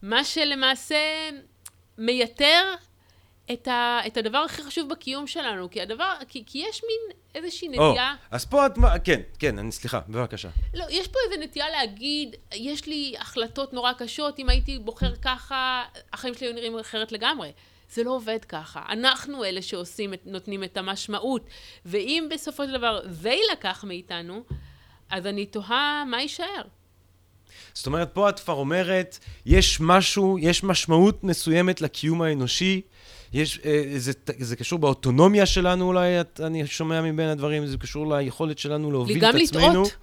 מה 0.01 0.23
שלמעשה 0.23 1.29
מייתר 1.97 2.73
את, 3.51 3.67
ה, 3.67 3.99
את 4.07 4.17
הדבר 4.17 4.37
הכי 4.37 4.63
חשוב 4.63 4.89
בקיום 4.89 5.27
שלנו, 5.27 5.69
כי 5.69 5.81
הדבר, 5.81 6.13
כי, 6.27 6.43
כי 6.45 6.65
יש 6.69 6.81
מין 6.83 7.17
איזושהי 7.35 7.67
נטייה... 7.67 8.13
Oh, 8.13 8.27
אז 8.31 8.45
פה 8.45 8.65
את, 8.65 8.71
כן, 9.03 9.21
כן, 9.39 9.59
אני, 9.59 9.71
סליחה, 9.71 9.99
בבקשה. 10.09 10.49
לא, 10.73 10.85
יש 10.89 11.07
פה 11.07 11.19
איזו 11.25 11.43
נטייה 11.43 11.69
להגיד, 11.69 12.35
יש 12.53 12.85
לי 12.85 13.15
החלטות 13.19 13.73
נורא 13.73 13.93
קשות, 13.93 14.39
אם 14.39 14.49
הייתי 14.49 14.79
בוחר 14.79 15.15
ככה, 15.15 15.83
החיים 16.13 16.33
שלי 16.33 16.47
היו 16.47 16.53
נראים 16.53 16.79
אחרת 16.79 17.11
לגמרי. 17.11 17.51
זה 17.93 18.03
לא 18.03 18.11
עובד 18.11 18.45
ככה. 18.45 18.81
אנחנו 18.89 19.43
אלה 19.43 19.61
שעושים, 19.61 20.13
נותנים 20.25 20.63
את 20.63 20.77
המשמעות. 20.77 21.47
ואם 21.85 22.27
בסופו 22.31 22.63
של 22.63 22.71
דבר 22.71 22.99
זה 23.09 23.29
יילקח 23.29 23.83
מאיתנו, 23.83 24.43
אז 25.09 25.25
אני 25.25 25.45
תוהה 25.45 26.03
מה 26.07 26.21
יישאר. 26.21 26.63
זאת 27.73 27.87
אומרת, 27.87 28.13
פה 28.13 28.29
את 28.29 28.39
כבר 28.39 28.53
אומרת, 28.53 29.19
יש 29.45 29.77
משהו, 29.81 30.39
יש 30.39 30.63
משמעות 30.63 31.23
מסוימת 31.23 31.81
לקיום 31.81 32.21
האנושי, 32.21 32.81
יש, 33.33 33.59
אה, 33.65 33.83
זה, 33.97 34.11
זה 34.39 34.55
קשור 34.55 34.79
באוטונומיה 34.79 35.45
שלנו 35.45 35.87
אולי, 35.87 36.21
את, 36.21 36.41
אני 36.43 36.67
שומע 36.67 37.01
מבין 37.01 37.29
הדברים, 37.29 37.65
זה 37.65 37.77
קשור 37.77 38.17
ליכולת 38.17 38.59
שלנו 38.59 38.91
להוביל 38.91 39.17
את 39.17 39.35
עצמנו. 39.35 39.63
וגם 39.63 39.71
לטעות. 39.73 39.95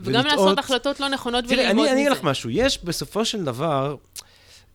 וגם 0.00 0.26
לעשות 0.26 0.58
החלטות 0.58 1.00
לא 1.00 1.08
נכונות 1.08 1.44
וללמוד 1.48 1.72
מזה. 1.72 1.74
תראי, 1.74 1.92
אני 1.92 1.92
אגיד 1.92 2.12
לך 2.12 2.24
משהו, 2.24 2.50
יש 2.50 2.84
בסופו 2.84 3.24
של 3.24 3.44
דבר... 3.44 3.96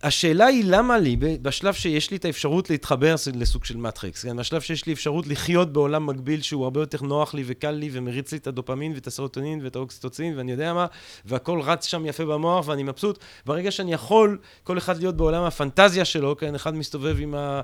השאלה 0.05 0.45
היא 0.45 0.63
למה 0.67 0.97
לי, 0.97 1.15
בשלב 1.15 1.73
שיש 1.73 2.11
לי 2.11 2.17
את 2.17 2.25
האפשרות 2.25 2.69
להתחבר 2.69 3.15
לסוג 3.33 3.65
של 3.65 3.77
מטריקס, 3.77 4.23
כן? 4.23 4.37
בשלב 4.37 4.61
שיש 4.61 4.85
לי 4.85 4.93
אפשרות 4.93 5.27
לחיות 5.27 5.73
בעולם 5.73 6.05
מקביל 6.05 6.41
שהוא 6.41 6.63
הרבה 6.63 6.79
יותר 6.79 7.01
נוח 7.01 7.33
לי 7.33 7.43
וקל 7.45 7.71
לי 7.71 7.89
ומריץ 7.91 8.31
לי 8.31 8.37
את 8.37 8.47
הדופמין 8.47 8.91
ואת 8.95 9.07
הסרוטונין 9.07 9.59
ואת 9.63 9.75
האוקסיטוצין 9.75 10.37
ואני 10.37 10.51
יודע 10.51 10.73
מה, 10.73 10.85
והכל 11.25 11.61
רץ 11.61 11.85
שם 11.85 12.05
יפה 12.05 12.25
במוח 12.25 12.67
ואני 12.67 12.83
מבסוט. 12.83 13.19
ברגע 13.45 13.71
שאני 13.71 13.93
יכול, 13.93 14.37
כל 14.63 14.77
אחד 14.77 14.97
להיות 14.97 15.17
בעולם 15.17 15.43
הפנטזיה 15.43 16.05
שלו, 16.05 16.37
כן? 16.37 16.55
אחד 16.55 16.75
מסתובב 16.75 17.15
עם 17.19 17.35
ה... 17.35 17.61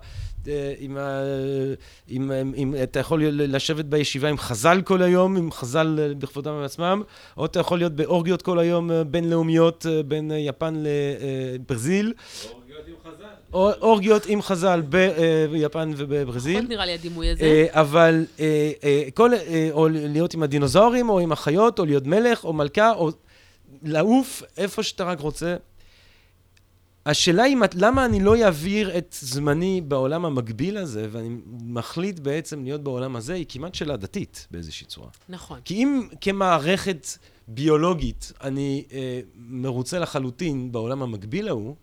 אה, 0.47 0.73
עם 0.79 0.97
ה... 0.97 1.21
עם, 2.07 2.31
עם, 2.31 2.53
עם, 2.55 2.75
אתה 2.83 2.99
יכול 2.99 3.23
לשבת 3.25 3.85
בישיבה 3.85 4.29
עם 4.29 4.37
חז"ל 4.37 4.81
כל 4.81 5.01
היום, 5.01 5.37
עם 5.37 5.51
חז"ל 5.51 5.99
אה, 6.01 6.13
בכבודם 6.15 6.53
ועצמם, 6.53 7.01
או 7.37 7.45
אתה 7.45 7.59
יכול 7.59 7.77
להיות 7.77 7.95
באורגיות 7.95 8.41
כל 8.41 8.59
היום 8.59 8.91
אה, 8.91 9.03
בינלאומיות 9.03 9.85
בין 10.07 10.31
יפן 10.31 10.83
לברזיל. 10.83 12.13
אורגיות 13.53 14.25
עם 14.25 14.41
חז"ל 14.41 14.81
ביפן 15.51 15.91
ובברזיל. 15.97 16.57
פחות 16.57 16.69
נראה 16.69 16.85
לי 16.85 16.93
הדימוי 16.93 17.29
הזה. 17.29 17.67
אבל 17.69 18.25
כל, 19.13 19.31
או 19.71 19.87
להיות 19.89 20.33
עם 20.33 20.43
הדינוזאורים, 20.43 21.09
או 21.09 21.19
עם 21.19 21.31
החיות, 21.31 21.79
או 21.79 21.85
להיות 21.85 22.07
מלך, 22.07 22.43
או 22.43 22.53
מלכה, 22.53 22.91
או 22.91 23.09
לעוף 23.83 24.43
איפה 24.57 24.83
שאתה 24.83 25.03
רק 25.03 25.19
רוצה. 25.19 25.55
השאלה 27.05 27.43
היא, 27.43 27.57
למה 27.75 28.05
אני 28.05 28.19
לא 28.19 28.35
אעביר 28.43 28.97
את 28.97 29.15
זמני 29.19 29.81
בעולם 29.81 30.25
המקביל 30.25 30.77
הזה, 30.77 31.07
ואני 31.11 31.29
מחליט 31.47 32.19
בעצם 32.19 32.63
להיות 32.63 32.83
בעולם 32.83 33.15
הזה, 33.15 33.33
היא 33.33 33.45
כמעט 33.49 33.75
שאלה 33.75 33.97
דתית 33.97 34.47
באיזושהי 34.51 34.87
צורה. 34.87 35.07
נכון. 35.29 35.59
כי 35.65 35.75
אם 35.75 36.07
כמערכת 36.21 37.07
ביולוגית 37.47 38.31
אני 38.41 38.83
אה, 38.93 39.19
מרוצה 39.35 39.99
לחלוטין 39.99 40.71
בעולם 40.71 41.01
המקביל 41.03 41.47
ההוא, 41.47 41.75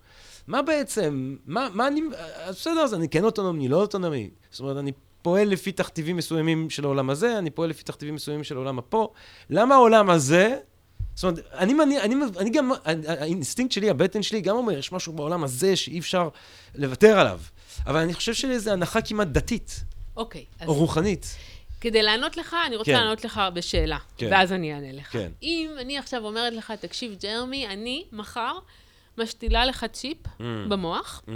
מה 0.49 0.61
בעצם, 0.61 1.35
מה, 1.45 1.67
מה 1.73 1.87
אני, 1.87 2.01
אז 2.35 2.55
בסדר, 2.55 2.79
אז 2.79 2.93
אני 2.93 3.09
כן 3.09 3.23
אוטונומי, 3.23 3.67
לא 3.67 3.81
אוטונומי. 3.81 4.29
זאת 4.51 4.59
אומרת, 4.59 4.77
אני 4.77 4.91
פועל 5.21 5.47
לפי 5.47 5.71
תכתיבים 5.71 6.17
מסוימים 6.17 6.69
של 6.69 6.83
העולם 6.83 7.09
הזה, 7.09 7.37
אני 7.37 7.49
פועל 7.49 7.69
לפי 7.69 7.83
תכתיבים 7.83 8.15
מסוימים 8.15 8.43
של 8.43 8.55
העולם 8.55 8.79
הפה. 8.79 9.13
למה 9.49 9.75
העולם 9.75 10.09
הזה 10.09 10.57
זאת 11.15 11.23
אומרת, 11.23 11.39
אני, 11.53 11.73
אני, 11.83 11.99
אני, 12.01 12.15
אני 12.37 12.49
גם, 12.49 12.71
האינסטינקט 13.07 13.71
שלי, 13.71 13.89
הבטן 13.89 14.23
שלי, 14.23 14.41
גם 14.41 14.55
אומר, 14.55 14.77
יש 14.77 14.91
משהו 14.91 15.13
בעולם 15.13 15.43
הזה 15.43 15.75
שאי 15.75 15.99
אפשר 15.99 16.29
לוותר 16.75 17.19
עליו. 17.19 17.39
אבל 17.87 17.99
אני 17.99 18.13
חושב 18.13 18.33
שזו 18.33 18.71
הנחה 18.71 19.01
כמעט 19.01 19.27
דתית. 19.27 19.83
אוקיי. 20.17 20.45
או 20.67 20.73
רוחנית. 20.73 21.35
כדי 21.81 22.01
לענות 22.01 22.37
לך, 22.37 22.55
אני 22.67 22.75
רוצה 22.75 22.91
כן. 22.91 22.97
לענות 22.97 23.25
לך 23.25 23.41
בשאלה, 23.53 23.97
כן. 24.17 24.27
ואז 24.31 24.51
אני 24.51 24.73
אענה 24.73 24.91
לך. 24.91 25.11
כן. 25.11 25.31
אם 25.43 25.71
אני 25.81 25.97
עכשיו 25.97 26.25
אומרת 26.25 26.53
לך, 26.53 26.71
תקשיב, 26.71 27.15
ג'רמי, 27.21 27.67
אני 27.67 28.05
מחר 28.11 28.57
משתילה 29.19 29.65
לך 29.65 29.85
צ'יפ 29.85 30.17
mm. 30.25 30.41
במוח, 30.69 31.21
mm. 31.27 31.31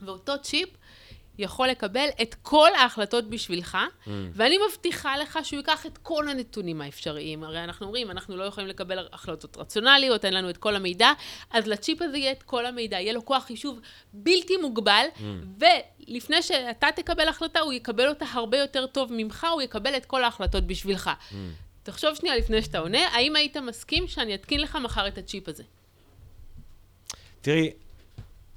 ואותו 0.00 0.32
צ'יפ 0.42 0.68
יכול 1.38 1.68
לקבל 1.68 2.06
את 2.22 2.34
כל 2.42 2.68
ההחלטות 2.78 3.30
בשבילך, 3.30 3.78
mm. 3.78 4.10
ואני 4.34 4.58
מבטיחה 4.68 5.16
לך 5.18 5.38
שהוא 5.42 5.56
ייקח 5.56 5.86
את 5.86 5.98
כל 5.98 6.28
הנתונים 6.28 6.80
האפשריים. 6.80 7.44
הרי 7.44 7.64
אנחנו 7.64 7.86
אומרים, 7.86 8.10
אנחנו 8.10 8.36
לא 8.36 8.44
יכולים 8.44 8.68
לקבל 8.68 9.08
החלטות 9.12 9.56
רציונליות, 9.56 10.24
אין 10.24 10.34
לנו 10.34 10.50
את 10.50 10.56
כל 10.56 10.76
המידע, 10.76 11.12
אז 11.50 11.66
לצ'יפ 11.66 12.02
הזה 12.02 12.18
יהיה 12.18 12.32
את 12.32 12.42
כל 12.42 12.66
המידע, 12.66 13.00
יהיה 13.00 13.12
לו 13.12 13.24
כוח 13.24 13.44
חישוב 13.44 13.80
בלתי 14.12 14.56
מוגבל, 14.56 15.06
mm. 15.16 15.20
ולפני 16.08 16.42
שאתה 16.42 16.88
תקבל 16.96 17.28
החלטה, 17.28 17.60
הוא 17.60 17.72
יקבל 17.72 18.08
אותה 18.08 18.24
הרבה 18.32 18.58
יותר 18.58 18.86
טוב 18.86 19.12
ממך, 19.12 19.46
הוא 19.52 19.62
יקבל 19.62 19.96
את 19.96 20.06
כל 20.06 20.24
ההחלטות 20.24 20.66
בשבילך. 20.66 21.10
Mm. 21.30 21.34
תחשוב 21.82 22.14
שנייה 22.14 22.36
לפני 22.36 22.62
שאתה 22.62 22.78
עונה, 22.78 23.08
האם 23.08 23.36
היית 23.36 23.56
מסכים 23.56 24.08
שאני 24.08 24.34
אתקין 24.34 24.60
לך 24.60 24.76
מחר 24.76 25.08
את 25.08 25.18
הצ'יפ 25.18 25.48
הזה? 25.48 25.62
תראי, 27.40 27.70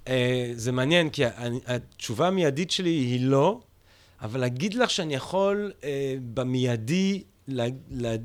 אה, 0.07 0.51
זה 0.55 0.71
מעניין, 0.71 1.09
כי 1.09 1.23
התשובה 1.65 2.27
המיידית 2.27 2.71
שלי 2.71 2.89
היא 2.89 3.25
לא, 3.25 3.59
אבל 4.21 4.39
להגיד 4.39 4.73
לך 4.73 4.89
שאני 4.89 5.13
יכול 5.15 5.71
אה, 5.83 6.15
במיידי 6.33 7.23
לה, 7.47 7.65
לה, 7.89 8.15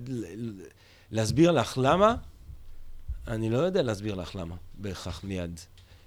להסביר 1.10 1.50
לך 1.50 1.78
למה, 1.82 2.14
אני 3.28 3.50
לא 3.50 3.58
יודע 3.58 3.82
להסביר 3.82 4.14
לך 4.14 4.36
למה 4.36 4.54
בהכרח 4.74 5.24
מיד. 5.24 5.60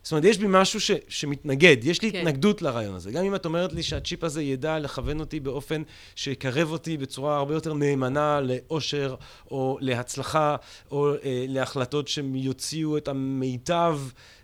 זאת 0.03 0.11
אומרת, 0.11 0.25
יש 0.25 0.37
בי 0.37 0.45
משהו 0.49 0.81
ש, 0.81 0.91
שמתנגד, 1.07 1.77
יש 1.83 2.01
לי 2.01 2.11
כן. 2.11 2.17
התנגדות 2.17 2.61
לרעיון 2.61 2.95
הזה. 2.95 3.11
גם 3.11 3.25
אם 3.25 3.35
את 3.35 3.45
אומרת 3.45 3.73
לי 3.73 3.83
שהצ'יפ 3.83 4.23
הזה 4.23 4.41
ידע 4.43 4.79
לכוון 4.79 5.19
אותי 5.19 5.39
באופן 5.39 5.81
שיקרב 6.15 6.71
אותי 6.71 6.97
בצורה 6.97 7.37
הרבה 7.37 7.53
יותר 7.53 7.73
נאמנה 7.73 8.39
לאושר, 8.41 9.15
או 9.51 9.77
להצלחה, 9.81 10.55
או 10.91 11.13
אה, 11.13 11.45
להחלטות 11.47 12.07
שיוציאו 12.07 12.97
את 12.97 13.07
המיטב 13.07 13.99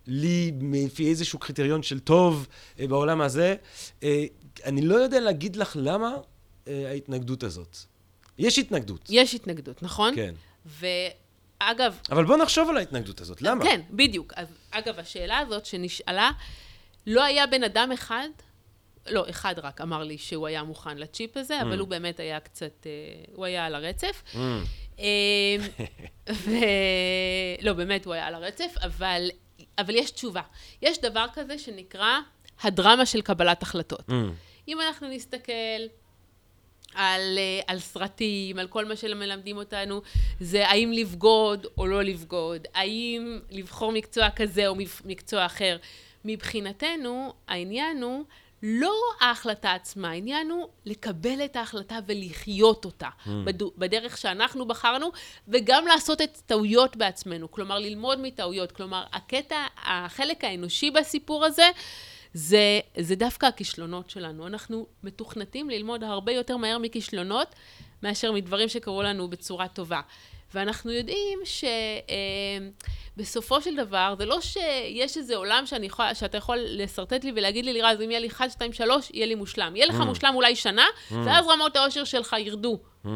לי 0.08 0.52
לפי 0.74 1.10
איזשהו 1.10 1.40
קריטריון 1.40 1.84
של 1.84 2.00
טוב 2.00 2.48
אה, 2.80 2.88
בעולם 2.88 3.22
הזה, 3.22 3.56
אה, 4.04 4.26
אני 4.66 4.82
לא 4.82 4.96
יודע 4.96 5.20
להגיד 5.20 5.56
לך 5.56 5.78
למה 5.80 6.16
אה, 6.68 6.90
ההתנגדות 6.90 7.44
הזאת. 7.44 7.78
יש 8.38 8.60
התנגדות. 8.60 9.08
יש 9.10 9.34
התנגדות, 9.34 9.84
נכון? 9.84 10.16
כן. 10.16 10.36
ואגב... 10.66 11.96
אבל 12.12 12.26
בוא 12.26 12.38
נחשוב 12.38 12.70
על 12.70 12.78
ההתנגדות 12.78 13.22
הזאת, 13.22 13.42
למה? 13.42 13.64
כן, 13.64 13.82
בדיוק. 13.92 14.34
אז 14.36 14.48
אגב, 14.72 15.00
השאלה 15.00 15.38
הזאת 15.38 15.66
שנשאלה, 15.66 16.32
לא 17.08 17.24
היה 17.24 17.48
בן 17.48 17.64
אדם 17.64 17.92
אחד, 17.94 18.28
לא, 19.10 19.30
אחד 19.30 19.60
רק 19.60 19.82
אמר 19.82 20.04
לי 20.04 20.18
שהוא 20.18 20.48
היה 20.48 20.64
מוכן 20.64 20.98
לצ'יפ 20.98 21.38
הזה, 21.38 21.60
mm. 21.60 21.64
אבל 21.64 21.80
הוא 21.80 21.88
באמת 21.88 22.20
היה 22.20 22.40
קצת, 22.40 22.88
הוא 23.34 23.46
היה 23.46 23.66
על 23.66 23.76
הרצף. 23.76 24.24
Mm. 24.34 24.38
ו... 26.32 26.52
לא, 27.62 27.74
באמת, 27.74 28.06
הוא 28.06 28.14
היה 28.14 28.28
על 28.28 28.36
הרצף, 28.36 28.76
אבל 28.82 29.30
אבל 29.78 29.96
יש 29.96 30.12
תשובה. 30.12 30.42
יש 30.82 31.02
דבר 31.02 31.26
כזה 31.34 31.60
שנקרא 31.60 32.20
הדרמה 32.62 33.06
של 33.06 33.22
קבלת 33.22 33.64
החלטות. 33.64 34.10
Mm. 34.10 34.14
אם 34.68 34.82
אנחנו 34.82 35.08
נסתכל 35.08 35.52
על, 36.94 37.38
אה, 37.38 37.60
על 37.68 37.80
סרטים, 37.80 38.60
על 38.60 38.68
כל 38.68 38.86
מה 38.86 38.96
שמלמדים 38.96 39.58
אותנו, 39.58 40.02
זה 40.40 40.68
האם 40.68 40.92
לבגוד 40.92 41.68
או 41.78 41.88
לא 41.88 42.04
לבגוד, 42.04 42.68
האם 42.74 43.40
לבחור 43.52 43.92
מקצוע 43.92 44.30
כזה 44.30 44.68
או 44.68 44.76
מקצוע 45.06 45.46
אחר. 45.46 45.78
מבחינתנו, 46.26 47.34
העניין 47.48 48.04
הוא 48.04 48.24
לא 48.64 48.94
ההחלטה 49.20 49.74
עצמה, 49.74 50.10
העניין 50.10 50.52
הוא 50.52 50.68
לקבל 50.86 51.46
את 51.46 51.56
ההחלטה 51.56 52.00
ולחיות 52.08 52.86
אותה 52.86 53.10
mm. 53.26 53.30
בדרך 53.78 54.18
שאנחנו 54.18 54.68
בחרנו, 54.68 55.12
וגם 55.48 55.88
לעשות 55.88 56.22
את 56.22 56.38
טעויות 56.46 56.96
בעצמנו, 56.96 57.52
כלומר 57.52 57.80
ללמוד 57.80 58.20
מטעויות. 58.22 58.72
כלומר, 58.72 59.04
הקטע, 59.14 59.66
החלק 59.78 60.44
האנושי 60.44 60.92
בסיפור 60.92 61.46
הזה, 61.46 61.70
זה, 62.34 62.80
זה 62.98 63.16
דווקא 63.16 63.46
הכישלונות 63.46 64.10
שלנו. 64.10 64.48
אנחנו 64.48 64.86
מתוכנתים 65.04 65.70
ללמוד 65.70 66.04
הרבה 66.04 66.32
יותר 66.32 66.58
מהר 66.58 66.78
מכישלונות, 66.78 67.56
מאשר 68.04 68.32
מדברים 68.32 68.70
שקרו 68.70 69.02
לנו 69.04 69.28
בצורה 69.28 69.68
טובה. 69.68 70.02
ואנחנו 70.54 70.92
יודעים 70.92 71.40
שבסופו 73.16 73.62
של 73.62 73.76
דבר, 73.76 74.16
זה 74.18 74.26
לא 74.26 74.42
שיש 74.42 75.18
איזה 75.18 75.36
עולם 75.36 75.66
שאני 75.66 75.86
יכול, 75.86 76.14
שאתה 76.14 76.38
יכול 76.38 76.58
לשרטט 76.62 77.24
לי 77.24 77.32
ולהגיד 77.36 77.66
לי, 77.66 77.74
לירז, 77.74 78.02
אם 78.02 78.12
יהיה 78.12 78.20
לי 78.20 78.28
1, 78.28 78.52
2, 78.52 78.74
3, 78.74 79.12
יהיה 79.14 79.26
לי 79.26 79.36
מושלם. 79.36 79.76
יהיה 79.76 79.86
לך 79.86 80.00
mm. 80.00 80.04
מושלם 80.04 80.36
אולי 80.36 80.56
שנה, 80.56 80.86
mm. 80.86 81.14
ואז 81.26 81.48
רמות 81.48 81.76
האושר 81.76 82.04
שלך 82.04 82.36
ירדו. 82.40 82.80
Mm. 83.06 83.08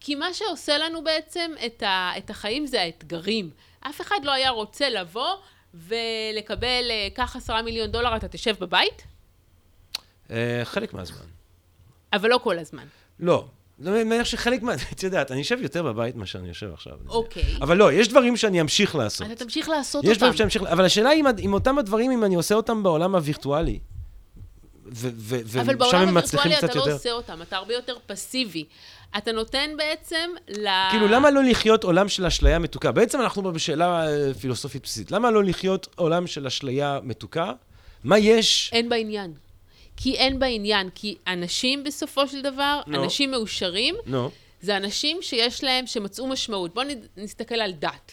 כי 0.00 0.14
מה 0.14 0.34
שעושה 0.34 0.78
לנו 0.78 1.04
בעצם 1.04 1.52
את, 1.66 1.82
ה, 1.82 2.12
את 2.18 2.30
החיים 2.30 2.66
זה 2.66 2.82
האתגרים. 2.82 3.50
אף 3.80 4.00
אחד 4.00 4.24
לא 4.24 4.32
היה 4.32 4.50
רוצה 4.50 4.90
לבוא 4.90 5.34
ולקבל, 5.74 6.90
אה, 6.90 7.08
קח 7.14 7.36
עשרה 7.36 7.62
מיליון 7.62 7.90
דולר, 7.90 8.16
אתה 8.16 8.28
תשב 8.28 8.54
בבית? 8.60 9.06
אה, 10.30 10.60
חלק 10.64 10.92
מהזמן. 10.92 11.26
אבל 12.12 12.30
לא 12.30 12.40
כל 12.42 12.58
הזמן. 12.58 12.86
לא. 13.20 13.44
אני 13.82 14.04
מניח 14.04 14.24
שחלק 14.24 14.62
מה... 14.62 14.74
את 14.92 15.02
יודעת, 15.02 15.30
אני 15.30 15.38
יושב 15.38 15.58
יותר 15.62 15.82
בבית 15.82 16.16
מאשר 16.16 16.38
אני 16.38 16.48
יושב 16.48 16.72
עכשיו. 16.72 16.92
אוקיי. 17.08 17.42
אבל 17.60 17.76
לא, 17.76 17.92
יש 17.92 18.08
דברים 18.08 18.36
שאני 18.36 18.60
אמשיך 18.60 18.94
לעשות. 18.94 19.26
אתה 19.26 19.44
תמשיך 19.44 19.68
לעשות 19.68 20.04
אותם. 20.04 20.12
יש 20.12 20.18
דברים 20.18 20.32
שאני 20.36 20.44
אמשיך... 20.44 20.62
אבל 20.62 20.84
השאלה 20.84 21.08
היא 21.08 21.24
אם 21.38 21.52
אותם 21.52 21.78
הדברים, 21.78 22.10
אם 22.10 22.24
אני 22.24 22.34
עושה 22.34 22.54
אותם 22.54 22.82
בעולם 22.82 23.14
הווירטואלי, 23.14 23.78
ושם 24.86 25.08
הם 25.08 25.34
מצליחים 25.34 25.52
קצת 25.52 25.54
יותר... 25.54 25.60
אבל 25.60 25.74
בעולם 25.74 26.08
הווירטואלי 26.08 26.58
אתה 26.58 26.74
לא 26.74 26.94
עושה 26.94 27.12
אותם, 27.12 27.42
אתה 27.42 27.56
הרבה 27.56 27.74
יותר 27.74 27.96
פסיבי. 28.06 28.64
אתה 29.18 29.32
נותן 29.32 29.70
בעצם 29.76 30.30
ל... 30.48 30.68
כאילו, 30.90 31.08
למה 31.08 31.30
לא 31.30 31.42
לחיות 31.44 31.84
עולם 31.84 32.08
של 32.08 32.26
אשליה 32.26 32.58
מתוקה? 32.58 32.92
בעצם 32.92 33.20
אנחנו 33.20 33.52
בשאלה 33.52 34.06
אה, 34.06 34.34
פילוסופית 34.34 34.82
בסיסית. 34.82 35.10
למה 35.10 35.30
לא 35.30 35.44
לחיות 35.44 35.88
עולם 35.96 36.26
של 36.26 36.46
אשליה 36.46 36.98
מתוקה? 37.02 37.52
מה 38.04 38.18
יש? 38.18 38.70
אין 38.72 38.88
בעניין. 38.88 39.32
כי 39.96 40.14
אין 40.16 40.38
בה 40.38 40.46
עניין, 40.46 40.90
כי 40.94 41.16
אנשים 41.26 41.84
בסופו 41.84 42.28
של 42.28 42.42
דבר, 42.42 42.80
no. 42.86 42.96
אנשים 42.96 43.30
מאושרים, 43.30 43.94
no. 44.06 44.16
זה 44.60 44.76
אנשים 44.76 45.18
שיש 45.22 45.64
להם, 45.64 45.86
שמצאו 45.86 46.26
משמעות. 46.26 46.74
בואו 46.74 46.86
נסתכל 47.16 47.54
על 47.54 47.72
דת. 47.72 48.12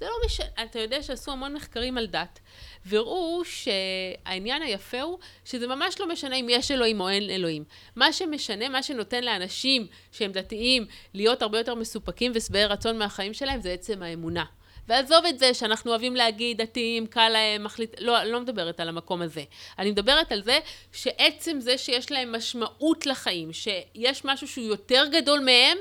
זה 0.00 0.06
לא 0.06 0.26
משנה, 0.26 0.46
אתה 0.64 0.78
יודע 0.78 1.02
שעשו 1.02 1.32
המון 1.32 1.54
מחקרים 1.54 1.98
על 1.98 2.06
דת, 2.06 2.40
והראו 2.86 3.42
שהעניין 3.44 4.62
היפה 4.62 5.00
הוא 5.00 5.18
שזה 5.44 5.66
ממש 5.66 6.00
לא 6.00 6.08
משנה 6.08 6.36
אם 6.36 6.46
יש 6.50 6.70
אלוהים 6.70 7.00
או 7.00 7.08
אין 7.08 7.30
אלוהים. 7.30 7.64
מה 7.96 8.12
שמשנה, 8.12 8.68
מה 8.68 8.82
שנותן 8.82 9.24
לאנשים 9.24 9.86
שהם 10.12 10.32
דתיים 10.32 10.86
להיות 11.14 11.42
הרבה 11.42 11.58
יותר 11.58 11.74
מסופקים 11.74 12.32
ושבעי 12.34 12.66
רצון 12.66 12.98
מהחיים 12.98 13.34
שלהם, 13.34 13.60
זה 13.60 13.72
עצם 13.72 14.02
האמונה. 14.02 14.44
ועזוב 14.90 15.26
את 15.26 15.38
זה 15.38 15.54
שאנחנו 15.54 15.90
אוהבים 15.90 16.16
להגיד, 16.16 16.62
דתיים, 16.62 17.06
קל 17.06 17.28
להם, 17.28 17.64
מחליט... 17.64 17.94
לא, 18.00 18.22
אני 18.22 18.30
לא 18.30 18.40
מדברת 18.40 18.80
על 18.80 18.88
המקום 18.88 19.22
הזה. 19.22 19.44
אני 19.78 19.90
מדברת 19.90 20.32
על 20.32 20.42
זה 20.42 20.58
שעצם 20.92 21.60
זה 21.60 21.78
שיש 21.78 22.12
להם 22.12 22.36
משמעות 22.36 23.06
לחיים, 23.06 23.52
שיש 23.52 24.24
משהו 24.24 24.48
שהוא 24.48 24.66
יותר 24.66 25.04
גדול 25.12 25.40
מהם, 25.40 25.78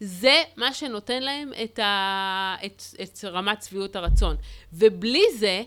זה 0.00 0.42
מה 0.56 0.74
שנותן 0.74 1.22
להם 1.22 1.52
את, 1.64 1.78
ה... 1.78 2.56
את, 2.66 2.82
את 3.02 3.24
רמת 3.24 3.62
שביעות 3.62 3.96
הרצון. 3.96 4.36
ובלי 4.72 5.24
זה, 5.38 5.62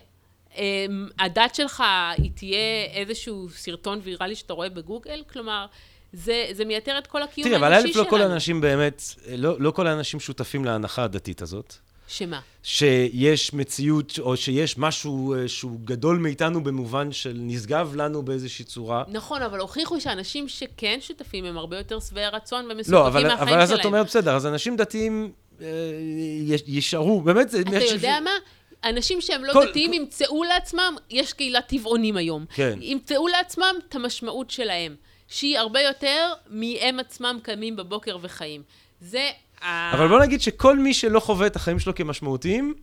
אמ, 0.56 1.08
הדת 1.18 1.54
שלך 1.54 1.82
היא 2.16 2.30
תהיה 2.34 2.84
איזשהו 2.94 3.48
סרטון 3.50 4.00
ויראלי 4.02 4.34
שאתה 4.34 4.52
רואה 4.52 4.68
בגוגל, 4.68 5.22
כלומר, 5.32 5.66
זה, 6.12 6.46
זה 6.52 6.64
מייתר 6.64 6.98
את 6.98 7.06
כל 7.06 7.22
הקיום 7.22 7.52
האנושי 7.52 7.92
שלנו. 7.92 7.92
תראי, 7.92 8.00
אבל 8.00 8.02
א', 8.02 8.04
לא 8.04 8.10
כל 8.10 8.22
האנשים 8.22 8.60
באמת, 8.60 9.02
לא, 9.36 9.60
לא 9.60 9.70
כל 9.70 9.86
האנשים 9.86 10.20
שותפים 10.20 10.64
להנחה 10.64 11.04
הדתית 11.04 11.42
הזאת. 11.42 11.74
שמה? 12.10 12.40
שיש 12.62 13.54
מציאות, 13.54 14.18
או 14.18 14.36
שיש 14.36 14.78
משהו 14.78 15.34
אה, 15.34 15.48
שהוא 15.48 15.80
גדול 15.84 16.18
מאיתנו 16.18 16.64
במובן 16.64 17.12
של 17.12 17.32
נשגב 17.36 17.92
לנו 17.96 18.22
באיזושהי 18.22 18.64
צורה. 18.64 19.04
נכון, 19.08 19.42
אבל 19.42 19.58
הוכיחו 19.58 20.00
שאנשים 20.00 20.48
שכן 20.48 20.98
שותפים 21.00 21.44
הם 21.44 21.58
הרבה 21.58 21.78
יותר 21.78 22.00
שבעי 22.00 22.26
רצון 22.26 22.70
ומסופקים 22.70 22.94
לא, 22.94 23.06
אבל, 23.06 23.22
מהחיים 23.22 23.38
שלהם. 23.38 23.48
אבל 23.48 23.62
אז 23.62 23.72
את 23.72 23.84
אומרת, 23.84 24.06
בסדר, 24.06 24.36
אז 24.36 24.46
אנשים 24.46 24.76
דתיים 24.76 25.32
אה, 25.60 25.66
יישארו, 26.66 27.20
באמת 27.20 27.50
זה... 27.50 27.60
אתה 27.60 27.76
יודע 27.76 28.18
ש... 28.20 28.24
מה? 28.24 28.30
אנשים 28.84 29.20
שהם 29.20 29.44
לא 29.44 29.52
כל, 29.52 29.66
דתיים 29.70 29.90
כל... 29.90 29.96
ימצאו 29.96 30.44
לעצמם, 30.44 30.96
יש 31.10 31.32
קהילת 31.32 31.66
טבעונים 31.66 32.16
היום. 32.16 32.44
כן. 32.54 32.78
ימצאו 32.82 33.28
לעצמם 33.28 33.74
את 33.88 33.94
המשמעות 33.94 34.50
שלהם, 34.50 34.94
שהיא 35.28 35.58
הרבה 35.58 35.80
יותר 35.80 36.32
מהם 36.48 37.00
עצמם 37.00 37.38
קמים 37.42 37.76
בבוקר 37.76 38.18
וחיים. 38.22 38.62
זה 39.00 39.30
אבל 39.62 40.08
בוא 40.08 40.20
נגיד 40.20 40.40
שכל 40.40 40.78
מי 40.78 40.94
שלא 40.94 41.20
חווה 41.20 41.46
את 41.46 41.56
החיים 41.56 41.78
שלו 41.78 41.94
כמשמעותיים, 41.94 42.74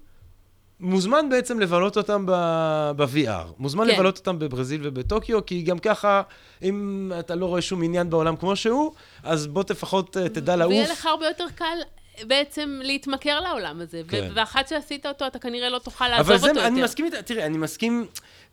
מוזמן 0.80 1.30
בעצם 1.30 1.60
לבלות 1.60 1.98
אותם 1.98 2.26
ב-VR. 2.26 3.48
מוזמן 3.58 3.88
כן. 3.88 3.94
לבלות 3.94 4.18
אותם 4.18 4.40
בברזיל 4.40 4.82
ובטוקיו, 4.84 5.46
כי 5.46 5.62
גם 5.62 5.80
ככה, 5.80 6.22
אם 6.64 7.12
אתה 7.20 7.36
לא 7.36 7.46
רואה 7.46 7.62
שום 7.62 7.84
עניין 7.84 8.10
בעולם 8.10 8.36
כמו 8.36 8.56
שהוא, 8.56 8.94
אז 9.24 9.48
בוא 9.48 9.64
לפחות 9.70 10.18
אה, 10.18 10.30
תדע 10.30 10.56
לעוף. 10.56 10.72
ויהיה 10.72 10.92
לך 10.92 11.06
הרבה 11.06 11.28
יותר 11.28 11.46
קל 11.56 11.78
בעצם 12.24 12.80
להתמכר 12.84 13.40
לעולם 13.40 13.82
הזה. 13.82 14.02
כן. 14.08 14.32
ואחת 14.34 14.68
שעשית 14.68 15.06
אותו, 15.06 15.28
אתה 15.28 15.40
כנראה 15.40 15.70
לא 15.70 15.80
תוכל 15.80 16.08
לעזוב 16.08 16.32
אותו 16.32 16.48
יותר. 16.48 16.52
אבל 16.52 16.62
זה, 16.62 16.68
אני 16.68 16.84
מסכים 16.84 17.06
איתה, 17.06 17.22
תראי, 17.22 17.44
אני 17.44 17.58
מסכים... 17.58 18.06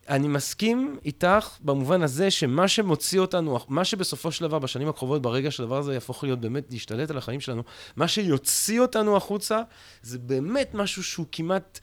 אני 0.09 0.29
מסכים 0.29 0.99
איתך 1.05 1.49
במובן 1.61 2.03
הזה 2.03 2.31
שמה 2.31 2.69
שמוציא 2.69 3.21
אותנו, 3.21 3.59
מה 3.69 3.85
שבסופו 3.85 4.33
של 4.33 4.45
דבר, 4.45 4.59
בשנים 4.59 4.89
הקרובות, 4.89 5.23
ברגע 5.23 5.51
שהדבר 5.51 5.79
הזה 5.79 5.95
יהפוך 5.95 6.25
להיות 6.25 6.41
באמת 6.41 6.65
להשתלט 6.71 7.11
על 7.11 7.19
החיים 7.19 7.41
שלנו, 7.41 7.63
מה 7.97 8.09
שיוציא 8.09 8.81
אותנו 8.81 9.17
החוצה, 9.17 9.63
זה 10.03 10.19
באמת 10.19 10.71
משהו 10.75 11.03
שהוא 11.03 11.27
כמעט... 11.33 11.81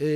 אה, 0.00 0.06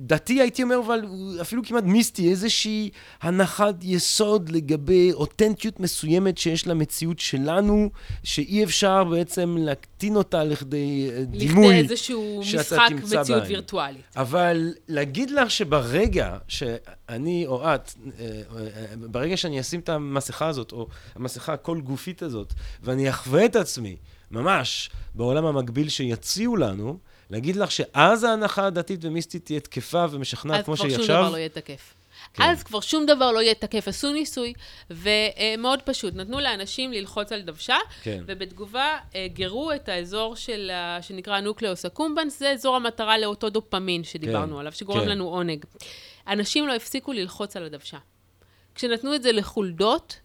דתי 0.00 0.40
הייתי 0.40 0.62
אומר, 0.62 0.78
אבל 0.86 1.04
אפילו 1.40 1.62
כמעט 1.64 1.84
מיסטי, 1.84 2.30
איזושהי 2.30 2.90
הנחת 3.22 3.74
יסוד 3.82 4.48
לגבי 4.48 5.12
אותנטיות 5.12 5.80
מסוימת 5.80 6.38
שיש 6.38 6.66
למציאות 6.66 7.18
שלנו, 7.18 7.90
שאי 8.24 8.64
אפשר 8.64 9.04
בעצם 9.04 9.56
להקטין 9.58 10.16
אותה 10.16 10.44
לכדי 10.44 11.10
אה, 11.10 11.24
דימוי 11.24 11.66
לכדי 11.66 11.78
איזשהו 11.78 12.40
משחק 12.54 12.90
מציאות 13.02 13.42
וירטואלית. 13.46 14.02
אבל 14.16 14.74
להגיד 14.88 15.30
לך 15.30 15.50
שברגע 15.50 16.38
שאני 16.48 17.44
או 17.46 17.74
את, 17.74 17.94
אה, 18.20 18.42
ברגע 18.96 19.36
שאני 19.36 19.60
אשים 19.60 19.80
את 19.80 19.88
המסכה 19.88 20.46
הזאת, 20.46 20.72
או 20.72 20.86
המסכה 21.14 21.52
הכל 21.52 21.80
גופית 21.80 22.22
הזאת, 22.22 22.52
ואני 22.82 23.10
אחווה 23.10 23.44
את 23.44 23.56
עצמי, 23.56 23.96
ממש, 24.30 24.90
בעולם 25.14 25.46
המקביל 25.46 25.88
שיציעו 25.88 26.56
לנו, 26.56 26.98
להגיד 27.30 27.56
לך 27.56 27.70
שאז 27.70 28.24
ההנחה 28.24 28.66
הדתית 28.66 29.04
ומיסטית 29.04 29.44
תהיה 29.44 29.60
תקפה 29.60 30.04
ומשכנעת 30.10 30.64
כמו 30.64 30.76
שהיא 30.76 30.96
עכשיו? 30.96 31.02
אז 31.04 31.12
כבר 31.12 31.20
שום 31.20 31.26
דבר 31.26 31.30
לא 31.30 31.36
יהיה 31.36 31.48
תקף. 31.48 31.94
כן. 32.34 32.42
אז 32.42 32.62
כבר 32.62 32.80
שום 32.80 33.06
דבר 33.06 33.32
לא 33.32 33.40
יהיה 33.40 33.54
תקף. 33.54 33.88
עשו 33.88 34.12
ניסוי, 34.12 34.52
ומאוד 34.90 35.82
פשוט. 35.82 36.14
נתנו 36.14 36.40
לאנשים 36.40 36.92
ללחוץ 36.92 37.32
על 37.32 37.40
דוושה, 37.40 37.76
כן. 38.02 38.22
ובתגובה 38.26 38.98
אה, 39.14 39.26
גירו 39.28 39.72
את 39.72 39.88
האזור 39.88 40.36
של, 40.36 40.70
שנקרא 41.00 41.40
nucleus 41.40 41.84
accumbens, 41.84 42.38
זה 42.38 42.50
אזור 42.50 42.76
המטרה 42.76 43.18
לאותו 43.18 43.50
דופמין 43.50 44.04
שדיברנו 44.04 44.54
כן. 44.54 44.60
עליו, 44.60 44.72
שגורם 44.72 45.00
כן. 45.00 45.08
לנו 45.08 45.28
עונג. 45.28 45.64
אנשים 46.28 46.68
לא 46.68 46.74
הפסיקו 46.74 47.12
ללחוץ 47.12 47.56
על 47.56 47.64
הדוושה. 47.64 47.98
כשנתנו 48.74 49.14
את 49.14 49.22
זה 49.22 49.32
לחולדות, 49.32 50.16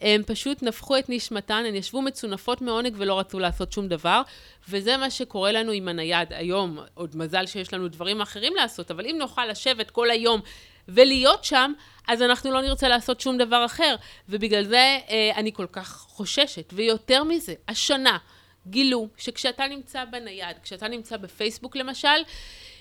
הם 0.00 0.22
פשוט 0.26 0.62
נפחו 0.62 0.98
את 0.98 1.08
נשמתן, 1.08 1.64
הן 1.68 1.74
ישבו 1.74 2.02
מצונפות 2.02 2.60
מעונג 2.60 2.94
ולא 2.96 3.18
רצו 3.18 3.38
לעשות 3.38 3.72
שום 3.72 3.88
דבר, 3.88 4.22
וזה 4.68 4.96
מה 4.96 5.10
שקורה 5.10 5.52
לנו 5.52 5.72
עם 5.72 5.88
הנייד 5.88 6.32
היום. 6.32 6.78
עוד 6.94 7.16
מזל 7.16 7.46
שיש 7.46 7.74
לנו 7.74 7.88
דברים 7.88 8.20
אחרים 8.20 8.54
לעשות, 8.56 8.90
אבל 8.90 9.06
אם 9.06 9.16
נוכל 9.18 9.46
לשבת 9.46 9.90
כל 9.90 10.10
היום 10.10 10.40
ולהיות 10.88 11.44
שם, 11.44 11.72
אז 12.08 12.22
אנחנו 12.22 12.50
לא 12.50 12.62
נרצה 12.62 12.88
לעשות 12.88 13.20
שום 13.20 13.38
דבר 13.38 13.64
אחר. 13.64 13.96
ובגלל 14.28 14.64
זה 14.64 14.98
אה, 15.08 15.30
אני 15.36 15.52
כל 15.52 15.66
כך 15.72 15.88
חוששת. 15.88 16.72
ויותר 16.72 17.24
מזה, 17.24 17.54
השנה 17.68 18.18
גילו 18.66 19.08
שכשאתה 19.16 19.66
נמצא 19.66 20.04
בנייד, 20.04 20.56
כשאתה 20.62 20.88
נמצא 20.88 21.16
בפייסבוק 21.16 21.76
למשל, 21.76 22.08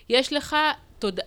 יש 0.10 0.34
לך 0.34 0.56
תוד... 1.00 1.20
אה, 1.20 1.26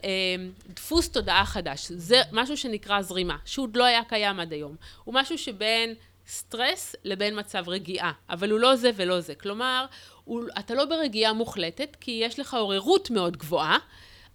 דפוס 0.69 1.09
תודעה 1.09 1.45
חדש. 1.45 1.93
זה 1.93 2.23
משהו 2.33 2.57
שנקרא 2.57 3.03
זרימה, 3.03 3.37
שעוד 3.45 3.77
לא 3.77 3.85
היה 3.85 4.05
קיים 4.05 4.41
עד 4.41 4.53
היום. 4.53 4.77
הוא 5.05 5.15
משהו 5.15 5.39
שבין 5.39 5.95
סטרס 6.29 6.97
לבין 7.05 7.39
מצב 7.39 7.69
רגיעה, 7.69 8.13
אבל 8.31 8.51
הוא 8.51 8.61
לא 8.61 8.77
זה 8.77 8.91
ולא 8.97 9.21
זה. 9.21 9.35
כלומר, 9.35 9.87
הוא... 10.25 10.45
אתה 10.59 10.75
לא 10.75 10.85
ברגיעה 10.85 11.33
מוחלטת, 11.33 11.97
כי 12.01 12.11
יש 12.25 12.39
לך 12.39 12.55
עוררות 12.55 13.11
מאוד 13.11 13.37
גבוהה. 13.37 13.79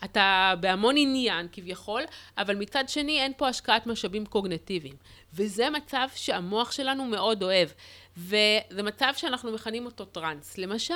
אתה 0.03 0.53
בהמון 0.59 0.95
עניין 0.97 1.47
כביכול, 1.51 2.01
אבל 2.37 2.55
מצד 2.55 2.89
שני 2.89 3.21
אין 3.21 3.31
פה 3.37 3.47
השקעת 3.47 3.87
משאבים 3.87 4.25
קוגנטיביים. 4.25 4.95
וזה 5.33 5.69
מצב 5.69 6.07
שהמוח 6.15 6.71
שלנו 6.71 7.05
מאוד 7.05 7.43
אוהב. 7.43 7.69
וזה 8.17 8.83
מצב 8.83 9.13
שאנחנו 9.17 9.51
מכנים 9.51 9.85
אותו 9.85 10.05
טראנס. 10.05 10.57
למשל, 10.57 10.93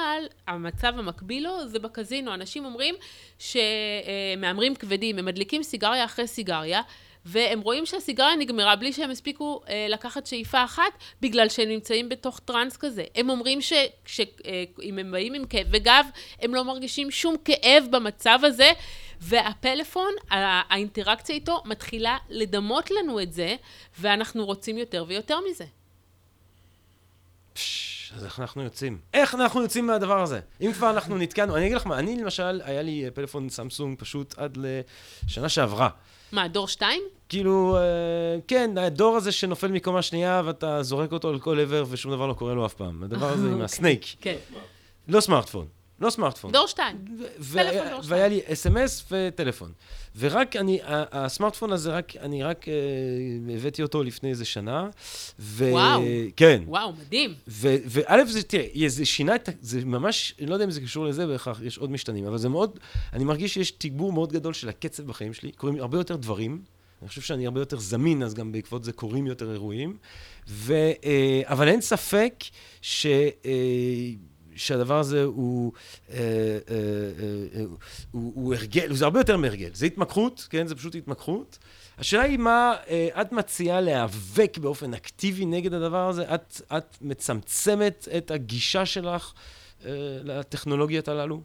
המצב 0.47 0.93
המקביל 0.99 1.43
לו 1.43 1.67
זה 1.67 1.79
בקזינו. 1.79 2.33
אנשים 2.33 2.65
אומרים 2.65 2.95
שמהמרים 3.39 4.75
כבדים, 4.75 5.19
הם 5.19 5.25
מדליקים 5.25 5.63
סיגריה 5.63 6.05
אחרי 6.05 6.27
סיגריה, 6.27 6.81
והם 7.25 7.61
רואים 7.61 7.85
שהסיגריה 7.85 8.35
נגמרה 8.35 8.75
בלי 8.75 8.93
שהם 8.93 9.11
הספיקו 9.11 9.61
אה, 9.69 9.85
לקחת 9.89 10.25
שאיפה 10.25 10.63
אחת, 10.63 10.83
בגלל 11.21 11.49
שהם 11.49 11.69
נמצאים 11.69 12.09
בתוך 12.09 12.39
טראנס 12.39 12.77
כזה. 12.77 13.03
הם 13.15 13.29
אומרים 13.29 13.61
שאם 13.61 14.25
אה, 14.45 14.99
הם 14.99 15.11
באים 15.11 15.33
עם 15.33 15.45
כאב 15.45 15.67
וגב, 15.71 16.05
הם 16.41 16.55
לא 16.55 16.63
מרגישים 16.63 17.11
שום 17.11 17.35
כאב 17.45 17.83
במצב 17.91 18.39
הזה, 18.43 18.71
והפלאפון, 19.21 20.11
האינטראקציה 20.29 21.35
איתו 21.35 21.63
מתחילה 21.65 22.17
לדמות 22.29 22.91
לנו 22.91 23.21
את 23.21 23.33
זה, 23.33 23.55
ואנחנו 23.99 24.45
רוצים 24.45 24.77
יותר 24.77 25.05
ויותר 25.07 25.39
מזה. 25.49 25.65
אז 28.15 28.25
איך 28.25 28.39
אנחנו 28.39 28.63
יוצאים? 28.63 28.97
איך 29.13 29.35
אנחנו 29.35 29.61
יוצאים 29.61 29.87
מהדבר 29.87 30.21
הזה? 30.21 30.39
אם 30.61 30.73
כבר 30.73 30.89
אנחנו 30.89 31.17
נתקענו, 31.17 31.55
אני 31.57 31.65
אגיד 31.65 31.75
לך 31.75 31.87
מה, 31.87 31.99
אני 31.99 32.15
למשל, 32.15 32.61
היה 32.63 32.81
לי 32.81 33.05
פלאפון 33.13 33.49
סמסונג 33.49 33.99
פשוט 33.99 34.35
עד 34.37 34.57
לשנה 34.57 35.49
שעברה. 35.49 35.89
מה, 36.31 36.47
דור 36.47 36.67
שתיים? 36.67 37.01
כאילו, 37.29 37.77
אה, 37.77 37.81
כן, 38.47 38.77
הדור 38.77 39.17
הזה 39.17 39.31
שנופל 39.31 39.67
מקומה 39.67 40.01
שנייה 40.01 40.41
ואתה 40.45 40.83
זורק 40.83 41.11
אותו 41.11 41.29
על 41.29 41.39
כל 41.39 41.59
עבר 41.59 41.85
ושום 41.89 42.11
דבר 42.11 42.27
לא 42.27 42.33
קורה 42.33 42.53
לו 42.53 42.65
אף 42.65 42.73
פעם. 42.73 43.03
הדבר 43.03 43.29
הזה 43.29 43.47
עם 43.47 43.51
אוקיי. 43.51 43.65
הסנייק. 43.65 44.05
כן. 44.21 44.35
לא 45.07 45.19
סמארטפון. 45.19 45.67
לא 45.99 46.09
סמארטפון. 46.09 46.51
דור 46.51 46.67
שתיים. 46.67 47.05
פלאפון 47.51 47.89
דור 47.89 48.01
שתיים. 48.01 48.01
והיה 48.03 48.27
לי 48.27 48.41
אס.אם.אס 48.45 49.05
וטלפון. 49.11 49.71
ורק 50.17 50.55
אני, 50.55 50.79
הסמארטפון 50.85 51.73
הזה, 51.73 51.97
רק, 51.97 52.15
אני 52.15 52.43
רק 52.43 52.65
uh, 52.65 53.51
הבאתי 53.55 53.83
אותו 53.83 54.03
לפני 54.03 54.29
איזה 54.29 54.45
שנה. 54.45 54.89
ו... 55.39 55.71
וואו. 55.71 56.01
כן. 56.35 56.63
וואו, 56.67 56.93
מדהים. 56.93 57.33
וא', 57.47 58.25
זה, 58.25 58.43
תראה, 58.43 58.65
זה 58.87 59.05
שינה 59.05 59.35
את, 59.35 59.49
זה 59.61 59.85
ממש, 59.85 60.33
אני 60.39 60.47
לא 60.47 60.53
יודע 60.53 60.65
אם 60.65 60.71
זה 60.71 60.81
קשור 60.81 61.05
לזה 61.05 61.27
בהכרח, 61.27 61.61
יש 61.63 61.77
עוד 61.77 61.91
משתנים, 61.91 62.25
אבל 62.25 62.37
זה 62.37 62.49
מאוד, 62.49 62.79
אני 63.13 63.23
מרגיש 63.23 63.53
שיש 63.53 63.71
תגבור 63.71 64.13
מאוד 64.13 64.33
גדול 64.33 64.53
של 64.53 64.69
הקצב 64.69 65.03
בחיים 65.03 65.33
שלי, 65.33 65.51
קורים 65.51 65.79
הרבה 65.79 65.97
יותר 65.97 66.15
דברים. 66.15 66.61
אני 67.01 67.09
חושב 67.09 67.21
שאני 67.21 67.45
הרבה 67.45 67.61
יותר 67.61 67.79
זמין, 67.79 68.23
אז 68.23 68.33
גם 68.33 68.51
בעקבות 68.51 68.83
זה 68.83 68.91
קורים 68.91 69.27
יותר 69.27 69.51
אירועים. 69.51 69.97
ו, 70.47 70.91
uh, 70.91 71.05
אבל 71.43 71.67
אין 71.67 71.81
ספק 71.81 72.43
ש... 72.81 73.07
Uh, 73.43 73.47
שהדבר 74.55 74.99
הזה 74.99 75.23
הוא, 75.23 75.71
אה, 76.09 76.17
אה, 76.17 76.75
אה, 77.55 77.63
הוא, 78.11 78.31
הוא 78.35 78.55
הרגל, 78.55 78.93
זה 78.93 79.05
הרבה 79.05 79.19
יותר 79.19 79.37
מהרגל, 79.37 79.69
זה 79.73 79.85
התמכרות, 79.85 80.47
כן? 80.49 80.67
זה 80.67 80.75
פשוט 80.75 80.95
התמכרות. 80.95 81.57
השאלה 81.97 82.23
היא 82.23 82.37
מה 82.37 82.73
את 83.21 83.31
מציעה 83.31 83.81
להיאבק 83.81 84.57
באופן 84.57 84.93
אקטיבי 84.93 85.45
נגד 85.45 85.73
הדבר 85.73 86.09
הזה? 86.09 86.35
את, 86.35 86.61
את 86.77 86.97
מצמצמת 87.01 88.07
את 88.17 88.31
הגישה 88.31 88.85
שלך 88.85 89.33
לטכנולוגיות 90.23 91.07
הללו? 91.07 91.41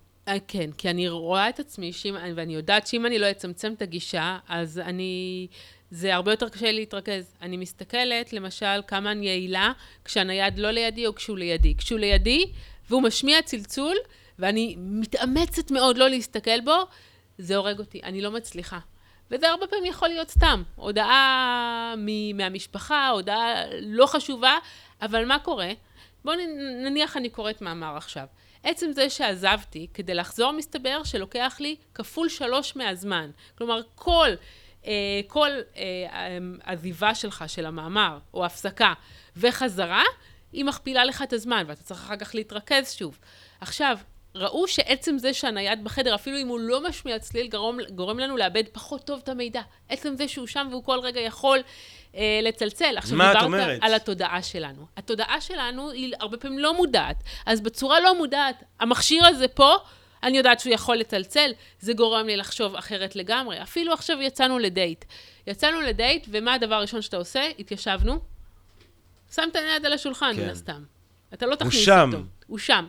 כן, 0.49 0.71
כי 0.79 0.91
אני 0.91 1.09
רואה 1.09 1.49
את 1.49 1.61
עצמי, 1.61 1.93
שאם, 1.93 2.15
ואני 2.35 2.55
יודעת 2.55 2.87
שאם 2.87 3.07
אני 3.07 3.19
לא 3.19 3.31
אצמצם 3.31 3.73
את 3.73 3.83
הגישה, 3.83 4.39
אז 4.49 4.79
אני... 4.79 5.47
זה 5.91 6.15
הרבה 6.15 6.33
יותר 6.33 6.49
קשה 6.49 6.73
להתרכז. 6.73 7.35
אני 7.43 7.57
מסתכלת, 7.57 8.33
למשל, 8.33 8.81
כמה 8.87 9.13
אני 9.13 9.27
יעילה 9.27 9.73
כשהנייד 10.05 10.59
לא 10.59 10.71
לידי 10.71 11.07
או 11.07 11.15
כשהוא 11.15 11.39
לידי. 11.39 11.75
כשהוא 11.77 11.99
לידי, 11.99 12.53
והוא 12.91 13.03
משמיע 13.03 13.43
צלצול, 13.43 13.97
ואני 14.38 14.74
מתאמצת 14.78 15.70
מאוד 15.70 15.99
לא 15.99 16.09
להסתכל 16.09 16.61
בו, 16.61 16.74
זה 17.38 17.57
הורג 17.57 17.78
אותי, 17.78 18.01
אני 18.03 18.20
לא 18.20 18.30
מצליחה. 18.30 18.78
וזה 19.30 19.49
הרבה 19.49 19.66
פעמים 19.66 19.86
יכול 19.86 20.09
להיות 20.09 20.30
סתם, 20.30 20.62
הודעה 20.76 21.95
מ- 21.99 22.36
מהמשפחה, 22.36 23.09
הודעה 23.09 23.55
לא 23.80 24.07
חשובה, 24.07 24.59
אבל 25.03 25.24
מה 25.24 25.38
קורה? 25.38 25.70
בואו 26.24 26.36
נניח 26.84 27.16
אני 27.16 27.28
קוראת 27.28 27.62
מאמר 27.62 27.97
עכשיו. 27.97 28.24
עצם 28.62 28.93
זה 28.93 29.11
שעזבתי, 29.11 29.86
כדי 29.95 30.14
לחזור 30.14 30.53
מסתבר 30.53 31.05
שלוקח 31.05 31.57
לי 31.61 31.76
כפול 31.95 32.28
שלוש 32.28 32.76
מהזמן. 32.76 33.30
כלומר, 33.59 33.80
כל, 33.95 34.28
אה, 34.86 34.93
כל 35.26 35.51
אה, 35.76 36.38
עזיבה 36.64 37.14
שלך 37.14 37.45
של 37.47 37.66
המאמר, 37.66 38.18
או 38.34 38.45
הפסקה, 38.45 38.93
וחזרה, 39.36 40.03
היא 40.53 40.64
מכפילה 40.64 41.05
לך 41.05 41.22
את 41.22 41.32
הזמן, 41.32 41.64
ואתה 41.66 41.82
צריך 41.82 42.01
אחר 42.01 42.16
כך 42.16 42.34
להתרכז 42.34 42.92
שוב. 42.92 43.18
עכשיו, 43.61 43.98
ראו 44.34 44.68
שעצם 44.68 45.18
זה 45.18 45.34
שהנייד 45.34 45.84
בחדר, 45.84 46.14
אפילו 46.14 46.38
אם 46.38 46.48
הוא 46.48 46.61
לא 46.61 46.88
משמיע 46.88 47.18
צליל, 47.18 47.48
גורם, 47.48 47.78
גורם 47.94 48.18
לנו 48.18 48.36
לאבד 48.36 48.64
פחות 48.72 49.05
טוב 49.05 49.20
את 49.24 49.28
המידע. 49.28 49.62
עצם 49.88 50.16
זה 50.16 50.28
שהוא 50.28 50.46
שם 50.46 50.66
והוא 50.70 50.84
כל 50.84 50.98
רגע 51.03 51.20
יכול 51.20 51.59
אה, 52.14 52.40
לצלצל. 52.42 52.94
עכשיו, 52.96 53.18
מה 53.18 53.32
את 53.32 53.36
אומרת? 53.42 53.78
על 53.82 53.94
התודעה 53.94 54.42
שלנו. 54.42 54.86
התודעה 54.96 55.40
שלנו 55.40 55.90
היא 55.90 56.12
הרבה 56.20 56.36
פעמים 56.36 56.59
לא 56.59 56.74
מודעת. 56.74 57.16
אז 57.46 57.61
בצורה 57.61 58.01
לא 58.01 58.18
מודעת, 58.18 58.62
המכשיר 58.80 59.26
הזה 59.26 59.48
פה, 59.48 59.74
אני 60.22 60.38
יודעת 60.38 60.61
שהוא 60.61 60.74
יכול 60.74 60.96
לצלצל, 60.96 61.51
זה 61.80 61.92
גורם 61.92 62.26
לי 62.26 62.36
לחשוב 62.36 62.76
אחרת 62.76 63.16
לגמרי. 63.16 63.62
אפילו 63.62 63.92
עכשיו 63.92 64.22
יצאנו 64.22 64.59
לדייט. 64.59 65.05
יצאנו 65.46 65.80
לדייט, 65.80 66.26
ומה 66.30 66.55
הדבר 66.55 66.74
הראשון 66.74 67.03
שאתה 67.03 67.16
עושה? 67.16 67.48
התיישבנו, 67.59 68.20
שמת 69.35 69.57
היד 69.57 69.87
על 69.87 69.93
השולחן, 69.93 70.31
מן 70.37 70.43
כן. 70.43 70.49
הסתם. 70.49 70.83
אתה 71.35 71.47
לא 71.47 71.55
תכניס 71.55 71.89
אותו. 71.89 72.01
הוא 72.01 72.11
שם. 72.12 72.22
הוא 72.47 72.59
שם. 72.59 72.87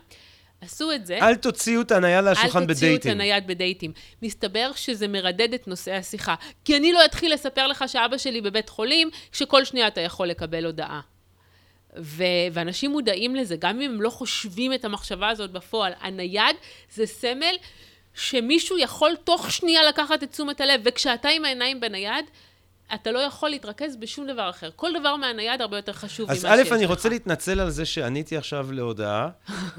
עשו 0.62 0.92
את 0.92 1.06
זה. 1.06 1.18
אל 1.22 1.36
תוציאו 1.36 1.82
את 1.82 1.92
הנייד 1.92 2.26
לשולחן 2.26 2.68
בדייטים. 2.68 2.90
אל 2.90 2.96
תוציאו 2.96 2.96
את 2.96 3.06
הנייד 3.06 3.48
בדייטים. 3.48 3.92
מסתבר 4.22 4.72
שזה 4.76 5.08
מרדד 5.08 5.54
את 5.54 5.68
נושאי 5.68 5.94
השיחה. 5.94 6.36
כי 6.66 6.78
אני 6.78 6.94
לא 6.94 7.06
אתחיל 7.06 7.34
לספר 7.34 7.68
לך 7.68 7.84
שאבא 7.88 8.18
שלי 8.18 8.42
בבית 8.42 8.70
חולים, 8.70 9.10
שכל 9.32 9.66
שנייה 9.66 9.88
אתה 9.88 10.02
יכול 10.02 10.28
לקבל 10.28 10.66
הודעה. 10.66 11.02
ו- 12.00 12.24
ואנשים 12.52 12.92
מודעים 12.92 13.36
לזה, 13.36 13.56
גם 13.60 13.82
אם 13.82 13.92
הם 13.92 14.02
לא 14.02 14.10
חושבים 14.10 14.74
את 14.74 14.86
המחשבה 14.86 15.30
הזאת 15.30 15.52
בפועל. 15.52 15.94
הנייד 16.00 16.56
זה 16.94 17.06
סמל 17.06 17.56
שמישהו 18.14 18.78
יכול 18.78 19.16
תוך 19.24 19.52
שנייה 19.52 19.84
לקחת 19.84 20.24
את 20.24 20.32
תשומת 20.32 20.62
הלב, 20.62 20.82
וכשאתה 20.86 21.30
עם 21.30 21.46
העיניים 21.46 21.80
בנייד, 21.80 22.26
אתה 22.94 23.12
לא 23.12 23.20
יכול 23.20 23.50
להתרכז 23.50 23.96
בשום 23.96 24.28
דבר 24.28 24.50
אחר. 24.50 24.70
כל 24.76 24.90
דבר 25.00 25.16
מהנייד 25.16 25.62
הרבה 25.62 25.78
יותר 25.78 25.94
חשוב 25.94 26.26
ממה 26.26 26.36
שיש 26.36 26.44
לך. 26.46 26.52
אז 26.52 26.72
א', 26.72 26.76
אני 26.76 26.86
רוצה 26.86 27.10
להתנצל 27.10 27.60
על 27.60 27.70
זה 27.70 27.86
שעניתי 27.86 28.38
עכשיו 28.38 28.72
להודעה. 28.72 29.30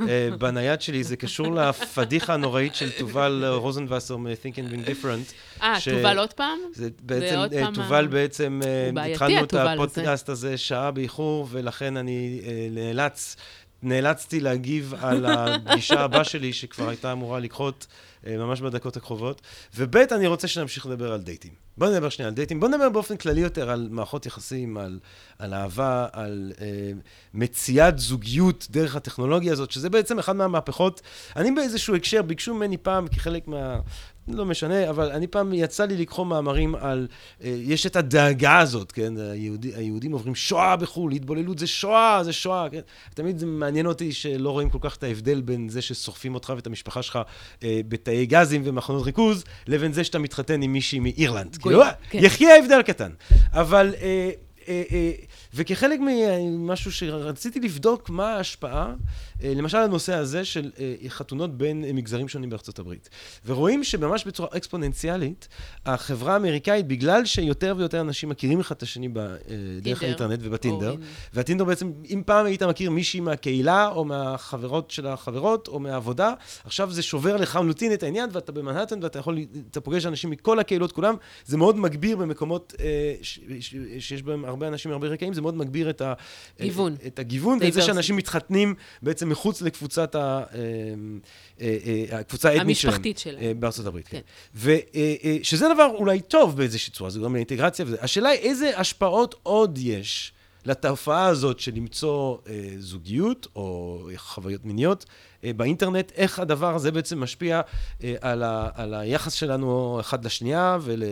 אה, 0.08 0.28
בנייד 0.38 0.82
שלי, 0.82 1.04
זה 1.04 1.16
קשור 1.16 1.54
לפדיחה 1.54 2.34
הנוראית 2.34 2.74
של 2.74 2.90
תובל 2.98 3.44
רוזנבסר 3.46 4.16
מ-Think 4.16 4.54
and 4.54 4.72
Being 4.72 4.88
Different. 4.88 5.62
אה, 5.62 5.74
תובל 5.84 6.18
עוד 6.18 6.32
פעם? 6.32 6.58
זה 6.72 6.88
בעצם, 7.02 7.38
אה, 7.52 7.66
תובל 7.74 8.06
בעצם, 8.06 8.60
אה, 8.96 9.04
התחלנו 9.06 9.44
את 9.44 9.54
הפודקאסט 9.54 10.28
הזה 10.28 10.58
שעה 10.58 10.90
באיחור, 10.90 11.48
ולכן 11.50 11.96
אני 11.96 12.40
נאלץ, 12.70 13.36
נאלצתי 13.82 14.40
להגיב 14.40 14.94
על 15.00 15.26
הפגישה 15.28 16.00
הבאה 16.00 16.24
שלי, 16.24 16.52
שכבר 16.52 16.88
הייתה 16.88 17.12
אמורה 17.12 17.40
לקחות 17.40 17.86
ממש 18.26 18.60
בדקות 18.60 18.96
הקרובות. 18.96 19.40
וב', 19.76 19.96
אני 19.96 20.26
רוצה 20.26 20.48
שנמשיך 20.48 20.86
לדבר 20.86 21.12
על 21.12 21.20
דייטים. 21.20 21.52
בוא 21.76 21.88
נדבר 21.88 22.08
שנייה 22.08 22.28
על 22.28 22.34
דייטים. 22.34 22.60
בוא 22.60 22.68
נדבר 22.68 22.88
באופן 22.88 23.16
כללי 23.16 23.40
יותר 23.40 23.70
על 23.70 23.88
מערכות 23.90 24.26
יחסים, 24.26 24.76
על, 24.76 24.98
על 25.38 25.54
אהבה, 25.54 26.06
על 26.12 26.52
אה, 26.60 26.92
מציאת 27.34 27.98
זוגיות 27.98 28.66
דרך 28.70 28.96
הטכנולוגיה 28.96 29.52
הזאת, 29.52 29.70
שזה 29.70 29.90
בעצם 29.90 30.18
אחת 30.18 30.34
מהמהפכות. 30.34 31.00
אני 31.36 31.50
באיזשהו 31.50 31.94
הקשר, 31.94 32.22
ביקשו 32.22 32.54
ממני 32.54 32.76
פעם, 32.76 33.08
כחלק 33.08 33.48
מה... 33.48 33.80
לא 34.28 34.44
משנה, 34.44 34.90
אבל 34.90 35.10
אני 35.10 35.26
פעם 35.26 35.52
יצא 35.52 35.84
לי 35.84 35.96
לקרוא 35.96 36.26
מאמרים 36.26 36.74
על, 36.74 37.08
אה, 37.44 37.48
יש 37.62 37.86
את 37.86 37.96
הדאגה 37.96 38.58
הזאת, 38.58 38.92
כן? 38.92 39.12
היהודי, 39.18 39.74
היהודים 39.74 40.12
עוברים 40.12 40.34
שואה 40.34 40.76
בחו"ל, 40.76 41.12
התבוללות 41.12 41.58
זה 41.58 41.66
שואה, 41.66 42.24
זה 42.24 42.32
שואה, 42.32 42.66
כן? 42.70 42.80
תמיד 43.14 43.38
זה 43.38 43.46
מעניין 43.46 43.86
אותי 43.86 44.12
שלא 44.12 44.50
רואים 44.50 44.70
כל 44.70 44.78
כך 44.80 44.96
את 44.96 45.02
ההבדל 45.02 45.40
בין 45.40 45.68
זה 45.68 45.82
שסוחפים 45.82 46.34
אותך 46.34 46.52
ואת 46.56 46.66
המשפחה 46.66 47.02
שלך 47.02 47.18
אה, 47.62 47.80
בתאי 47.88 48.26
גזים 48.26 48.62
ומחנות 48.64 49.04
ריכוז, 49.04 49.44
לבין 49.66 49.92
זה 49.92 50.04
שאתה 50.04 50.18
מתחתן 50.18 50.62
עם 50.62 50.72
מישהי 50.72 51.00
מאירלנד. 51.00 51.56
כאילו, 51.56 51.82
כן. 52.10 52.18
יחיה 52.22 52.54
ההבדל 52.54 52.82
קטן. 52.82 53.10
אבל... 53.52 53.94
אה, 54.02 54.30
אה, 54.68 54.82
אה, 54.92 55.12
וכחלק 55.54 56.00
ממשהו 56.02 56.92
שרציתי 56.92 57.60
לבדוק 57.60 58.10
מה 58.10 58.34
ההשפעה, 58.36 58.86
אה, 58.86 58.94
למשל 59.44 59.78
הנושא 59.78 60.14
הזה 60.14 60.44
של 60.44 60.70
חתונות 61.08 61.58
בין 61.58 61.84
מגזרים 61.94 62.28
שונים 62.28 62.50
בארצות 62.50 62.78
הברית. 62.78 63.08
ורואים 63.46 63.84
שממש 63.84 64.24
בצורה 64.24 64.48
אקספוננציאלית, 64.56 65.48
החברה 65.86 66.32
האמריקאית, 66.34 66.86
בגלל 66.86 67.24
שיותר 67.24 67.74
ויותר 67.78 68.00
אנשים 68.00 68.28
מכירים 68.28 68.60
אחד 68.60 68.74
את 68.76 68.82
השני 68.82 69.08
דרך 69.82 70.02
האינטרנט 70.02 70.40
ובטינדר, 70.42 70.94
והטינדר 71.34 71.64
בעצם, 71.64 71.92
אם 72.10 72.22
פעם 72.26 72.46
היית 72.46 72.62
מכיר 72.62 72.90
מישהי 72.90 73.20
מהקהילה, 73.20 73.88
או 73.88 74.04
מהחברות 74.04 74.90
של 74.90 75.06
החברות, 75.06 75.68
או 75.68 75.80
מהעבודה, 75.80 76.32
עכשיו 76.64 76.90
זה 76.90 77.02
שובר 77.02 77.36
לחלוטין 77.36 77.92
את 77.92 78.02
העניין, 78.02 78.30
ואתה 78.32 78.52
במנהטן, 78.52 79.02
ואתה 79.02 79.18
יכול, 79.18 79.38
אתה 79.70 79.80
פוגש 79.80 80.06
אנשים 80.06 80.30
מכל 80.30 80.58
הקהילות 80.58 80.92
כולם, 80.92 81.14
זה 81.44 81.56
מאוד 81.56 81.76
מגביר 81.76 82.16
במקומות 82.16 82.74
שיש 83.98 84.22
בהם 84.22 84.44
הרבה 84.44 84.68
אנשים 84.68 84.90
מהרבה 84.90 85.08
רקעים, 85.08 85.34
זה 85.34 85.40
מאוד 85.40 85.56
מגביר 85.56 85.90
את, 85.90 86.00
ה, 86.00 86.14
גיוון. 86.60 86.96
את 87.06 87.18
הגיוון, 87.18 87.58
ואת 87.60 87.72
זה 87.72 87.82
שאנשים 87.82 88.16
מתחתנים 88.16 88.74
בעצם 89.02 89.31
מחוץ 89.32 89.62
לקבוצת 89.62 90.14
ה... 90.14 90.42
אה, 90.54 90.58
אה, 91.60 91.76
אה, 92.10 92.18
הקבוצה 92.18 92.48
האתנית 92.48 92.76
שלהם. 92.76 92.94
המשפחתית 92.94 93.18
שלהם. 93.18 93.60
בארצות 93.60 93.86
הברית, 93.86 94.08
כן. 94.08 94.20
כן. 94.62 94.68
ושזה 95.42 95.66
דבר 95.74 95.90
אולי 95.94 96.20
טוב 96.20 96.56
באיזושהי 96.56 96.92
צורה, 96.92 97.10
זה 97.10 97.20
גם 97.20 97.34
לאינטגרציה 97.34 97.84
וזה. 97.88 97.96
השאלה 98.00 98.28
היא 98.28 98.40
איזה 98.40 98.78
השפעות 98.78 99.34
עוד 99.42 99.78
יש 99.82 100.32
לתופעה 100.64 101.26
הזאת 101.26 101.60
של 101.60 101.72
למצוא 101.74 102.36
זוגיות 102.78 103.46
או 103.56 103.98
חוויות 104.16 104.64
מיניות 104.64 105.04
באינטרנט, 105.42 106.12
איך 106.16 106.38
הדבר 106.38 106.74
הזה 106.74 106.90
בעצם 106.90 107.20
משפיע 107.20 107.60
על, 108.20 108.42
ה, 108.42 108.68
על 108.74 108.94
היחס 108.94 109.32
שלנו 109.32 110.00
אחד 110.00 110.24
לשנייה 110.24 110.78
ול, 110.80 111.02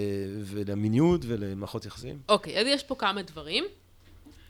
ולמיניות 0.45 1.21
ולמערכות 1.27 1.87
יחסים? 1.87 2.19
אוקיי, 2.29 2.57
okay, 2.57 2.61
אז 2.61 2.67
יש 2.67 2.83
פה 2.83 2.95
כמה 2.95 3.23
דברים. 3.23 3.65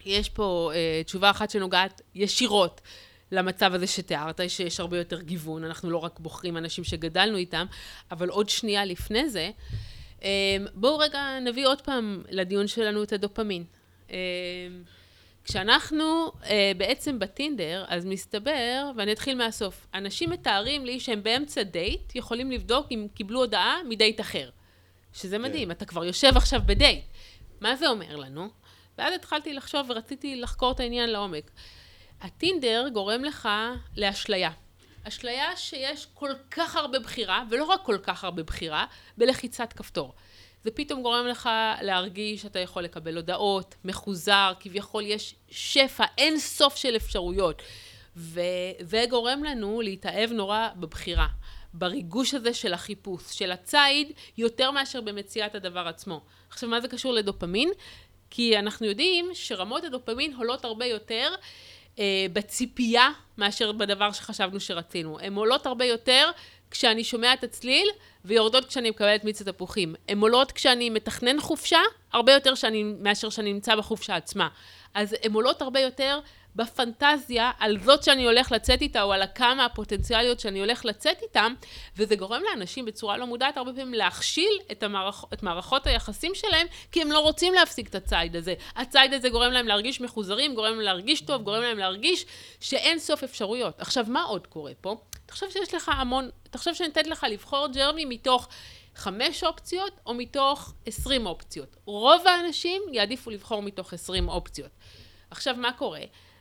יש 0.07 0.29
פה 0.29 0.71
אה, 0.75 1.03
תשובה 1.05 1.31
אחת 1.31 1.51
שנוגעת 1.51 2.01
ישירות 2.15 2.81
למצב 3.33 3.75
הזה 3.75 3.87
שתיארת, 3.87 4.41
שיש 4.49 4.81
הרבה 4.81 4.99
יותר 4.99 5.21
גיוון, 5.21 5.65
אנחנו 5.65 5.91
לא 5.91 5.97
רק 5.97 6.21
בוחרים 6.21 6.57
אנשים 6.57 6.85
שגדלנו 6.85 7.37
איתם, 7.37 7.67
אבל 8.11 8.29
עוד 8.29 8.49
שנייה 8.49 8.85
לפני 8.85 9.29
זה, 9.29 9.51
אה, 10.23 10.57
בואו 10.75 10.99
רגע 10.99 11.39
נביא 11.41 11.67
עוד 11.67 11.81
פעם 11.81 12.23
לדיון 12.31 12.67
שלנו 12.69 13.03
את 13.03 13.13
הדופמין. 13.13 13.65
אה, 14.11 14.17
כשאנחנו 15.45 16.33
אה, 16.45 16.73
בעצם 16.77 17.19
בטינדר, 17.19 17.85
אז 17.89 18.05
מסתבר, 18.05 18.91
ואני 18.97 19.13
אתחיל 19.13 19.39
מהסוף, 19.39 19.87
אנשים 19.95 20.31
מתארים 20.31 20.87
לי 20.87 21.01
שהם 21.01 21.23
באמצע 21.23 21.63
דייט 21.63 22.17
יכולים 22.17 22.51
לבדוק 22.51 22.87
אם 22.91 23.07
קיבלו 23.15 23.41
הודעה 23.41 23.77
מדייט 23.89 24.21
אחר. 24.21 24.51
שזה 25.13 25.37
כן. 25.37 25.43
מדהים, 25.43 25.71
yeah. 25.71 25.73
אתה 25.73 25.85
כבר 25.85 26.05
יושב 26.05 26.37
עכשיו 26.37 26.61
בדייט. 26.67 27.05
מה 27.61 27.77
זה 27.77 27.89
אומר 27.89 28.17
לנו? 28.17 28.49
ואז 28.99 29.15
התחלתי 29.15 29.53
לחשוב 29.53 29.91
ורציתי 29.91 30.37
לחקור 30.37 30.73
את 30.73 30.81
העניין 30.81 31.11
לעומק. 31.11 31.51
הטינדר 32.21 32.87
גורם 32.93 33.25
לך 33.25 33.49
לאשליה. 33.97 34.51
אשליה 35.09 35.57
שיש 35.57 36.07
כל 36.15 36.31
כך 36.51 36.77
הרבה 36.77 36.99
בחירה, 36.99 37.45
ולא 37.51 37.65
רק 37.65 37.81
כל 37.85 37.99
כך 38.03 38.25
הרבה 38.25 38.43
בחירה, 38.43 38.87
בלחיצת 39.19 39.73
כפתור. 39.73 40.15
זה 40.65 40.71
פתאום 40.71 41.03
גורם 41.03 41.27
לך 41.27 41.49
להרגיש 41.83 42.43
שאתה 42.43 42.59
יכול 42.59 42.83
לקבל 42.83 43.17
הודעות, 43.17 43.75
מחוזר, 43.85 44.53
כביכול 44.61 45.07
יש 45.07 45.35
שפע, 45.51 46.05
אין 46.19 46.39
סוף 46.39 46.77
של 46.77 46.97
אפשרויות. 46.97 47.63
וזה 48.17 49.05
גורם 49.11 49.45
לנו 49.45 49.81
להתאהב 49.81 50.33
נורא 50.33 50.69
בבחירה, 50.77 51.27
בריגוש 51.73 52.35
הזה 52.35 52.55
של 52.55 52.75
החיפוש, 52.75 53.23
של 53.31 53.53
הציד, 53.53 54.13
יותר 54.39 54.71
מאשר 54.71 55.01
במציאת 55.01 55.55
הדבר 55.55 55.89
עצמו. 55.89 56.21
עכשיו, 56.49 56.69
מה 56.69 56.81
זה 56.81 56.89
קשור 56.89 57.13
לדופמין? 57.13 57.71
כי 58.31 58.59
אנחנו 58.59 58.87
יודעים 58.87 59.31
שרמות 59.35 59.85
הדופמין 59.85 60.35
עולות 60.35 60.65
הרבה 60.65 60.87
יותר 60.87 61.35
בציפייה 62.33 63.09
מאשר 63.39 63.73
בדבר 63.73 64.13
שחשבנו 64.13 64.61
שרצינו. 64.61 65.19
הן 65.21 65.35
עולות 65.35 65.67
הרבה 65.67 65.85
יותר 65.85 66.31
כשאני 66.71 67.05
שומע 67.05 67.35
את 67.35 67.45
הצליל, 67.45 67.89
ויורדות 68.25 68.65
כשאני 68.65 68.91
מקבלת 68.91 69.25
מיץ 69.25 69.41
התפוחים. 69.41 69.95
הן 70.09 70.21
עולות 70.21 70.53
כשאני 70.53 70.91
מתכנן 70.91 71.41
חופשה, 71.41 71.81
הרבה 72.13 72.33
יותר 72.33 72.55
שאני, 72.55 72.83
מאשר 72.83 73.31
שאני 73.31 73.53
נמצא 73.53 73.77
בחופשה 73.77 74.17
עצמה. 74.17 74.49
אז 74.95 75.17
הן 75.23 75.33
עולות 75.33 75.63
הרבה 75.63 75.81
יותר 75.81 76.21
בפנטזיה 76.57 77.51
על 77.59 77.79
זאת 77.79 78.03
שאני 78.03 78.25
הולך 78.25 78.53
לצאת 78.53 78.83
איתה, 78.83 79.03
או 79.03 79.13
על 79.13 79.23
הכמה 79.23 79.65
הפוטנציאליות 79.65 80.41
שאני 80.41 80.61
הולך 80.61 80.85
לצאת 80.85 81.23
איתם, 81.23 81.55
וזה 81.97 82.17
גורם 82.17 82.43
לאנשים 82.51 82.85
בצורה 82.85 83.17
לא 83.17 83.27
מודעת 83.27 83.57
הרבה 83.57 83.73
פעמים 83.73 83.95
להכשיל 83.95 84.59
את, 84.73 84.83
המערכ... 84.83 85.25
את 85.33 85.43
מערכות 85.43 85.87
היחסים 85.87 86.35
שלהם, 86.35 86.67
כי 86.93 87.03
הם 87.03 87.13
לא 87.13 87.19
רוצים 87.19 87.55
להפסיק 87.55 87.89
את 87.89 87.95
הציד 87.95 88.37
הזה. 88.37 88.55
הציד 88.77 89.13
הזה 89.13 89.29
גורם 89.29 89.53
להם 89.53 89.67
להרגיש 89.67 90.01
מחוזרים, 90.01 90.55
גורם 90.55 90.73
להם 90.73 90.81
להרגיש 90.81 91.21
טוב, 91.21 91.43
גורם 91.43 91.63
להם 91.63 91.79
להרגיש 91.79 92.27
שאין 92.61 92.99
סוף 92.99 93.25
אפשרויות. 93.25 93.81
עכשיו, 93.81 94.05
מה 94.09 94.23
עוד 94.23 94.47
קורה 94.47 94.73
פה? 94.81 94.97
תחשוב 95.27 95.51
שיש 95.51 95.75
לך 95.75 95.91
המון, 95.95 96.31
תחשוב 96.51 96.75
שאני 96.75 96.89
נותנת 96.89 97.07
לך 97.07 97.27
לבחור 97.31 97.67
ג'רמי 97.69 98.05
מתוך 98.05 98.49
חמש 98.95 99.45
אופציות 99.45 99.93
או 100.07 100.15
מתוך 100.15 100.73
עשרים 100.87 101.27
אופציות. 101.27 101.77
רוב 101.85 102.27
האנשים 102.27 102.83
יעדיפו 102.93 103.31
לבחור 103.31 103.63
מתוך 103.63 103.93
עשרים 103.93 104.29
אופציות. 104.29 104.71
עכשיו, 105.31 105.55
מה 105.59 105.73
קורה? 105.73 106.01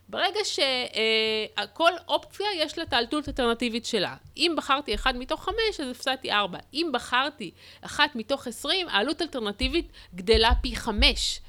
ברגע 0.10 0.40
שכל 0.44 1.92
אה, 1.92 2.04
אופציה 2.08 2.48
יש 2.56 2.78
לה 2.78 2.84
את 2.84 2.94
האלטות 2.94 3.28
האלטרנטיבית 3.28 3.86
שלה. 3.86 4.16
אם 4.38 4.54
בחרתי 4.58 4.96
אחד 4.96 5.18
מתוך 5.18 5.44
חמש, 5.44 5.80
אז 5.80 5.90
הפסדתי 5.90 6.32
ארבע. 6.32 6.58
אם 6.74 6.90
בחרתי 6.94 7.52
אחת 7.82 8.16
מתוך 8.16 8.48
עשרים, 8.48 8.90
העלות 8.90 9.22
האלטרנטיבית 9.22 9.92
גדלה 10.16 10.52
פי 10.62 10.76
חמש. 10.76 11.42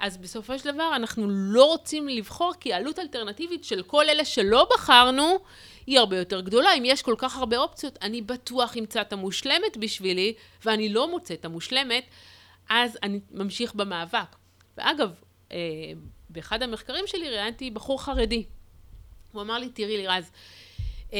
אז 0.00 0.16
בסופו 0.16 0.58
של 0.58 0.74
דבר 0.74 0.96
אנחנו 0.96 1.26
לא 1.30 1.64
רוצים 1.64 2.08
לבחור, 2.08 2.52
כי 2.60 2.72
העלות 2.72 2.98
האלטרנטיבית 2.98 3.64
של 3.64 3.82
כל 3.82 4.08
אלה 4.08 4.24
שלא 4.24 4.68
בחרנו, 4.74 5.38
היא 5.86 5.98
הרבה 5.98 6.18
יותר 6.18 6.40
גדולה. 6.40 6.74
אם 6.74 6.82
יש 6.84 7.02
כל 7.02 7.14
כך 7.18 7.36
הרבה 7.36 7.58
אופציות, 7.58 7.98
אני 8.02 8.22
בטוח 8.22 8.76
אמצא 8.76 9.00
את 9.00 9.12
המושלמת 9.12 9.76
בשבילי, 9.76 10.34
ואני 10.64 10.88
לא 10.88 11.10
מוצא 11.10 11.34
את 11.34 11.44
המושלמת, 11.44 12.04
אז 12.68 12.98
אני 13.02 13.20
ממשיך 13.30 13.74
במאבק. 13.74 14.36
ואגב, 14.76 15.10
אה, 15.52 15.56
באחד 16.30 16.62
המחקרים 16.62 17.06
שלי 17.06 17.30
ראיינתי 17.30 17.70
בחור 17.70 18.02
חרדי. 18.02 18.44
הוא 19.32 19.42
אמר 19.42 19.58
לי, 19.58 19.68
תראי 19.68 19.96
לירז, 19.96 20.30
אה, 21.12 21.18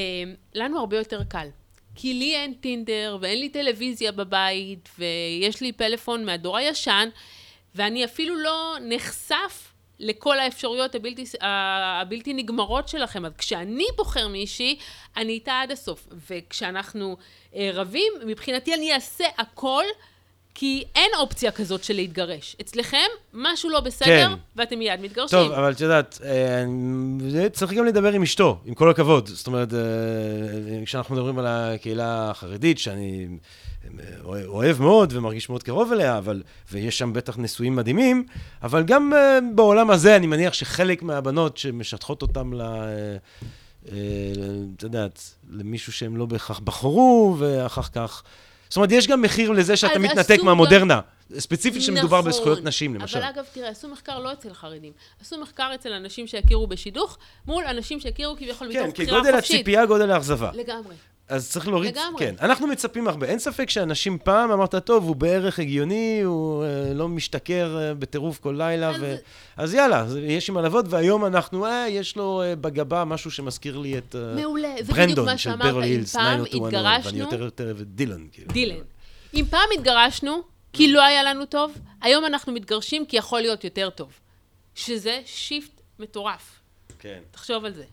לנו 0.54 0.78
הרבה 0.78 0.96
יותר 0.96 1.24
קל. 1.24 1.48
כי 1.94 2.14
לי 2.14 2.36
אין 2.36 2.54
טינדר, 2.54 3.18
ואין 3.20 3.38
לי 3.38 3.48
טלוויזיה 3.48 4.12
בבית, 4.12 4.88
ויש 4.98 5.61
לי 5.61 5.72
פלאפון 5.72 6.24
מהדור 6.24 6.56
הישן, 6.56 7.09
ואני 7.74 8.04
אפילו 8.04 8.36
לא 8.36 8.76
נחשף 8.80 9.72
לכל 9.98 10.38
האפשרויות 10.38 10.94
הבלתי, 10.94 11.24
הבלתי 11.40 12.34
נגמרות 12.34 12.88
שלכם. 12.88 13.24
אז 13.24 13.32
כשאני 13.38 13.86
בוחר 13.96 14.28
מישהי, 14.28 14.78
אני 15.16 15.32
איתה 15.32 15.61
עד 15.61 15.70
הסוף. 15.70 16.09
וכשאנחנו 16.28 17.16
אה, 17.54 17.70
רבים, 17.74 18.12
מבחינתי 18.26 18.74
אני 18.74 18.92
אעשה 18.92 19.24
הכל 19.38 19.84
כי 20.61 20.84
אין 20.94 21.11
אופציה 21.18 21.50
כזאת 21.50 21.84
של 21.84 21.94
להתגרש. 21.94 22.56
אצלכם, 22.61 23.06
משהו 23.34 23.70
לא 23.70 23.80
בסדר, 23.80 24.06
כן. 24.06 24.32
ואתם 24.56 24.78
מיד 24.78 25.00
מתגרשים. 25.00 25.38
טוב, 25.38 25.52
אבל 25.52 25.72
את 25.72 25.80
יודעת, 25.80 26.18
אה, 26.24 27.48
צריך 27.48 27.72
גם 27.72 27.84
לדבר 27.84 28.12
עם 28.12 28.22
אשתו, 28.22 28.59
עם 28.64 28.74
כל 28.74 28.90
הכבוד. 28.90 29.26
זאת 29.26 29.46
אומרת, 29.46 29.74
אה, 29.74 29.78
כשאנחנו 30.84 31.14
מדברים 31.14 31.38
על 31.38 31.46
הקהילה 31.48 32.30
החרדית, 32.30 32.78
שאני 32.78 33.28
אה, 33.98 34.04
אוהב 34.46 34.82
מאוד 34.82 35.12
ומרגיש 35.16 35.48
מאוד 35.48 35.62
קרוב 35.62 35.92
אליה, 35.92 36.18
אבל, 36.18 36.42
ויש 36.72 36.98
שם 36.98 37.12
בטח 37.12 37.36
נישואים 37.36 37.76
מדהימים, 37.76 38.24
אבל 38.62 38.82
גם 38.82 39.12
בעולם 39.54 39.90
הזה, 39.90 40.16
אני 40.16 40.26
מניח 40.26 40.52
שחלק 40.52 41.02
מהבנות 41.02 41.56
שמשטחות 41.56 42.22
אותם 42.22 42.54
ל... 42.54 42.62
את 44.76 44.82
יודעת, 44.82 45.34
למישהו 45.50 45.92
שהם 45.92 46.16
לא 46.16 46.26
בהכרח 46.26 46.59
בחרו, 46.59 47.36
ואחר 47.38 47.82
כך... 47.82 48.22
זאת 48.69 48.77
אומרת, 48.77 48.93
יש 48.93 49.07
גם 49.07 49.23
מחיר 49.23 49.51
לזה 49.51 49.77
שאתה 49.77 49.99
מתנתק 49.99 50.43
מהמודרנה. 50.43 51.01
ספציפית 51.39 51.83
שמדובר 51.83 52.19
נכון, 52.19 52.31
בזכויות 52.31 52.64
נשים, 52.64 52.95
למשל. 52.95 53.19
אבל 53.19 53.27
אגב, 53.29 53.45
תראה, 53.53 53.69
עשו 53.69 53.89
מחקר 53.89 54.19
לא 54.19 54.33
אצל 54.33 54.55
חרדים. 54.55 54.93
עשו 55.21 55.41
מחקר 55.41 55.71
אצל 55.75 55.93
אנשים 55.93 56.27
שהכירו 56.27 56.66
בשידוך, 56.66 57.19
מול 57.47 57.64
אנשים 57.64 58.01
שהכירו 58.01 58.37
כביכול 58.37 58.69
מתוך 58.69 58.77
בחירה 58.77 58.87
חופשית. 58.87 59.07
כן, 59.09 59.14
כי 59.14 59.21
גודל 59.21 59.35
הציפייה, 59.35 59.87
גודל 59.87 60.11
האכזבה. 60.11 60.51
לגמרי. 60.55 60.95
אז 61.29 61.51
צריך 61.51 61.68
להוריד, 61.68 61.99
לגמרי. 61.99 62.18
כן. 62.18 62.35
אנחנו 62.41 62.66
מצפים 62.66 63.09
הרבה. 63.09 63.26
אין 63.26 63.39
ספק 63.39 63.70
שאנשים 63.70 64.18
פעם, 64.24 64.51
אמרת, 64.51 64.74
טוב, 64.74 65.05
הוא 65.05 65.16
בערך 65.16 65.59
הגיוני, 65.59 66.20
הוא 66.24 66.64
אה, 66.64 66.95
לא 66.95 67.09
משתכר 67.09 67.79
אה, 67.79 67.95
בטירוף 67.95 68.39
כל 68.39 68.55
לילה, 68.59 68.91
אז... 68.91 68.97
ו... 69.01 69.16
אז 69.57 69.74
יאללה, 69.74 70.07
יש 70.20 70.49
עם 70.49 70.59
לעבוד, 70.59 70.87
והיום 70.91 71.24
אנחנו, 71.24 71.66
אה, 71.66 71.87
יש 71.89 72.16
לו 72.16 72.43
אה, 72.43 72.57
בגבה 72.57 73.05
משהו 73.05 73.31
שמזכיר 73.31 73.79
לי 73.79 73.99
את 73.99 74.16
אה, 74.16 74.35
מעולה, 74.35 74.74
מה 75.24 75.39
שאמרת, 75.39 75.85
אם 75.85 76.05
פעם 76.12 76.41
התגרשנו... 76.45 77.05
ואני 77.05 77.18
יותר 77.18 77.43
יותר 77.43 77.64
אוהב 77.64 77.81
את 77.81 77.95
דילן, 77.95 78.26
כאילו. 78.33 78.53
דילן. 78.53 78.85
אם 79.35 79.45
פעם 79.51 79.68
התגרשנו, 79.74 80.43
כי 80.72 80.93
לא 80.93 81.03
היה 81.03 81.22
לנו 81.22 81.45
טוב, 81.45 81.72
היום 82.03 82.24
אנחנו 82.24 82.53
מתגרשים 82.53 83.07
כי 83.07 83.16
יכול 83.16 83.41
להיות 83.41 83.64
יותר 83.64 83.91
טוב. 83.91 84.12
שזה 84.79 85.20
shift 85.24 85.80
מטורף. 85.99 86.61
כן. 86.99 87.20
תחשוב 87.31 87.64
על 87.64 87.74
זה. 87.74 87.85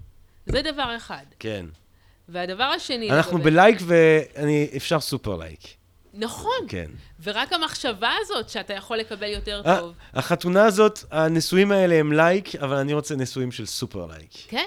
זה 0.45 0.61
דבר 0.61 0.93
אחד. 0.97 1.25
כן. 1.39 1.65
והדבר 2.29 2.63
השני... 2.63 3.11
אנחנו 3.11 3.37
לגבי... 3.37 3.51
בלייק 3.51 3.79
ואפשר 3.85 4.99
super 4.99 5.37
like. 5.37 5.59
נכון. 6.13 6.65
כן. 6.67 6.85
ורק 7.23 7.53
המחשבה 7.53 8.11
הזאת 8.21 8.49
שאתה 8.49 8.73
יכול 8.73 8.97
לקבל 8.97 9.27
יותר 9.27 9.61
אה, 9.65 9.79
טוב. 9.79 9.93
החתונה 10.13 10.65
הזאת, 10.65 10.99
הנישואים 11.11 11.71
האלה 11.71 11.95
הם 11.95 12.13
לייק, 12.13 12.55
אבל 12.55 12.75
אני 12.75 12.93
רוצה 12.93 13.15
נישואים 13.15 13.51
של 13.51 13.65
super 13.65 14.05
like. 14.05 14.31
כן. 14.47 14.65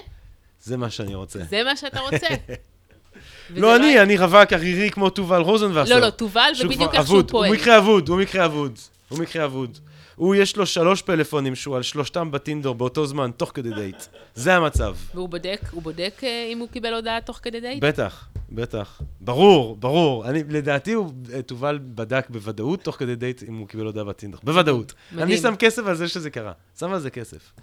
זה 0.63 0.77
מה 0.77 0.89
שאני 0.89 1.15
רוצה. 1.15 1.39
זה 1.49 1.63
מה 1.63 1.75
שאתה 1.75 1.99
רוצה. 1.99 2.27
לא 3.49 3.75
אני, 3.75 3.95
לא... 3.95 4.03
אני 4.03 4.17
רווק 4.17 4.53
ערירי 4.53 4.91
כמו 4.91 5.09
תובל 5.09 5.41
רוזנבסר. 5.41 5.95
לא, 5.95 5.99
לא, 5.99 6.09
תובל 6.09 6.51
זה 6.57 6.67
בדיוק 6.67 6.95
איך 6.95 7.07
שהוא 7.07 7.23
פועל. 7.27 7.49
הוא 7.49 7.57
מקרה 7.57 7.77
אבוד, 7.77 8.09
הוא 8.09 8.19
מקרה 8.19 8.45
אבוד. 8.45 8.79
הוא 9.09 9.19
מקרה 9.19 9.45
אבוד. 9.45 9.77
הוא, 10.19 10.35
יש 10.35 10.57
לו 10.57 10.65
שלוש 10.65 11.01
פלאפונים 11.01 11.55
שהוא 11.55 11.75
על 11.75 11.83
שלושתם 11.83 12.31
בטינדר 12.31 12.75
באותו 12.75 13.07
זמן, 13.07 13.31
תוך 13.37 13.51
כדי 13.53 13.69
דייט. 13.69 14.03
זה 14.35 14.55
המצב. 14.55 14.95
והוא 15.13 15.29
בודק, 15.29 15.61
הוא 15.71 15.81
בודק 15.81 16.21
אה, 16.23 16.49
אם 16.51 16.59
הוא 16.59 16.69
קיבל 16.69 16.93
הודעה 16.93 17.21
תוך 17.21 17.39
כדי 17.41 17.59
דייט? 17.59 17.83
בטח, 17.83 18.27
בטח. 18.51 19.01
ברור, 19.21 19.75
ברור. 19.75 20.29
אני, 20.29 20.43
לדעתי, 20.49 20.93
הוא, 20.93 21.11
אה, 21.33 21.41
תובל 21.41 21.79
בדק 21.81 22.29
בוודאות 22.29 22.81
תוך 22.81 22.95
כדי 22.95 23.15
דייט 23.15 23.43
אם 23.43 23.57
הוא 23.57 23.67
קיבל 23.67 23.85
הודעה 23.85 24.03
בטינדר. 24.03 24.41
בוודאות. 24.43 24.93
מדהים. 25.11 25.27
אני 25.27 25.37
שם 25.37 25.55
כסף 25.55 25.85
על 25.85 25.95
זה 25.95 26.07
שזה 26.07 26.29
קרה. 26.29 26.51
שם 26.79 26.93
על 26.93 26.99
זה 26.99 27.09
כסף. 27.09 27.53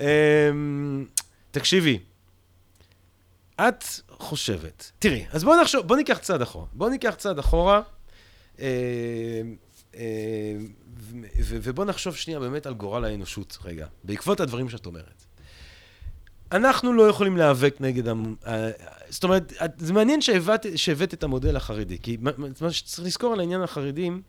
אמ, 0.00 0.04
תקשיבי, 1.50 1.98
את 3.60 3.84
חושבת, 4.10 4.90
תראי, 4.98 5.24
אז 5.30 5.44
בואו 5.44 5.60
נחשוב, 5.60 5.86
בואו 5.86 5.98
ניקח 5.98 6.18
צעד 6.18 6.42
אחורה. 6.42 6.66
בואו 6.72 6.90
ניקח 6.90 7.14
צעד 7.14 7.38
אחורה. 7.38 7.82
אמ, 9.94 10.00
ובוא 11.44 11.84
נחשוב 11.84 12.16
שנייה 12.16 12.40
באמת 12.40 12.66
על 12.66 12.74
גורל 12.74 13.04
האנושות 13.04 13.58
רגע, 13.64 13.86
בעקבות 14.04 14.40
הדברים 14.40 14.68
שאת 14.68 14.86
אומרת. 14.86 15.24
אנחנו 16.52 16.92
לא 16.92 17.02
יכולים 17.08 17.36
להיאבק 17.36 17.76
נגד... 17.80 18.08
המ... 18.08 18.34
זאת 19.08 19.24
אומרת, 19.24 19.52
זה 19.78 19.92
מעניין 19.92 20.20
שהבאת, 20.20 20.66
שהבאת 20.76 21.14
את 21.14 21.22
המודל 21.22 21.56
החרדי, 21.56 21.98
כי 21.98 22.16
מה 22.60 22.72
שצריך 22.72 23.06
לזכור 23.06 23.32
על 23.32 23.40
העניין 23.40 23.62
החרדים, 23.62 24.22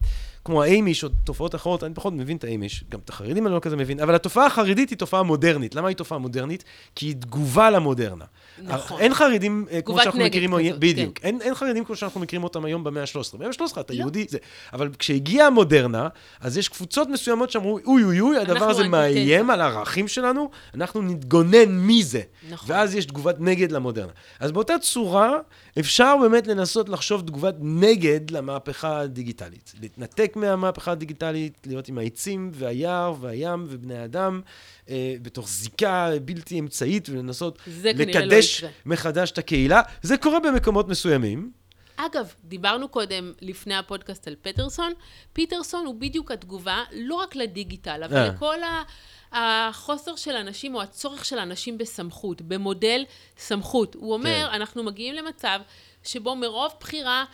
כמו 0.45 0.63
האימיש 0.63 1.03
או 1.03 1.09
תופעות 1.23 1.55
אחרות, 1.55 1.83
אני 1.83 1.93
פחות 1.93 2.13
מבין 2.13 2.37
את 2.37 2.43
האימיש, 2.43 2.83
גם 2.89 2.99
את 3.05 3.09
החרדים 3.09 3.47
אני 3.47 3.55
לא 3.55 3.59
כזה 3.59 3.75
מבין, 3.75 3.99
אבל 3.99 4.15
התופעה 4.15 4.45
החרדית 4.45 4.89
היא 4.89 4.97
תופעה 4.97 5.23
מודרנית. 5.23 5.75
למה 5.75 5.87
היא 5.87 5.97
תופעה 5.97 6.17
מודרנית? 6.17 6.63
כי 6.95 7.05
היא 7.05 7.15
תגובה 7.15 7.69
למודרנה. 7.69 8.25
נכון. 8.63 9.01
אין 9.01 9.13
חרדים 9.13 9.65
אה, 9.71 9.81
כמו 9.81 9.99
שאנחנו 9.99 10.19
מכירים, 10.19 10.57
כזאת, 10.57 10.79
בדיוק. 10.79 11.19
כן. 11.19 11.27
אין, 11.27 11.41
אין 11.41 11.55
חרדים 11.55 11.85
כמו 11.85 11.95
שאנחנו 11.95 12.19
מכירים 12.19 12.43
אותם 12.43 12.65
היום 12.65 12.83
במאה 12.83 13.03
ה-13. 13.03 13.37
במאה 13.37 13.47
ה-13 13.47 13.79
אתה 13.79 13.93
לא. 13.93 13.99
יהודי, 13.99 14.25
זה... 14.29 14.37
אבל 14.73 14.89
כשהגיעה 14.99 15.47
המודרנה, 15.47 16.07
אז 16.39 16.57
יש 16.57 16.69
קבוצות 16.69 17.07
מסוימות 17.07 17.51
שאמרו, 17.51 17.79
אוי 17.85 18.03
אוי 18.03 18.19
אוי, 18.19 18.37
הדבר 18.37 18.69
הזה 18.69 18.87
מאיים 18.87 19.49
על 19.49 19.61
הערכים 19.61 20.07
שלנו, 20.07 20.49
אנחנו 20.73 21.01
נתגונן 21.01 21.69
מזה. 21.69 22.21
נכון. 22.49 22.75
ואז 22.75 22.95
יש 22.95 23.05
תגובת 23.05 23.35
נגד 23.39 23.71
למודרנה. 23.71 24.11
אז 24.39 24.51
באותה 24.51 24.79
צורה, 24.79 25.37
אפשר 25.79 26.15
באמת 26.21 26.47
לנסות 26.47 26.89
לחשוב 26.89 27.21
תגובת 27.21 27.55
נגד 27.59 28.31
למהפכה 28.31 28.99
הדיגיטלית. 28.99 29.73
להתנתק 29.81 30.30
מהמהפכה 30.35 30.91
הדיגיטלית, 30.91 31.67
להיות 31.67 31.87
עם 31.87 31.97
העצים 31.97 32.49
והיער 32.53 33.15
והים 33.19 33.65
ובני 33.69 34.03
אדם, 34.03 34.41
אה, 34.89 35.15
בתוך 35.21 35.49
זיקה 35.49 36.09
בלתי 36.25 36.59
אמצעית, 36.59 37.09
ולנסות 37.09 37.59
לא 37.67 37.91
לקדש 37.91 38.63
לא 38.63 38.69
מחדש 38.85 39.31
את 39.31 39.37
הקהילה. 39.37 39.81
זה 40.01 40.17
קורה 40.17 40.39
במקומות 40.39 40.87
מסוימים. 40.87 41.51
אגב, 41.95 42.33
דיברנו 42.43 42.87
קודם, 42.89 43.33
לפני 43.41 43.75
הפודקאסט 43.75 44.27
על 44.27 44.35
פטרסון. 44.41 44.93
פיטרסון 45.33 45.85
הוא 45.85 45.95
בדיוק 45.95 46.31
התגובה, 46.31 46.83
לא 46.91 47.15
רק 47.15 47.35
לדיגיטל, 47.35 48.03
אבל 48.03 48.17
אה. 48.17 48.27
לכל 48.27 48.63
ה... 48.63 48.83
החוסר 49.31 50.15
של 50.15 50.35
אנשים 50.35 50.75
או 50.75 50.81
הצורך 50.81 51.25
של 51.25 51.37
אנשים 51.37 51.77
בסמכות, 51.77 52.41
במודל 52.41 53.03
סמכות. 53.37 53.95
הוא 53.95 54.13
אומר, 54.13 54.47
כן. 54.49 54.55
אנחנו 54.55 54.83
מגיעים 54.83 55.15
למצב 55.15 55.59
שבו 56.03 56.35
מרוב 56.35 56.71
בחירה 56.79 57.25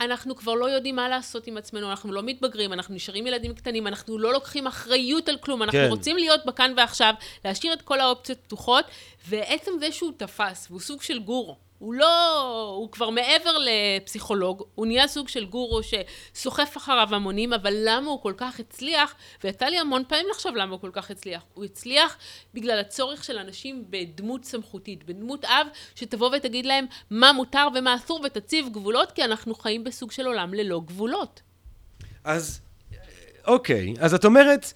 אנחנו 0.00 0.36
כבר 0.36 0.54
לא 0.54 0.66
יודעים 0.66 0.96
מה 0.96 1.08
לעשות 1.08 1.46
עם 1.46 1.56
עצמנו, 1.56 1.90
אנחנו 1.90 2.12
לא 2.12 2.22
מתבגרים, 2.22 2.72
אנחנו 2.72 2.94
נשארים 2.94 3.26
ילדים 3.26 3.54
קטנים, 3.54 3.86
אנחנו 3.86 4.18
לא 4.18 4.32
לוקחים 4.32 4.66
אחריות 4.66 5.28
על 5.28 5.36
כלום, 5.36 5.62
אנחנו 5.62 5.78
כן. 5.78 5.88
רוצים 5.90 6.16
להיות 6.16 6.46
בכאן 6.46 6.72
ועכשיו, 6.76 7.14
להשאיר 7.44 7.72
את 7.72 7.82
כל 7.82 8.00
האופציות 8.00 8.38
פתוחות, 8.38 8.84
ועצם 9.28 9.70
זה 9.80 9.92
שהוא 9.92 10.12
תפס, 10.16 10.66
והוא 10.70 10.80
סוג 10.80 11.02
של 11.02 11.18
גורו. 11.18 11.69
הוא 11.80 11.94
לא, 11.94 12.60
הוא 12.76 12.90
כבר 12.90 13.10
מעבר 13.10 13.56
לפסיכולוג, 13.58 14.62
הוא 14.74 14.86
נהיה 14.86 15.08
סוג 15.08 15.28
של 15.28 15.44
גורו 15.44 15.80
שסוחף 15.82 16.76
אחריו 16.76 17.08
המונים, 17.14 17.52
אבל 17.52 17.74
למה 17.84 18.10
הוא 18.10 18.22
כל 18.22 18.32
כך 18.36 18.60
הצליח? 18.60 19.14
ויצא 19.44 19.64
לי 19.64 19.78
המון 19.78 20.02
פעמים 20.08 20.26
לחשוב 20.30 20.56
למה 20.56 20.72
הוא 20.72 20.80
כל 20.80 20.90
כך 20.92 21.10
הצליח. 21.10 21.42
הוא 21.54 21.64
הצליח 21.64 22.16
בגלל 22.54 22.80
הצורך 22.80 23.24
של 23.24 23.38
אנשים 23.38 23.84
בדמות 23.90 24.44
סמכותית, 24.44 25.04
בדמות 25.04 25.44
אב 25.44 25.66
שתבוא 25.94 26.30
ותגיד 26.36 26.66
להם 26.66 26.86
מה 27.10 27.32
מותר 27.32 27.68
ומה 27.74 27.94
אסור 27.94 28.20
ותציב 28.24 28.68
גבולות, 28.72 29.12
כי 29.12 29.24
אנחנו 29.24 29.54
חיים 29.54 29.84
בסוג 29.84 30.12
של 30.12 30.26
עולם 30.26 30.54
ללא 30.54 30.80
גבולות. 30.84 31.42
אז, 32.24 32.60
אוקיי, 33.46 33.94
אז 34.00 34.14
את 34.14 34.24
אומרת... 34.24 34.72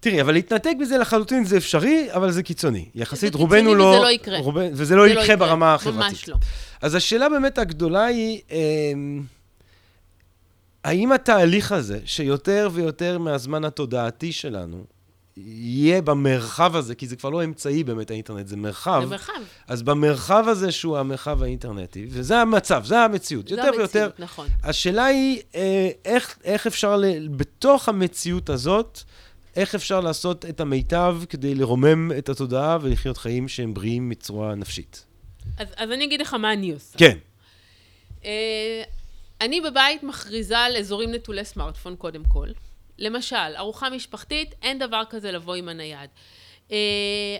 תראי, 0.00 0.20
אבל 0.20 0.32
להתנתק 0.32 0.74
בזה 0.80 0.98
לחלוטין 0.98 1.44
זה 1.44 1.56
אפשרי, 1.56 2.08
אבל 2.12 2.30
זה 2.30 2.42
קיצוני. 2.42 2.88
יחסית, 2.94 3.32
זה 3.32 3.38
רובנו 3.38 3.74
לא... 3.74 3.84
וזה 3.84 4.02
לא 4.02 4.10
יקרה. 4.10 4.38
רוב... 4.38 4.56
וזה 4.72 4.96
לא, 4.96 5.06
לא 5.06 5.10
יקרה, 5.10 5.24
יקרה 5.24 5.36
ברמה 5.36 5.74
החברתית. 5.74 6.10
ממש 6.10 6.28
לא. 6.28 6.36
אז 6.80 6.94
השאלה 6.94 7.28
באמת 7.28 7.58
הגדולה 7.58 8.04
היא, 8.04 8.40
אה, 8.50 8.58
האם 10.84 11.12
התהליך 11.12 11.72
הזה, 11.72 11.98
שיותר 12.04 12.68
ויותר 12.72 13.18
מהזמן 13.18 13.64
התודעתי 13.64 14.32
שלנו, 14.32 14.84
יהיה 15.46 16.02
במרחב 16.02 16.76
הזה, 16.76 16.94
כי 16.94 17.06
זה 17.06 17.16
כבר 17.16 17.30
לא 17.30 17.44
אמצעי 17.44 17.84
באמת 17.84 18.10
האינטרנט, 18.10 18.46
זה 18.46 18.56
מרחב. 18.56 19.00
זה 19.04 19.10
מרחב. 19.10 19.32
אז 19.68 19.82
במרחב 19.82 20.44
הזה 20.48 20.72
שהוא 20.72 20.98
המרחב 20.98 21.42
האינטרנטי, 21.42 22.06
וזה 22.10 22.38
המצב, 22.38 22.84
זה 22.84 22.98
המציאות. 22.98 23.48
זה 23.48 23.54
יותר 23.54 23.62
המציאות, 23.68 23.94
ויותר. 23.94 24.10
נכון. 24.18 24.46
השאלה 24.62 25.04
היא, 25.04 25.40
אה, 25.54 25.88
איך, 26.04 26.38
איך 26.44 26.66
אפשר, 26.66 26.96
ל... 26.96 27.28
בתוך 27.28 27.88
המציאות 27.88 28.50
הזאת, 28.50 29.02
איך 29.58 29.74
אפשר 29.74 30.00
לעשות 30.00 30.44
את 30.44 30.60
המיטב 30.60 31.16
כדי 31.28 31.54
לרומם 31.54 32.12
את 32.18 32.28
התודעה 32.28 32.78
ולחיות 32.80 33.18
חיים 33.18 33.48
שהם 33.48 33.74
בריאים 33.74 34.08
מצורה 34.08 34.54
נפשית. 34.54 35.04
אז, 35.58 35.68
אז 35.76 35.90
אני 35.90 36.04
אגיד 36.04 36.20
לך 36.20 36.34
מה 36.34 36.52
אני 36.52 36.72
עושה. 36.72 36.98
כן. 36.98 37.18
Uh, 38.22 38.24
אני 39.40 39.60
בבית 39.60 40.02
מכריזה 40.02 40.58
על 40.58 40.76
אזורים 40.76 41.14
נטולי 41.14 41.44
סמארטפון 41.44 41.96
קודם 41.96 42.22
כל. 42.24 42.48
למשל, 42.98 43.56
ארוחה 43.56 43.90
משפחתית, 43.90 44.54
אין 44.62 44.78
דבר 44.78 45.02
כזה 45.10 45.32
לבוא 45.32 45.54
עם 45.54 45.68
הנייד. 45.68 46.10
Uh, 46.68 46.72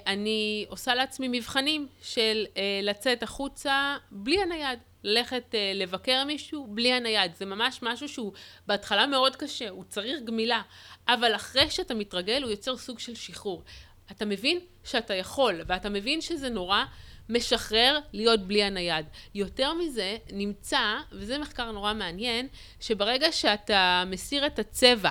אני 0.07 0.67
עושה 0.69 0.95
לעצמי 0.95 1.29
מבחנים 1.31 1.89
של 2.03 2.47
uh, 2.55 2.59
לצאת 2.83 3.23
החוצה 3.23 3.97
בלי 4.11 4.43
הנייד. 4.43 4.79
ללכת 5.05 5.45
uh, 5.51 5.77
לבקר 5.77 6.25
מישהו 6.27 6.67
בלי 6.71 6.93
הנייד. 6.93 7.35
זה 7.35 7.47
ממש 7.47 7.79
משהו 7.83 8.09
שהוא 8.09 8.33
בהתחלה 8.67 9.07
מאוד 9.07 9.37
קשה, 9.37 9.69
הוא 9.69 9.85
צריך 9.89 10.21
גמילה, 10.25 10.63
אבל 11.09 11.35
אחרי 11.35 11.71
שאתה 11.71 11.95
מתרגל 11.95 12.43
הוא 12.43 12.51
יוצר 12.51 12.77
סוג 12.77 12.99
של 12.99 13.15
שחרור. 13.15 13.63
אתה 14.11 14.25
מבין 14.25 14.61
שאתה 14.85 15.15
יכול, 15.15 15.61
ואתה 15.67 15.89
מבין 15.89 16.21
שזה 16.21 16.49
נורא 16.49 16.85
משחרר 17.29 17.99
להיות 18.13 18.41
בלי 18.41 18.63
הנייד. 18.63 19.07
יותר 19.35 19.75
מזה, 19.75 20.17
נמצא, 20.33 20.97
וזה 21.13 21.39
מחקר 21.39 21.73
נורא 21.73 21.95
מעניין, 21.95 22.49
שברגע 22.81 23.33
שאתה 23.33 24.05
מסיר 24.07 24.47
את 24.47 24.59
הצבע 24.59 25.11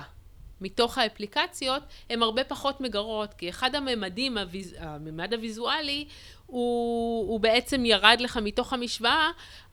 מתוך 0.60 0.98
האפליקציות, 0.98 1.82
הן 2.10 2.22
הרבה 2.22 2.44
פחות 2.44 2.80
מגרות, 2.80 3.34
כי 3.34 3.48
אחד 3.48 3.74
הממדים, 3.74 4.38
הוויז... 4.38 4.74
הממד 4.78 5.34
הוויזואלי, 5.34 6.06
הוא, 6.46 7.28
הוא 7.28 7.40
בעצם 7.40 7.84
ירד 7.84 8.16
לך 8.20 8.36
מתוך 8.36 8.72
המשוואה, 8.72 9.30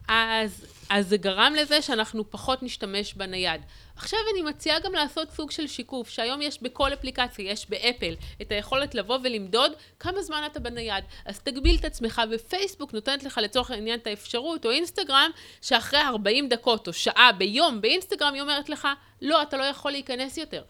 אז, 0.07 0.65
אז 0.89 1.07
זה 1.07 1.17
גרם 1.17 1.53
לזה 1.57 1.81
שאנחנו 1.81 2.31
פחות 2.31 2.63
נשתמש 2.63 3.13
בנייד. 3.13 3.61
עכשיו 3.95 4.19
אני 4.33 4.41
מציעה 4.41 4.79
גם 4.79 4.93
לעשות 4.93 5.31
סוג 5.31 5.51
של 5.51 5.67
שיקוף, 5.67 6.09
שהיום 6.09 6.41
יש 6.41 6.63
בכל 6.63 6.93
אפליקציה, 6.93 7.51
יש 7.51 7.69
באפל, 7.69 8.15
את 8.41 8.51
היכולת 8.51 8.95
לבוא 8.95 9.17
ולמדוד 9.23 9.71
כמה 9.99 10.21
זמן 10.21 10.43
אתה 10.51 10.59
בנייד. 10.59 11.03
אז 11.25 11.39
תגביל 11.39 11.75
את 11.79 11.85
עצמך, 11.85 12.21
ופייסבוק 12.31 12.93
נותנת 12.93 13.23
לך 13.23 13.39
לצורך 13.43 13.71
העניין 13.71 13.99
את 13.99 14.07
האפשרות, 14.07 14.65
או 14.65 14.71
אינסטגרם, 14.71 15.31
שאחרי 15.61 15.99
40 15.99 16.49
דקות 16.49 16.87
או 16.87 16.93
שעה 16.93 17.31
ביום 17.31 17.81
באינסטגרם, 17.81 18.33
היא 18.33 18.41
אומרת 18.41 18.69
לך, 18.69 18.87
לא, 19.21 19.41
אתה 19.41 19.57
לא 19.57 19.63
יכול 19.63 19.91
להיכנס 19.91 20.37
יותר. 20.37 20.63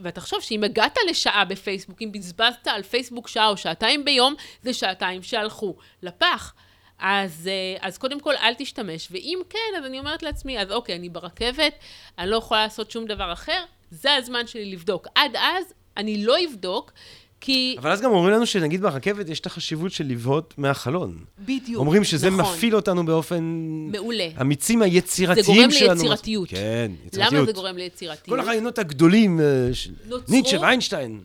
ותחשוב 0.00 0.40
שאם 0.40 0.64
הגעת 0.64 0.98
לשעה 1.10 1.44
בפייסבוק, 1.44 2.02
אם 2.02 2.12
בזבזת 2.12 2.66
על 2.66 2.82
פייסבוק 2.82 3.28
שעה 3.28 3.48
או 3.48 3.56
שעתיים 3.56 4.04
ביום, 4.04 4.34
זה 4.62 4.74
שעתיים 4.74 5.22
שהלכו 5.22 5.76
לפח. 6.02 6.54
אז, 6.98 7.48
אה, 7.48 7.88
אז 7.88 7.98
קודם 7.98 8.20
כל 8.20 8.34
אל 8.36 8.54
תשתמש, 8.58 9.08
ואם 9.10 9.38
כן, 9.50 9.78
אז 9.78 9.84
אני 9.84 9.98
אומרת 9.98 10.22
לעצמי, 10.22 10.58
אז 10.58 10.70
אוקיי, 10.70 10.96
אני 10.96 11.08
ברכבת, 11.08 11.72
אני 12.18 12.30
לא 12.30 12.36
יכולה 12.36 12.62
לעשות 12.62 12.90
שום 12.90 13.06
דבר 13.06 13.32
אחר, 13.32 13.64
זה 13.90 14.14
הזמן 14.14 14.46
שלי 14.46 14.72
לבדוק. 14.72 15.06
עד 15.14 15.36
אז 15.36 15.64
אני 15.96 16.24
לא 16.24 16.36
אבדוק, 16.50 16.92
כי... 17.40 17.76
אבל 17.78 17.90
אז 17.90 18.00
גם 18.00 18.10
אומרים 18.10 18.34
לנו 18.34 18.46
שנגיד 18.46 18.82
ברכבת 18.82 19.28
יש 19.28 19.40
את 19.40 19.46
החשיבות 19.46 19.92
של 19.92 20.06
לבהות 20.06 20.54
מהחלון. 20.58 21.24
בדיוק, 21.38 21.80
אומרים 21.80 22.04
שזה 22.04 22.30
נכון. 22.30 22.54
מפעיל 22.54 22.76
אותנו 22.76 23.06
באופן... 23.06 23.44
מעולה. 23.92 24.28
המיצים 24.36 24.82
היצירתיים 24.82 25.70
שלנו. 25.70 25.72
זה 25.72 25.84
גורם 25.84 25.92
ליצירתיות. 25.92 26.48
כן, 26.48 26.92
יצירתיות. 27.06 27.32
למה 27.32 27.46
זה 27.46 27.52
גורם 27.52 27.76
ליצירתיות? 27.76 28.28
כל 28.28 28.40
הרעיונות 28.40 28.78
הגדולים, 28.78 29.40
אה, 29.40 29.68
נוצרו... 30.06 30.34
ניטשה 30.34 30.60
ואיינשטיין, 30.60 31.20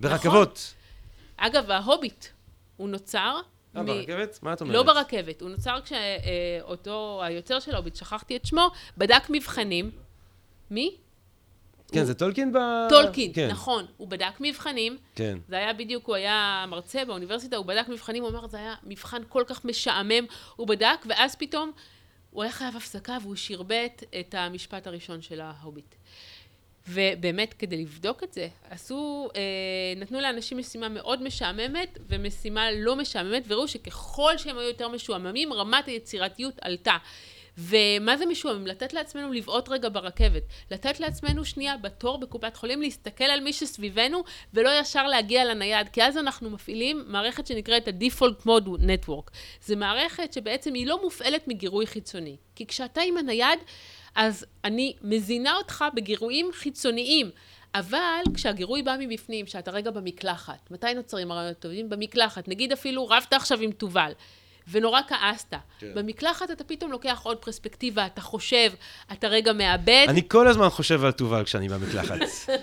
ברכבות. 0.00 0.74
נכון. 1.36 1.46
אגב, 1.46 1.70
ההוביט, 1.70 2.24
הוא 2.76 2.88
נוצר 2.88 3.40
אה, 3.76 3.82
ברכבת? 3.82 4.38
מה 4.42 4.52
את 4.52 4.60
אומרת? 4.60 4.74
לא 4.74 4.82
ברכבת, 4.82 5.40
הוא 5.40 5.50
נוצר 5.50 5.78
כשאותו, 5.84 7.20
היוצר 7.24 7.60
של 7.60 7.74
ההוביט, 7.74 7.96
שכחתי 7.96 8.36
את 8.36 8.46
שמו, 8.46 8.70
בדק 8.98 9.22
מבחנים. 9.30 9.90
מי? 10.70 10.96
כן, 11.92 12.04
זה 12.04 12.14
טולקין 12.14 12.52
ב... 12.52 12.58
טולקין, 12.88 13.32
כן. 13.34 13.48
נכון. 13.50 13.86
הוא 13.96 14.08
בדק 14.08 14.32
מבחנים. 14.40 14.98
כן. 15.14 15.38
זה 15.48 15.56
היה 15.56 15.72
בדיוק, 15.72 16.06
הוא 16.06 16.14
היה 16.14 16.64
מרצה 16.68 17.04
באוניברסיטה, 17.04 17.56
הוא 17.56 17.66
בדק 17.66 17.88
מבחנים, 17.88 18.22
הוא 18.22 18.30
אמר, 18.30 18.46
זה 18.46 18.56
היה 18.56 18.74
מבחן 18.84 19.22
כל 19.28 19.42
כך 19.46 19.64
משעמם. 19.64 20.24
הוא 20.56 20.66
בדק, 20.66 21.06
ואז 21.08 21.36
פתאום 21.36 21.72
הוא 22.30 22.42
היה 22.42 22.52
חייב 22.52 22.76
הפסקה, 22.76 23.18
והוא 23.22 23.36
שרבט 23.36 24.04
את 24.20 24.34
המשפט 24.34 24.86
הראשון 24.86 25.22
של 25.22 25.40
ההוביט. 25.40 25.94
ובאמת, 26.88 27.54
כדי 27.54 27.76
לבדוק 27.76 28.24
את 28.24 28.32
זה, 28.32 28.48
עשו, 28.70 29.28
אה, 29.36 29.40
נתנו 29.96 30.20
לאנשים 30.20 30.58
משימה 30.58 30.88
מאוד 30.88 31.22
משעממת 31.22 31.98
ומשימה 32.08 32.70
לא 32.70 32.96
משעממת, 32.96 33.42
וראו 33.48 33.68
שככל 33.68 34.38
שהם 34.38 34.58
היו 34.58 34.68
יותר 34.68 34.88
משועממים, 34.88 35.52
רמת 35.52 35.86
היצירתיות 35.86 36.54
עלתה. 36.60 36.96
ומה 37.58 38.16
זה 38.16 38.26
משועמם? 38.26 38.66
לתת 38.66 38.92
לעצמנו 38.92 39.32
לבעוט 39.32 39.68
רגע 39.68 39.88
ברכבת. 39.88 40.42
לתת 40.70 41.00
לעצמנו 41.00 41.44
שנייה 41.44 41.76
בתור 41.76 42.18
בקופת 42.18 42.56
חולים, 42.56 42.82
להסתכל 42.82 43.24
על 43.24 43.40
מי 43.40 43.52
שסביבנו, 43.52 44.24
ולא 44.54 44.70
ישר 44.80 45.06
להגיע 45.06 45.44
לנייד, 45.44 45.88
כי 45.88 46.02
אז 46.02 46.18
אנחנו 46.18 46.50
מפעילים 46.50 47.04
מערכת 47.06 47.46
שנקראת 47.46 47.88
ה-Default 47.88 48.46
Mode 48.46 48.80
Network. 48.80 49.30
זו 49.62 49.76
מערכת 49.76 50.32
שבעצם 50.32 50.74
היא 50.74 50.86
לא 50.86 51.02
מופעלת 51.02 51.48
מגירוי 51.48 51.86
חיצוני. 51.86 52.36
כי 52.54 52.66
כשאתה 52.66 53.00
עם 53.00 53.16
הנייד, 53.16 53.58
אז 54.14 54.46
אני 54.64 54.94
מזינה 55.02 55.56
אותך 55.56 55.84
בגירויים 55.94 56.50
חיצוניים. 56.52 57.30
אבל 57.74 58.22
כשהגירוי 58.34 58.82
בא 58.82 58.96
מבפנים, 59.00 59.46
שאתה 59.46 59.70
רגע 59.70 59.90
במקלחת, 59.90 60.70
מתי 60.70 60.94
נוצרים 60.94 61.30
הרעיונות 61.30 61.58
טובים? 61.58 61.90
במקלחת. 61.90 62.48
נגיד 62.48 62.72
אפילו 62.72 63.08
רבת 63.08 63.32
עכשיו 63.32 63.60
עם 63.60 63.72
תובל. 63.72 64.12
ונורא 64.70 65.00
כעסת. 65.08 65.54
כן. 65.78 65.86
במקלחת 65.94 66.50
אתה 66.50 66.64
פתאום 66.64 66.90
לוקח 66.90 67.20
עוד 67.22 67.36
פרספקטיבה, 67.36 68.06
אתה 68.06 68.20
חושב, 68.20 68.72
אתה 69.12 69.28
רגע 69.28 69.52
מאבד. 69.52 70.06
אני 70.08 70.28
כל 70.28 70.48
הזמן 70.48 70.68
חושב 70.68 71.04
על 71.04 71.12
תובל 71.12 71.44
כשאני 71.44 71.68
במקלחת. 71.68 72.18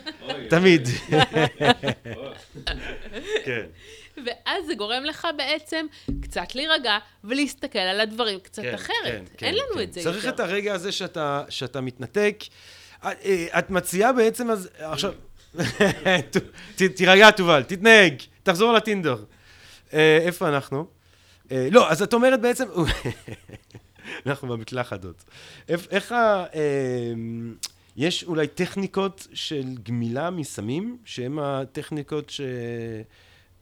תמיד. 0.49 0.87
כן. 3.45 3.65
ואז 4.25 4.65
זה 4.65 4.75
גורם 4.75 5.03
לך 5.03 5.27
בעצם 5.37 5.85
קצת 6.21 6.55
להירגע 6.55 6.97
ולהסתכל 7.23 7.79
על 7.79 7.99
הדברים 7.99 8.39
קצת 8.39 8.61
כן, 8.61 8.73
אחרת. 8.73 8.93
כן, 9.03 9.23
כן, 9.37 9.45
אין 9.45 9.55
לנו 9.55 9.73
כן. 9.73 9.81
את 9.81 9.93
זה 9.93 10.01
צריך 10.01 10.15
יותר. 10.15 10.27
צריך 10.27 10.35
את 10.35 10.39
הרגע 10.39 10.73
הזה 10.73 10.91
שאתה, 10.91 11.43
שאתה 11.49 11.81
מתנתק. 11.81 12.43
אה, 13.03 13.11
אה, 13.25 13.59
את 13.59 13.69
מציעה 13.69 14.13
בעצם, 14.13 14.49
אז 14.49 14.69
עכשיו, 14.77 15.13
תירגע, 16.95 17.31
תובל, 17.31 17.63
תתנהג, 17.63 18.13
תחזור 18.43 18.73
לטינדר. 18.73 19.23
אה, 19.93 20.19
איפה 20.21 20.47
אנחנו? 20.47 20.85
לא, 21.51 21.91
אז 21.91 22.01
את 22.01 22.13
אומרת 22.13 22.41
בעצם, 22.41 22.65
אנחנו 24.25 24.47
במקלחת 24.47 25.05
עוד. 25.05 25.15
איך 25.69 26.11
ה... 26.11 26.45
יש 27.97 28.23
אולי 28.23 28.47
טכניקות 28.47 29.27
של 29.33 29.63
גמילה 29.83 30.29
מסמים, 30.29 30.97
שהן 31.05 31.39
הטכניקות 31.39 32.29
ש... 32.29 32.41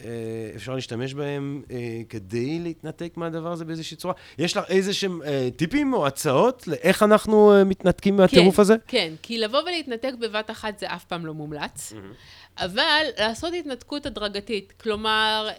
אה, 0.06 0.10
אפשר 0.56 0.76
להשתמש 0.76 1.14
בהם 1.14 1.64
אה, 1.72 2.02
כדי 2.10 2.60
להתנתק 2.60 3.14
מהדבר 3.16 3.52
הזה 3.52 3.66
באיזושהי 3.66 3.98
צורה? 3.98 4.14
יש 4.38 4.58
לך 4.58 4.64
איזה 4.70 4.94
שהם 4.94 5.22
אה, 5.24 5.50
טיפים 5.56 5.94
או 5.94 6.08
הצעות 6.08 6.68
לאיך 6.68 7.04
אנחנו 7.04 7.54
מתנתקים 7.66 8.18
מהטירוף 8.18 8.56
כן, 8.56 8.62
הזה? 8.62 8.76
כן, 8.88 9.14
כי 9.22 9.38
לבוא 9.38 9.62
ולהתנתק 9.62 10.14
בבת 10.20 10.52
אחת 10.52 10.80
זה 10.80 10.94
אף 10.94 11.06
פעם 11.06 11.26
לא 11.26 11.34
מומלץ, 11.34 11.94
mm-hmm. 11.94 12.64
אבל 12.64 13.04
לעשות 13.20 13.54
התנתקות 13.60 14.06
הדרגתית, 14.06 14.74
כלומר, 14.82 15.50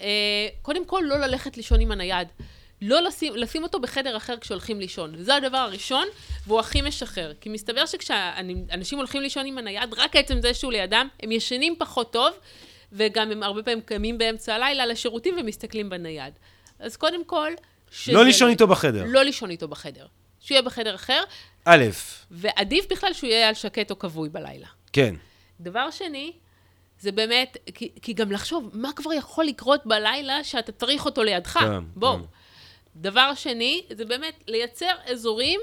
קודם 0.62 0.84
כל 0.84 1.03
לא 1.05 1.16
ללכת 1.16 1.57
לישון 1.57 1.80
עם 1.80 1.93
הנייד. 1.93 2.28
לא 2.82 3.01
לשים, 3.01 3.36
לשים 3.36 3.62
אותו 3.62 3.80
בחדר 3.80 4.16
אחר 4.16 4.36
כשהולכים 4.41 4.80
לישון. 4.80 5.14
זה 5.18 5.34
הדבר 5.34 5.59
הראשון, 5.59 6.07
והוא 6.47 6.61
הכי 6.61 6.82
משחרר. 6.82 7.32
כי 7.41 7.49
מסתבר 7.49 7.86
שכשאנשים 7.86 8.99
הולכים 8.99 9.22
לישון 9.22 9.47
עם 9.47 9.59
הנייד, 9.59 9.95
רק 9.97 10.16
עצם 10.16 10.41
זה 10.41 10.55
שהוא 10.55 10.72
לידם, 10.72 11.09
הם 11.22 11.32
ישנים 11.32 11.74
פחות 11.78 12.12
טוב, 12.12 12.32
וגם 12.93 13.30
הם 13.30 13.43
הרבה 13.43 13.62
פעמים 13.62 13.80
קמים 13.80 14.18
באמצע 14.18 14.55
הלילה 14.55 14.86
לשירותים 14.86 15.36
ומסתכלים 15.41 15.91
בנייד. 15.91 16.34
אז 16.78 16.97
קודם 16.97 17.24
כל... 17.24 17.53
שזה... 17.91 18.12
לא 18.12 18.24
לישון 18.24 18.51
איתו 18.51 18.66
בחדר. 18.66 19.05
לא 19.07 19.22
לישון 19.22 19.51
איתו 19.51 19.68
בחדר. 19.68 20.07
שהוא 20.41 20.55
יהיה 20.55 20.62
בחדר 20.62 20.95
אחר. 20.95 21.22
א', 21.64 21.84
ועדיף 22.30 22.86
בכלל 22.91 23.12
שהוא 23.12 23.30
יהיה 23.30 23.49
על 23.49 23.55
שקט 23.55 23.91
או 23.91 23.99
כבוי 23.99 24.28
בלילה. 24.28 24.66
כן. 24.93 25.14
דבר 25.61 25.91
שני, 25.91 26.32
זה 27.01 27.12
באמת, 27.12 27.57
כי, 27.74 27.93
כי 28.03 28.12
גם 28.12 28.32
לחשוב, 28.32 28.70
מה 28.72 28.93
כבר 28.93 29.12
יכול 29.12 29.45
לקרות 29.45 29.86
בלילה 29.86 30.45
שאתה 30.45 30.72
צריך 30.72 31.05
אותו 31.05 31.22
לידך? 31.22 31.53
כן, 31.53 31.84
בואו. 31.97 32.16
כן. 32.16 32.22
דבר 32.97 33.34
שני, 33.34 33.82
זה 33.91 34.05
באמת 34.05 34.45
לייצר 34.49 34.93
אזורים 35.07 35.61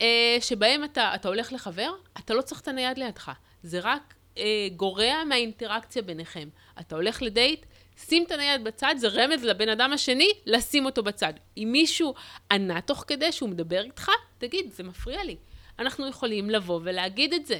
אה, 0.00 0.36
שבהם 0.40 0.84
אתה, 0.84 1.14
אתה 1.14 1.28
הולך 1.28 1.52
לחבר, 1.52 1.90
אתה 2.18 2.34
לא 2.34 2.42
צריך 2.42 2.60
את 2.60 2.68
הנייד 2.68 2.98
לידך. 2.98 3.32
זה 3.62 3.80
רק 3.82 4.14
אה, 4.38 4.68
גורע 4.76 5.24
מהאינטראקציה 5.28 6.02
ביניכם. 6.02 6.48
אתה 6.80 6.96
הולך 6.96 7.22
לדייט, 7.22 7.66
שים 8.06 8.24
את 8.26 8.30
הנייד 8.30 8.64
בצד, 8.64 8.94
זה 8.98 9.08
רמז 9.08 9.44
לבן 9.44 9.68
אדם 9.68 9.92
השני, 9.92 10.28
לשים 10.46 10.84
אותו 10.84 11.02
בצד. 11.02 11.32
אם 11.56 11.68
מישהו 11.72 12.14
ענה 12.50 12.80
תוך 12.80 13.04
כדי 13.06 13.32
שהוא 13.32 13.48
מדבר 13.48 13.82
איתך, 13.82 14.10
תגיד, 14.38 14.72
זה 14.72 14.82
מפריע 14.82 15.24
לי. 15.24 15.36
אנחנו 15.78 16.08
יכולים 16.08 16.50
לבוא 16.50 16.80
ולהגיד 16.82 17.34
את 17.34 17.46
זה. 17.46 17.58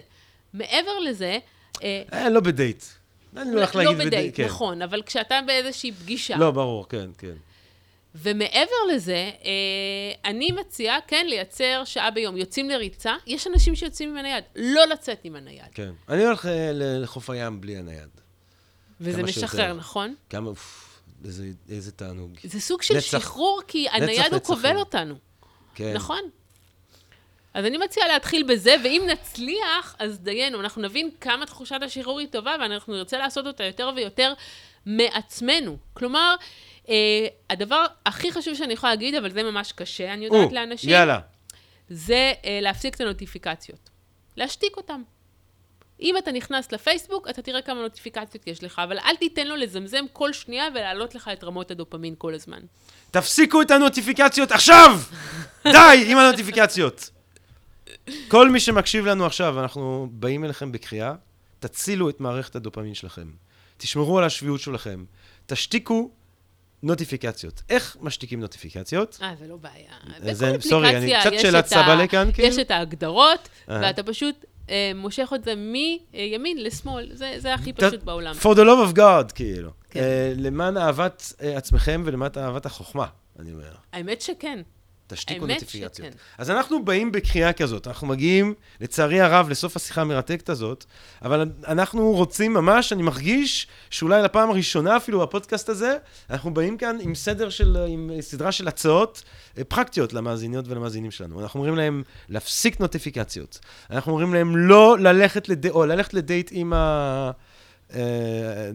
מעבר 0.55 0.99
לזה... 0.99 1.39
אה, 1.83 2.03
אה 2.13 2.29
לא 2.29 2.41
בדייט. 2.41 2.85
אני 3.37 3.51
לא 3.51 3.59
הולך 3.59 3.77
לא 3.77 3.83
להגיד 3.83 3.97
בדייט. 4.07 4.13
לא 4.13 4.21
בדייט, 4.21 4.41
נכון, 4.41 4.83
אבל 4.83 5.03
כשאתה 5.03 5.41
באיזושהי 5.47 5.93
פגישה... 5.93 6.37
לא, 6.37 6.51
ברור, 6.51 6.89
כן, 6.89 7.11
כן. 7.19 7.35
ומעבר 8.23 8.95
לזה, 8.95 9.31
אה, 9.45 10.31
אני 10.31 10.53
מציעה, 10.53 10.99
כן, 11.07 11.27
לייצר 11.29 11.83
שעה 11.85 12.11
ביום. 12.11 12.37
יוצאים 12.37 12.71
לריצה, 12.71 13.15
יש 13.27 13.47
אנשים 13.47 13.75
שיוצאים 13.75 14.09
עם 14.09 14.17
הנייד, 14.17 14.45
לא 14.57 14.87
לצאת 14.87 15.21
עם 15.25 15.37
הנייד. 15.37 15.67
כן. 15.75 15.91
אני 16.09 16.25
הולך 16.25 16.47
אה, 16.47 16.71
לחוף 16.75 17.31
הים 17.31 17.61
בלי 17.61 17.77
הנייד. 17.77 18.09
וזה 19.01 19.23
משחרר, 19.23 19.49
שיותר. 19.49 19.73
נכון? 19.73 20.15
כמה, 20.31 20.51
איזה, 21.25 21.47
איזה 21.69 21.93
תענוג. 21.93 22.31
זה 22.45 22.61
סוג 22.61 22.83
של 22.83 22.97
נצח. 22.97 23.19
שחרור, 23.19 23.61
כי 23.69 23.85
נצח 23.85 23.95
הנייד 23.95 24.33
הוא 24.33 24.37
נצחים. 24.37 24.57
כובל 24.57 24.77
אותנו, 24.77 25.15
כן. 25.75 25.93
נכון? 25.95 26.23
אז 27.55 27.65
אני 27.65 27.79
מציעה 27.79 28.09
להתחיל 28.09 28.43
בזה, 28.43 28.75
ואם 28.85 29.03
נצליח, 29.07 29.97
אז 29.99 30.19
דיינו, 30.19 30.61
אנחנו 30.61 30.83
נבין 30.83 31.11
כמה 31.21 31.47
תחושת 31.47 31.79
השחרור 31.83 32.19
היא 32.21 32.29
טובה, 32.29 32.57
ואנחנו 32.61 32.95
נרצה 32.95 33.19
לעשות 33.19 33.47
אותה 33.47 33.65
יותר 33.65 33.91
ויותר 33.97 34.33
מעצמנו. 34.87 35.77
כלומר, 35.93 36.35
הדבר 37.51 37.85
הכי 38.07 38.33
חשוב 38.33 38.55
שאני 38.55 38.73
יכולה 38.73 38.93
להגיד, 38.93 39.15
אבל 39.15 39.31
זה 39.31 39.43
ממש 39.43 39.73
קשה, 39.73 40.13
אני 40.15 40.25
יודעת 40.25 40.53
לאנשים, 40.53 40.91
יאללה. 40.91 41.19
זה 41.89 42.33
אה, 42.45 42.59
להפסיק 42.63 42.95
את 42.95 43.01
הנוטיפיקציות. 43.01 43.91
להשתיק 44.37 44.77
אותם. 44.77 45.03
אם 46.01 46.19
אתה 46.19 46.33
נכנס 46.33 46.73
לפייסבוק, 46.73 47.29
אתה 47.31 47.43
תראה 47.43 47.63
כמה 47.63 47.83
נוטיפיקציות 47.83 48.47
יש 48.47 48.65
לך, 48.65 48.79
אבל 48.85 48.99
אל 48.99 49.17
תיתן 49.17 49.47
לו 49.47 49.57
לזמזם 49.57 50.05
כל 50.13 50.33
שנייה 50.33 50.65
ולהעלות 50.75 51.15
לך 51.15 51.31
את 51.33 51.45
רמות 51.45 51.71
הדופמין 51.71 52.15
כל 52.19 52.35
הזמן. 52.35 52.61
תפסיקו 53.11 53.63
את 53.63 53.71
הנוטיפיקציות 53.71 54.53
עכשיו! 54.53 55.01
די 55.73 56.05
עם 56.07 56.19
הנוטיפיקציות. 56.19 57.11
כל 58.29 58.51
מי 58.51 58.61
שמקשיב 58.61 59.07
לנו 59.07 59.27
עכשיו, 59.27 59.61
אנחנו 59.61 60.09
באים 60.11 60.45
אליכם 60.45 60.73
בקריאה, 60.73 61.15
תצילו 61.61 62.11
את 62.11 62.21
מערכת 62.21 62.57
הדופמין 62.57 62.95
שלכם. 62.95 63.31
תשמרו 63.77 64.19
על 64.19 64.25
השפיות 64.25 64.61
שלכם. 64.61 65.05
תשתיקו 65.47 66.11
נוטיפיקציות. 66.87 67.63
איך 67.71 67.97
משתיקים 68.01 68.41
נוטיפיקציות? 68.41 69.19
אה, 69.23 69.35
זה 69.39 69.47
לא 69.49 69.57
בעיה. 69.57 70.33
זה- 70.35 70.53
בכל 70.53 70.61
סורי, 70.69 70.97
אני 70.97 71.13
קצת 71.21 71.33
יש 71.33 71.43
שאלת 71.43 71.67
סבלה 71.67 72.07
כאן, 72.07 72.33
כאילו? 72.33 72.49
יש 72.49 72.59
את 72.59 72.71
ההגדרות, 72.71 73.49
אה. 73.71 73.79
ואתה 73.83 74.03
פשוט 74.03 74.45
אה, 74.71 74.93
מושך 74.95 75.33
את 75.35 75.45
זה 75.45 75.55
מימין 75.55 76.63
לשמאל. 76.65 77.11
זה 77.13 77.35
זה 77.39 77.55
הכי 77.55 77.73
פשוט 77.73 78.03
בעולם. 78.03 78.35
For 78.43 78.55
the 78.57 78.61
love 78.61 78.93
of 78.93 78.97
God, 78.99 79.33
כאילו. 79.35 79.71
כן. 79.91 80.01
אה, 80.01 80.33
למען 80.37 80.77
אהבת 80.77 81.33
אה, 81.43 81.57
עצמכם 81.57 82.03
ולמען 82.05 82.31
אהבת 82.37 82.67
החוכמה, 82.67 83.07
אני 83.39 83.53
אומר. 83.53 83.73
האמת 83.93 84.21
שכן. 84.21 84.59
תשתיקו 85.07 85.47
נוטיפיקציות. 85.47 85.95
שכן. 85.95 86.11
אז 86.39 86.51
אנחנו 86.51 86.85
באים 86.85 87.13
בקריאה 87.13 87.53
כזאת, 87.53 87.87
אנחנו 87.87 88.07
מגיעים, 88.07 88.55
לצערי 88.81 89.21
הרב, 89.21 89.49
לסוף 89.51 89.77
השיחה 89.77 90.01
המרתקת 90.01 90.49
הזאת, 90.49 90.85
אבל 91.23 91.49
אנחנו 91.69 92.11
רוצים 92.13 92.55
ממש, 92.55 92.93
אני 92.93 93.03
מרגיש 93.03 93.67
שאולי 93.91 94.23
לפעם 94.23 94.51
הראשונה 94.51 94.97
אפילו 94.97 95.21
בפודקאסט 95.21 95.69
הזה, 95.69 95.97
אנחנו 96.31 96.55
באים 96.55 96.77
כאן 96.77 96.97
עם 97.01 97.15
סדר 97.15 97.51
של, 97.51 97.77
עם 97.89 98.11
סדרה 98.21 98.53
של 98.53 98.69
הצעות 98.69 99.23
אה, 99.59 99.65
פרקטיות 99.65 100.13
למאזיניות 100.13 100.69
ולמאזינים 100.69 101.11
שלנו. 101.11 101.41
אנחנו 101.41 101.61
אומרים 101.61 101.77
להם 101.77 102.03
להפסיק 102.29 102.81
נוטיפיקציות. 102.81 103.59
אנחנו 103.91 104.13
אומרים 104.13 104.35
להם 104.35 104.57
לא 104.57 104.99
ללכת 104.99 105.49
לדייט, 105.49 105.75
או 105.75 105.87
ללכת 105.87 106.15
לדייט 106.15 106.51
עם 106.53 106.73
ה... 106.73 107.31
אה, 107.95 108.01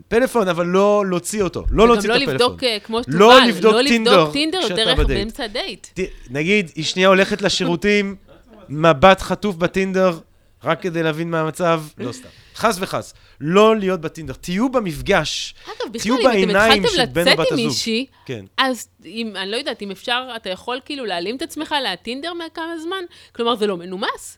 פלאפון, 0.07 0.47
אבל 0.47 0.65
לא 0.65 1.03
להוציא 1.09 1.43
אותו, 1.43 1.63
לא 1.71 1.87
להוציא 1.87 2.09
את 2.09 2.15
וגם 2.15 2.23
הפלאפון. 2.23 2.39
לא 2.39 2.45
לבדוק 2.47 2.63
אה, 2.63 2.77
כמו 2.83 3.03
שטובל. 3.03 3.17
לא 3.17 3.41
לבדוק 3.41 3.73
לא 4.05 4.29
טינדר 4.33 4.67
דרך. 4.75 4.99
באמצע 5.07 5.47
דייט. 5.47 5.87
ת- 5.99 5.99
נגיד, 6.29 6.71
היא 6.75 6.83
שנייה 6.85 7.07
הולכת 7.07 7.41
לשירותים, 7.41 8.15
מבט 8.69 9.21
חטוף 9.21 9.55
בטינדר, 9.55 10.19
רק 10.63 10.81
כדי 10.81 11.03
להבין 11.03 11.31
מה 11.31 11.39
המצב, 11.41 11.83
לא 11.97 12.11
סתם. 12.11 12.27
חס 12.55 12.77
וחס, 12.79 13.13
לא 13.41 13.77
להיות 13.77 14.01
בטינדר. 14.01 14.33
תהיו 14.33 14.69
במפגש, 14.71 15.55
אגב, 15.65 15.97
תהיו 15.97 16.15
בכלל, 16.17 16.27
אם 16.31 16.43
אתם 16.43 16.47
בעיניים 16.53 16.83
התחלתם 16.85 17.05
של 17.05 17.05
בן 17.05 17.21
או 17.21 17.31
לצאת 17.31 17.39
בת 17.39 17.47
עם 17.51 17.53
הזוג. 17.53 17.67
מישהי, 17.67 18.05
כן. 18.25 18.45
אז 18.57 18.87
אם, 19.05 19.33
אני 19.35 19.51
לא 19.51 19.55
יודעת, 19.57 19.81
אם 19.81 19.91
אפשר, 19.91 20.27
אתה 20.35 20.49
יכול 20.49 20.79
כאילו 20.85 21.05
להעלים 21.05 21.35
את 21.35 21.41
עצמך 21.41 21.75
מהטינדר 21.83 22.31
מכמה 22.33 22.77
זמן? 22.83 23.03
כלומר, 23.35 23.55
זה 23.55 23.67
לא 23.67 23.77
מנומס. 23.77 24.37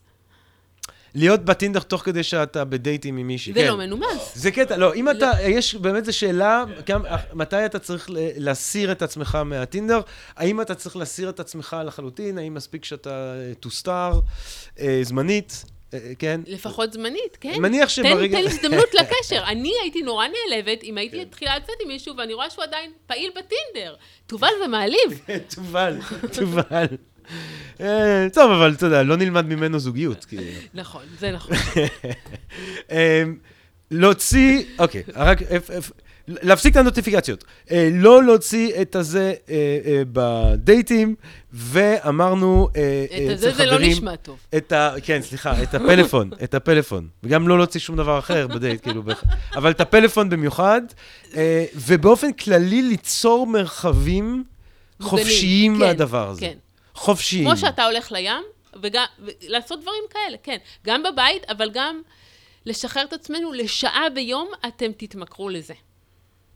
להיות 1.16 1.46
בטינדר 1.46 1.80
תוך 1.80 2.02
כדי 2.02 2.24
שאתה 2.24 2.66
בדייטים 2.66 3.18
עם 3.18 3.28
מישהי. 3.28 3.54
זה 3.54 3.60
כן. 3.60 3.68
לא 3.68 3.78
מנומס. 3.78 4.32
זה 4.36 4.52
קטע, 4.52 4.78
לא, 4.78 4.94
אם 4.94 5.10
אתה, 5.10 5.32
יש 5.48 5.76
באמת 5.76 6.06
זו 6.06 6.18
שאלה, 6.18 6.64
כמה- 6.86 7.18
מתי 7.34 7.66
אתה 7.66 7.80
צריך 7.80 8.06
להסיר 8.38 8.92
את 8.92 9.02
עצמך 9.02 9.36
מהטינדר? 9.46 10.02
האם 10.36 10.62
אתה 10.62 10.76
צריך 10.76 10.96
להסיר 10.96 11.30
את 11.30 11.40
עצמך 11.40 11.78
לחלוטין? 11.86 12.38
האם 12.38 12.54
מספיק 12.54 12.86
שאתה 12.86 13.10
אה, 13.50 13.54
תוסתר 13.60 14.12
אה, 14.80 15.00
זמנית? 15.04 15.66
אה, 15.94 16.00
כן? 16.20 16.42
לפחות 16.48 16.94
זמנית, 16.94 17.38
כן. 17.42 17.54
מניח 17.62 17.90
שברגע... 17.90 18.38
תן, 18.38 18.44
תן 18.44 18.50
הזדמנות 18.50 18.94
לקשר. 19.00 19.44
אני 19.48 19.72
הייתי 19.82 20.02
נורא 20.02 20.26
נעלבת 20.28 20.84
אם 20.84 20.90
כן. 20.92 20.98
הייתי 20.98 21.22
מתחילה 21.22 21.58
לצאת 21.58 21.76
עם 21.84 21.88
מישהו 21.88 22.18
ואני 22.18 22.34
רואה 22.34 22.50
שהוא 22.50 22.64
עדיין 22.64 22.92
פעיל 23.08 23.32
בטינדר. 23.32 23.96
תובל 24.28 24.48
ומעליב. 24.66 25.20
תובל, 25.56 25.98
תובל. 26.34 26.86
אה, 27.82 28.28
טוב, 28.34 28.52
אבל 28.52 28.74
אתה 28.74 28.86
יודע, 28.86 29.04
לא 29.04 29.18
נלמד 29.18 29.46
ממנו 29.46 29.80
זוגיות, 29.80 30.26
כאילו. 30.26 30.44
נכון, 30.74 31.02
זה 31.20 31.32
נכון. 31.32 31.56
אה, 32.92 33.24
להוציא, 33.92 34.64
אוקיי, 34.80 35.04
רק, 35.16 35.40
להפסיק 36.28 36.72
את 36.72 36.78
הנוטיפיקציות. 36.78 37.44
אה, 37.72 37.90
לא 37.94 38.24
להוציא 38.24 38.82
את 38.82 38.96
הזה 38.96 39.34
בדייטים, 40.12 41.16
ואמרנו, 41.54 42.70
את 42.72 42.76
אה, 42.78 43.52
זה 43.52 43.66
לא 43.66 43.80
נשמע 43.80 44.16
טוב. 44.16 44.38
כן, 45.04 45.22
סליחה, 45.22 45.64
את 45.64 45.74
הפלאפון, 45.74 46.30
את 46.44 46.54
הפלאפון. 46.54 47.08
וגם 47.24 47.48
לא 47.48 47.58
להוציא 47.58 47.80
שום 47.80 47.96
דבר 47.96 48.20
אחר 48.20 48.48
בדייט, 48.48 48.84
כאילו, 48.84 49.04
אבל 49.56 49.72
את 49.72 49.82
הפלאפון 49.82 50.30
במיוחד, 50.30 50.82
ובאופן 51.76 52.34
כללי 52.34 52.82
ליצור 52.82 53.48
מרחבים 53.48 54.44
חופשיים 55.02 55.74
כן, 55.74 55.80
מהדבר 55.80 56.30
הזה. 56.30 56.42
כן. 56.42 56.54
חופשיים. 56.96 57.46
כמו 57.46 57.58
שאתה 57.58 57.86
הולך 57.86 58.12
לים, 58.12 58.44
וגם, 58.82 59.06
לעשות 59.42 59.82
דברים 59.82 60.04
כאלה, 60.10 60.38
כן. 60.44 60.58
גם 60.86 61.04
בבית, 61.04 61.44
אבל 61.46 61.70
גם 61.74 62.02
לשחרר 62.66 63.04
את 63.04 63.14
עצמנו 63.14 63.54
לשעה 63.54 64.10
ביום, 64.10 64.52
אתם 64.68 64.92
תתמכרו 64.98 65.50
לזה. 65.50 65.74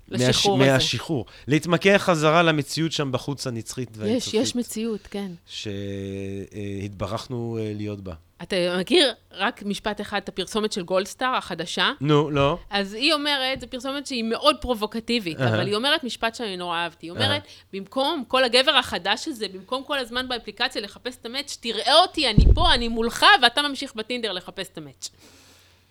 לשחרור 0.09 0.57
מהש- 0.57 0.63
הזה. 0.63 0.73
מהשחרור. 0.73 1.25
להתמקח 1.47 2.01
חזרה 2.05 2.43
למציאות 2.43 2.91
שם 2.91 3.11
בחוץ 3.11 3.47
הנצחית 3.47 3.89
יש, 3.91 3.97
והאינסופית. 3.97 4.41
יש 4.41 4.55
מציאות, 4.55 5.07
כן. 5.11 5.31
שהתברכנו 5.45 7.27
אה, 7.61 7.71
להיות 7.75 8.01
בה. 8.01 8.13
אתה 8.43 8.55
מכיר 8.79 9.13
רק 9.31 9.63
משפט 9.63 10.01
אחד, 10.01 10.19
את 10.23 10.29
הפרסומת 10.29 10.71
של 10.71 10.83
גולדסטאר 10.83 11.35
החדשה? 11.35 11.91
נו, 12.01 12.29
לא. 12.31 12.57
אז 12.69 12.93
היא 12.93 13.13
אומרת, 13.13 13.61
זו 13.61 13.67
פרסומת 13.69 14.07
שהיא 14.07 14.23
מאוד 14.23 14.55
פרובוקטיבית, 14.61 15.41
אהה. 15.41 15.49
אבל 15.49 15.67
היא 15.67 15.75
אומרת 15.75 16.03
משפט 16.03 16.35
שאני 16.35 16.57
נורא 16.57 16.77
אהבתי. 16.77 17.05
היא 17.05 17.11
אומרת, 17.11 17.41
במקום 17.73 18.23
כל 18.27 18.43
הגבר 18.43 18.71
החדש 18.71 19.27
הזה, 19.27 19.45
במקום 19.53 19.83
כל 19.83 19.99
הזמן 19.99 20.27
באפליקציה 20.27 20.81
לחפש 20.81 21.17
את 21.21 21.25
המאץ', 21.25 21.57
תראה 21.61 21.95
אותי, 22.01 22.29
אני 22.29 22.45
פה, 22.55 22.73
אני 22.73 22.87
מולך, 22.87 23.25
ואתה 23.43 23.61
ממשיך 23.61 23.95
בטינדר 23.95 24.31
לחפש 24.31 24.67
את 24.73 24.77
המאץ'. 24.77 25.09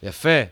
יפה. 0.03 0.43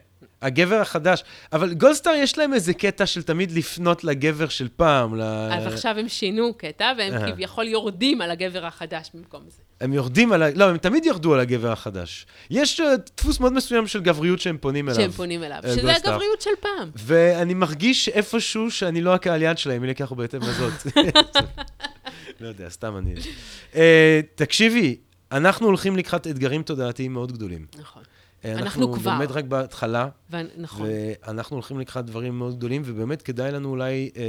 הגבר 0.44 0.80
החדש. 0.80 1.24
אבל 1.52 1.74
גולדסטאר 1.74 2.12
יש 2.14 2.38
להם 2.38 2.54
איזה 2.54 2.74
קטע 2.74 3.06
של 3.06 3.22
תמיד 3.22 3.52
לפנות 3.52 4.04
לגבר 4.04 4.48
של 4.48 4.68
פעם. 4.76 5.16
ל... 5.16 5.22
אז 5.52 5.66
עכשיו 5.66 5.98
הם 5.98 6.08
שינו 6.08 6.54
קטע, 6.54 6.92
והם 6.98 7.14
אהה. 7.14 7.32
כביכול 7.32 7.68
יורדים 7.68 8.20
על 8.20 8.30
הגבר 8.30 8.66
החדש 8.66 9.10
במקום 9.14 9.42
זה. 9.48 9.62
הם 9.80 9.92
יורדים 9.92 10.32
על 10.32 10.42
ה... 10.42 10.50
לא, 10.54 10.64
הם 10.64 10.76
תמיד 10.76 11.06
ירדו 11.06 11.34
על 11.34 11.40
הגבר 11.40 11.72
החדש. 11.72 12.26
יש 12.50 12.80
אה, 12.80 12.86
דפוס 13.16 13.40
מאוד 13.40 13.52
מסוים 13.52 13.86
של 13.86 14.00
גבריות 14.00 14.40
שהם 14.40 14.58
פונים 14.60 14.88
אליו. 14.88 15.00
שהם 15.00 15.10
פונים 15.10 15.42
אליו, 15.42 15.60
אה, 15.64 15.72
שזה 15.72 15.80
גולדסטאר. 15.80 16.12
הגבריות 16.12 16.40
של 16.40 16.50
פעם. 16.60 16.90
ואני 16.96 17.54
מרגיש 17.54 18.08
איפשהו 18.08 18.70
שאני 18.70 19.00
לא 19.00 19.14
הקהל 19.14 19.42
יד 19.42 19.58
שלהם, 19.58 19.82
מי 19.82 19.88
לקח 19.88 20.12
בהתאם 20.12 20.40
לזאת. 20.40 20.72
לא 22.40 22.48
יודע, 22.48 22.68
סתם 22.68 22.96
אני... 22.96 23.14
Uh, 23.72 23.76
תקשיבי, 24.34 24.96
אנחנו 25.32 25.66
הולכים 25.66 25.96
לקחת 25.96 26.26
אתגרים 26.26 26.62
תודעתיים 26.62 27.12
מאוד 27.12 27.32
גדולים. 27.32 27.66
נכון. 27.78 28.02
אה, 28.44 28.52
אנחנו 28.52 28.92
כבר. 28.92 29.18
באמת 29.18 29.30
רק 29.30 29.44
בהתחלה, 29.44 30.08
ו- 30.30 30.36
נכון. 30.56 30.86
ואנחנו 31.26 31.56
הולכים 31.56 31.80
לקחת 31.80 32.04
דברים 32.04 32.38
מאוד 32.38 32.56
גדולים, 32.56 32.82
ובאמת 32.84 33.22
כדאי 33.22 33.52
לנו 33.52 33.68
אולי 33.68 34.10
אה, 34.16 34.22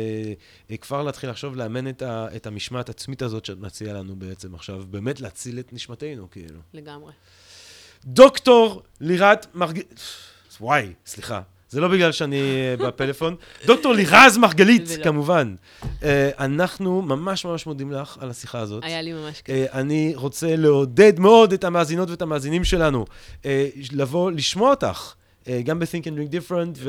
אה, 0.71 0.77
כבר 0.77 1.03
להתחיל 1.03 1.29
לחשוב 1.29 1.55
לאמן 1.55 1.87
את, 1.87 2.01
ה, 2.01 2.27
את 2.35 2.47
המשמעת 2.47 2.89
העצמית 2.89 3.21
הזאת 3.21 3.45
שאת 3.45 3.57
מציעה 3.57 3.93
לנו 3.93 4.15
בעצם 4.15 4.55
עכשיו, 4.55 4.83
באמת 4.89 5.21
להציל 5.21 5.59
את 5.59 5.73
נשמתנו, 5.73 6.29
כאילו. 6.31 6.59
לגמרי. 6.73 7.13
דוקטור 8.05 8.83
לירת 9.01 9.55
מרגלית, 9.55 9.99
וואי, 10.61 10.93
סליחה, 11.05 11.41
זה 11.69 11.81
לא 11.81 11.87
בגלל 11.87 12.11
שאני 12.11 12.41
אה, 12.41 12.87
בפלאפון. 12.87 13.35
דוקטור 13.65 13.93
לירז 13.93 14.37
מרגלית. 14.37 14.89
כמובן. 15.03 15.55
אה, 16.03 16.29
אנחנו 16.39 17.01
ממש 17.01 17.45
ממש 17.45 17.65
מודים 17.65 17.91
לך 17.91 18.17
על 18.21 18.29
השיחה 18.29 18.59
הזאת. 18.59 18.83
היה 18.83 19.01
לי 19.01 19.13
ממש 19.13 19.41
כיף. 19.41 19.55
אה, 19.55 19.79
אני 19.79 20.13
רוצה 20.15 20.55
לעודד 20.55 21.19
מאוד 21.19 21.53
את 21.53 21.63
המאזינות 21.63 22.09
ואת 22.09 22.21
המאזינים 22.21 22.63
שלנו 22.63 23.05
לבוא 23.91 24.31
לשמוע 24.31 24.69
אותך, 24.69 25.13
גם 25.63 25.79
ב-Think 25.79 26.03
and 26.03 26.17
Drink 26.17 26.33
Different, 26.33 26.79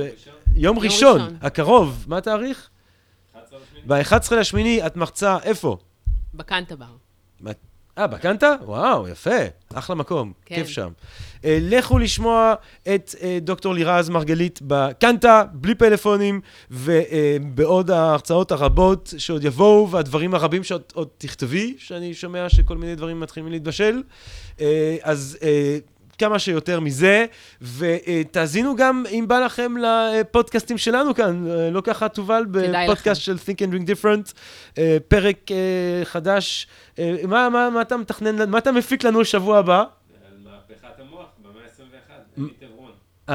ויום 0.55 0.79
ראשון, 0.79 1.21
ראשון. 1.21 1.37
הקרוב, 1.43 2.05
מה 2.09 2.19
התאריך? 2.19 2.69
11 3.35 3.59
לשמיני. 3.59 3.87
ב-11 3.87 4.35
לשמיני 4.35 4.87
את 4.87 4.97
מרצה, 4.97 5.37
איפה? 5.43 5.77
בקנטה 6.35 6.77
בר. 6.77 6.87
אה, 7.99 8.07
בקנטה? 8.07 8.55
וואו, 8.65 9.09
יפה. 9.09 9.31
אחלה 9.75 9.97
מקום, 9.97 10.33
כן. 10.47 10.55
כיף 10.55 10.69
שם. 10.69 10.89
אה, 11.45 11.59
לכו 11.61 11.99
לשמוע 11.99 12.55
את 12.95 13.15
אה, 13.23 13.39
דוקטור 13.43 13.75
לירז 13.75 14.09
מרגלית 14.09 14.59
בקנטה, 14.63 15.45
בלי 15.53 15.75
פלאפונים, 15.75 16.41
ובעוד 16.71 17.91
ההרצאות 17.91 18.53
הרבות 18.53 19.15
שעוד 19.19 19.45
יבואו, 19.45 19.91
והדברים 19.91 20.35
הרבים 20.35 20.65
שעוד 20.65 20.83
עוד 20.95 21.09
תכתבי, 21.19 21.75
שאני 21.79 22.15
שומע 22.15 22.49
שכל 22.49 22.77
מיני 22.77 22.95
דברים 22.95 23.21
מתחילים 23.21 23.53
להתבשל. 23.53 24.03
אה, 24.61 24.97
אז 25.03 25.39
אה, 25.43 25.79
כמה 26.19 26.39
שיותר 26.39 26.81
מזה, 26.81 27.27
ותאזינו 27.79 28.77
גם, 28.77 29.05
אם 29.11 29.25
בא 29.29 29.39
לכם, 29.39 29.75
לפודקאסטים 29.77 30.79
שלנו 30.79 31.15
כאן, 31.15 31.45
לא 31.73 31.81
ככה 31.81 32.09
תובל, 32.09 32.47
בפודקאסט 32.51 33.21
של 33.21 33.37
Think 33.37 33.59
and 33.59 33.73
Drink 33.73 33.87
Different, 33.91 34.33
פרק 35.09 35.51
חדש. 36.05 36.67
מה, 37.29 37.49
מה, 37.49 37.71
מה 37.71 37.83
אתה 37.83 37.97
מתכנן, 37.97 38.51
מה 38.51 38.59
אתה 38.59 38.73
מפיק 38.73 39.05
לנו 39.05 39.21
לשבוע 39.21 39.59
הבא? 39.59 39.85
מהפכת 40.45 41.01
המוח 41.01 41.27
במאה 41.43 41.63
ה-21, 41.67 42.41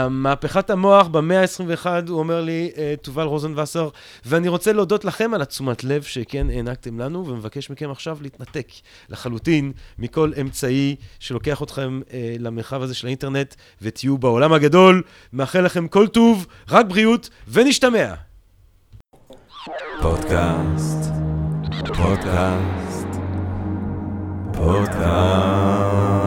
מהפכת 0.10 0.70
המוח 0.70 1.08
במאה 1.08 1.42
ה-21, 1.42 1.86
הוא 2.10 2.20
אומר 2.20 2.42
לי, 2.42 2.72
אה, 2.78 2.94
תובל 3.02 3.24
רוזנבסר, 3.24 3.90
ואני 4.26 4.48
רוצה 4.48 4.74
להודות 4.74 5.06
לכם 5.06 5.34
על 5.34 5.42
התשומת 5.42 5.84
לב 5.84 6.04
שכן 6.04 6.48
הענקתם 6.50 7.00
לנו, 7.00 7.28
ומבקש 7.28 7.70
מכם 7.70 7.92
עכשיו 7.92 8.18
להתנתק 8.22 8.68
לחלוטין 9.10 9.72
מכל 10.00 10.32
אמצעי 10.42 10.96
שלוקח 11.20 11.64
אתכם 11.64 12.02
אה, 12.14 12.36
למרחב 12.40 12.82
הזה 12.82 12.94
של 12.94 13.08
האינטרנט, 13.08 13.56
ותהיו 13.82 14.18
בעולם 14.18 14.54
הגדול. 14.54 15.04
מאחל 15.34 15.62
לכם 15.62 15.88
כל 15.88 16.08
טוב, 16.08 16.48
רק 16.70 16.86
בריאות, 16.86 17.30
ונשתמע. 17.48 18.14
פודקאסט, 20.02 21.12
פודקאסט, 21.98 23.08
פודקאסט. 24.54 26.21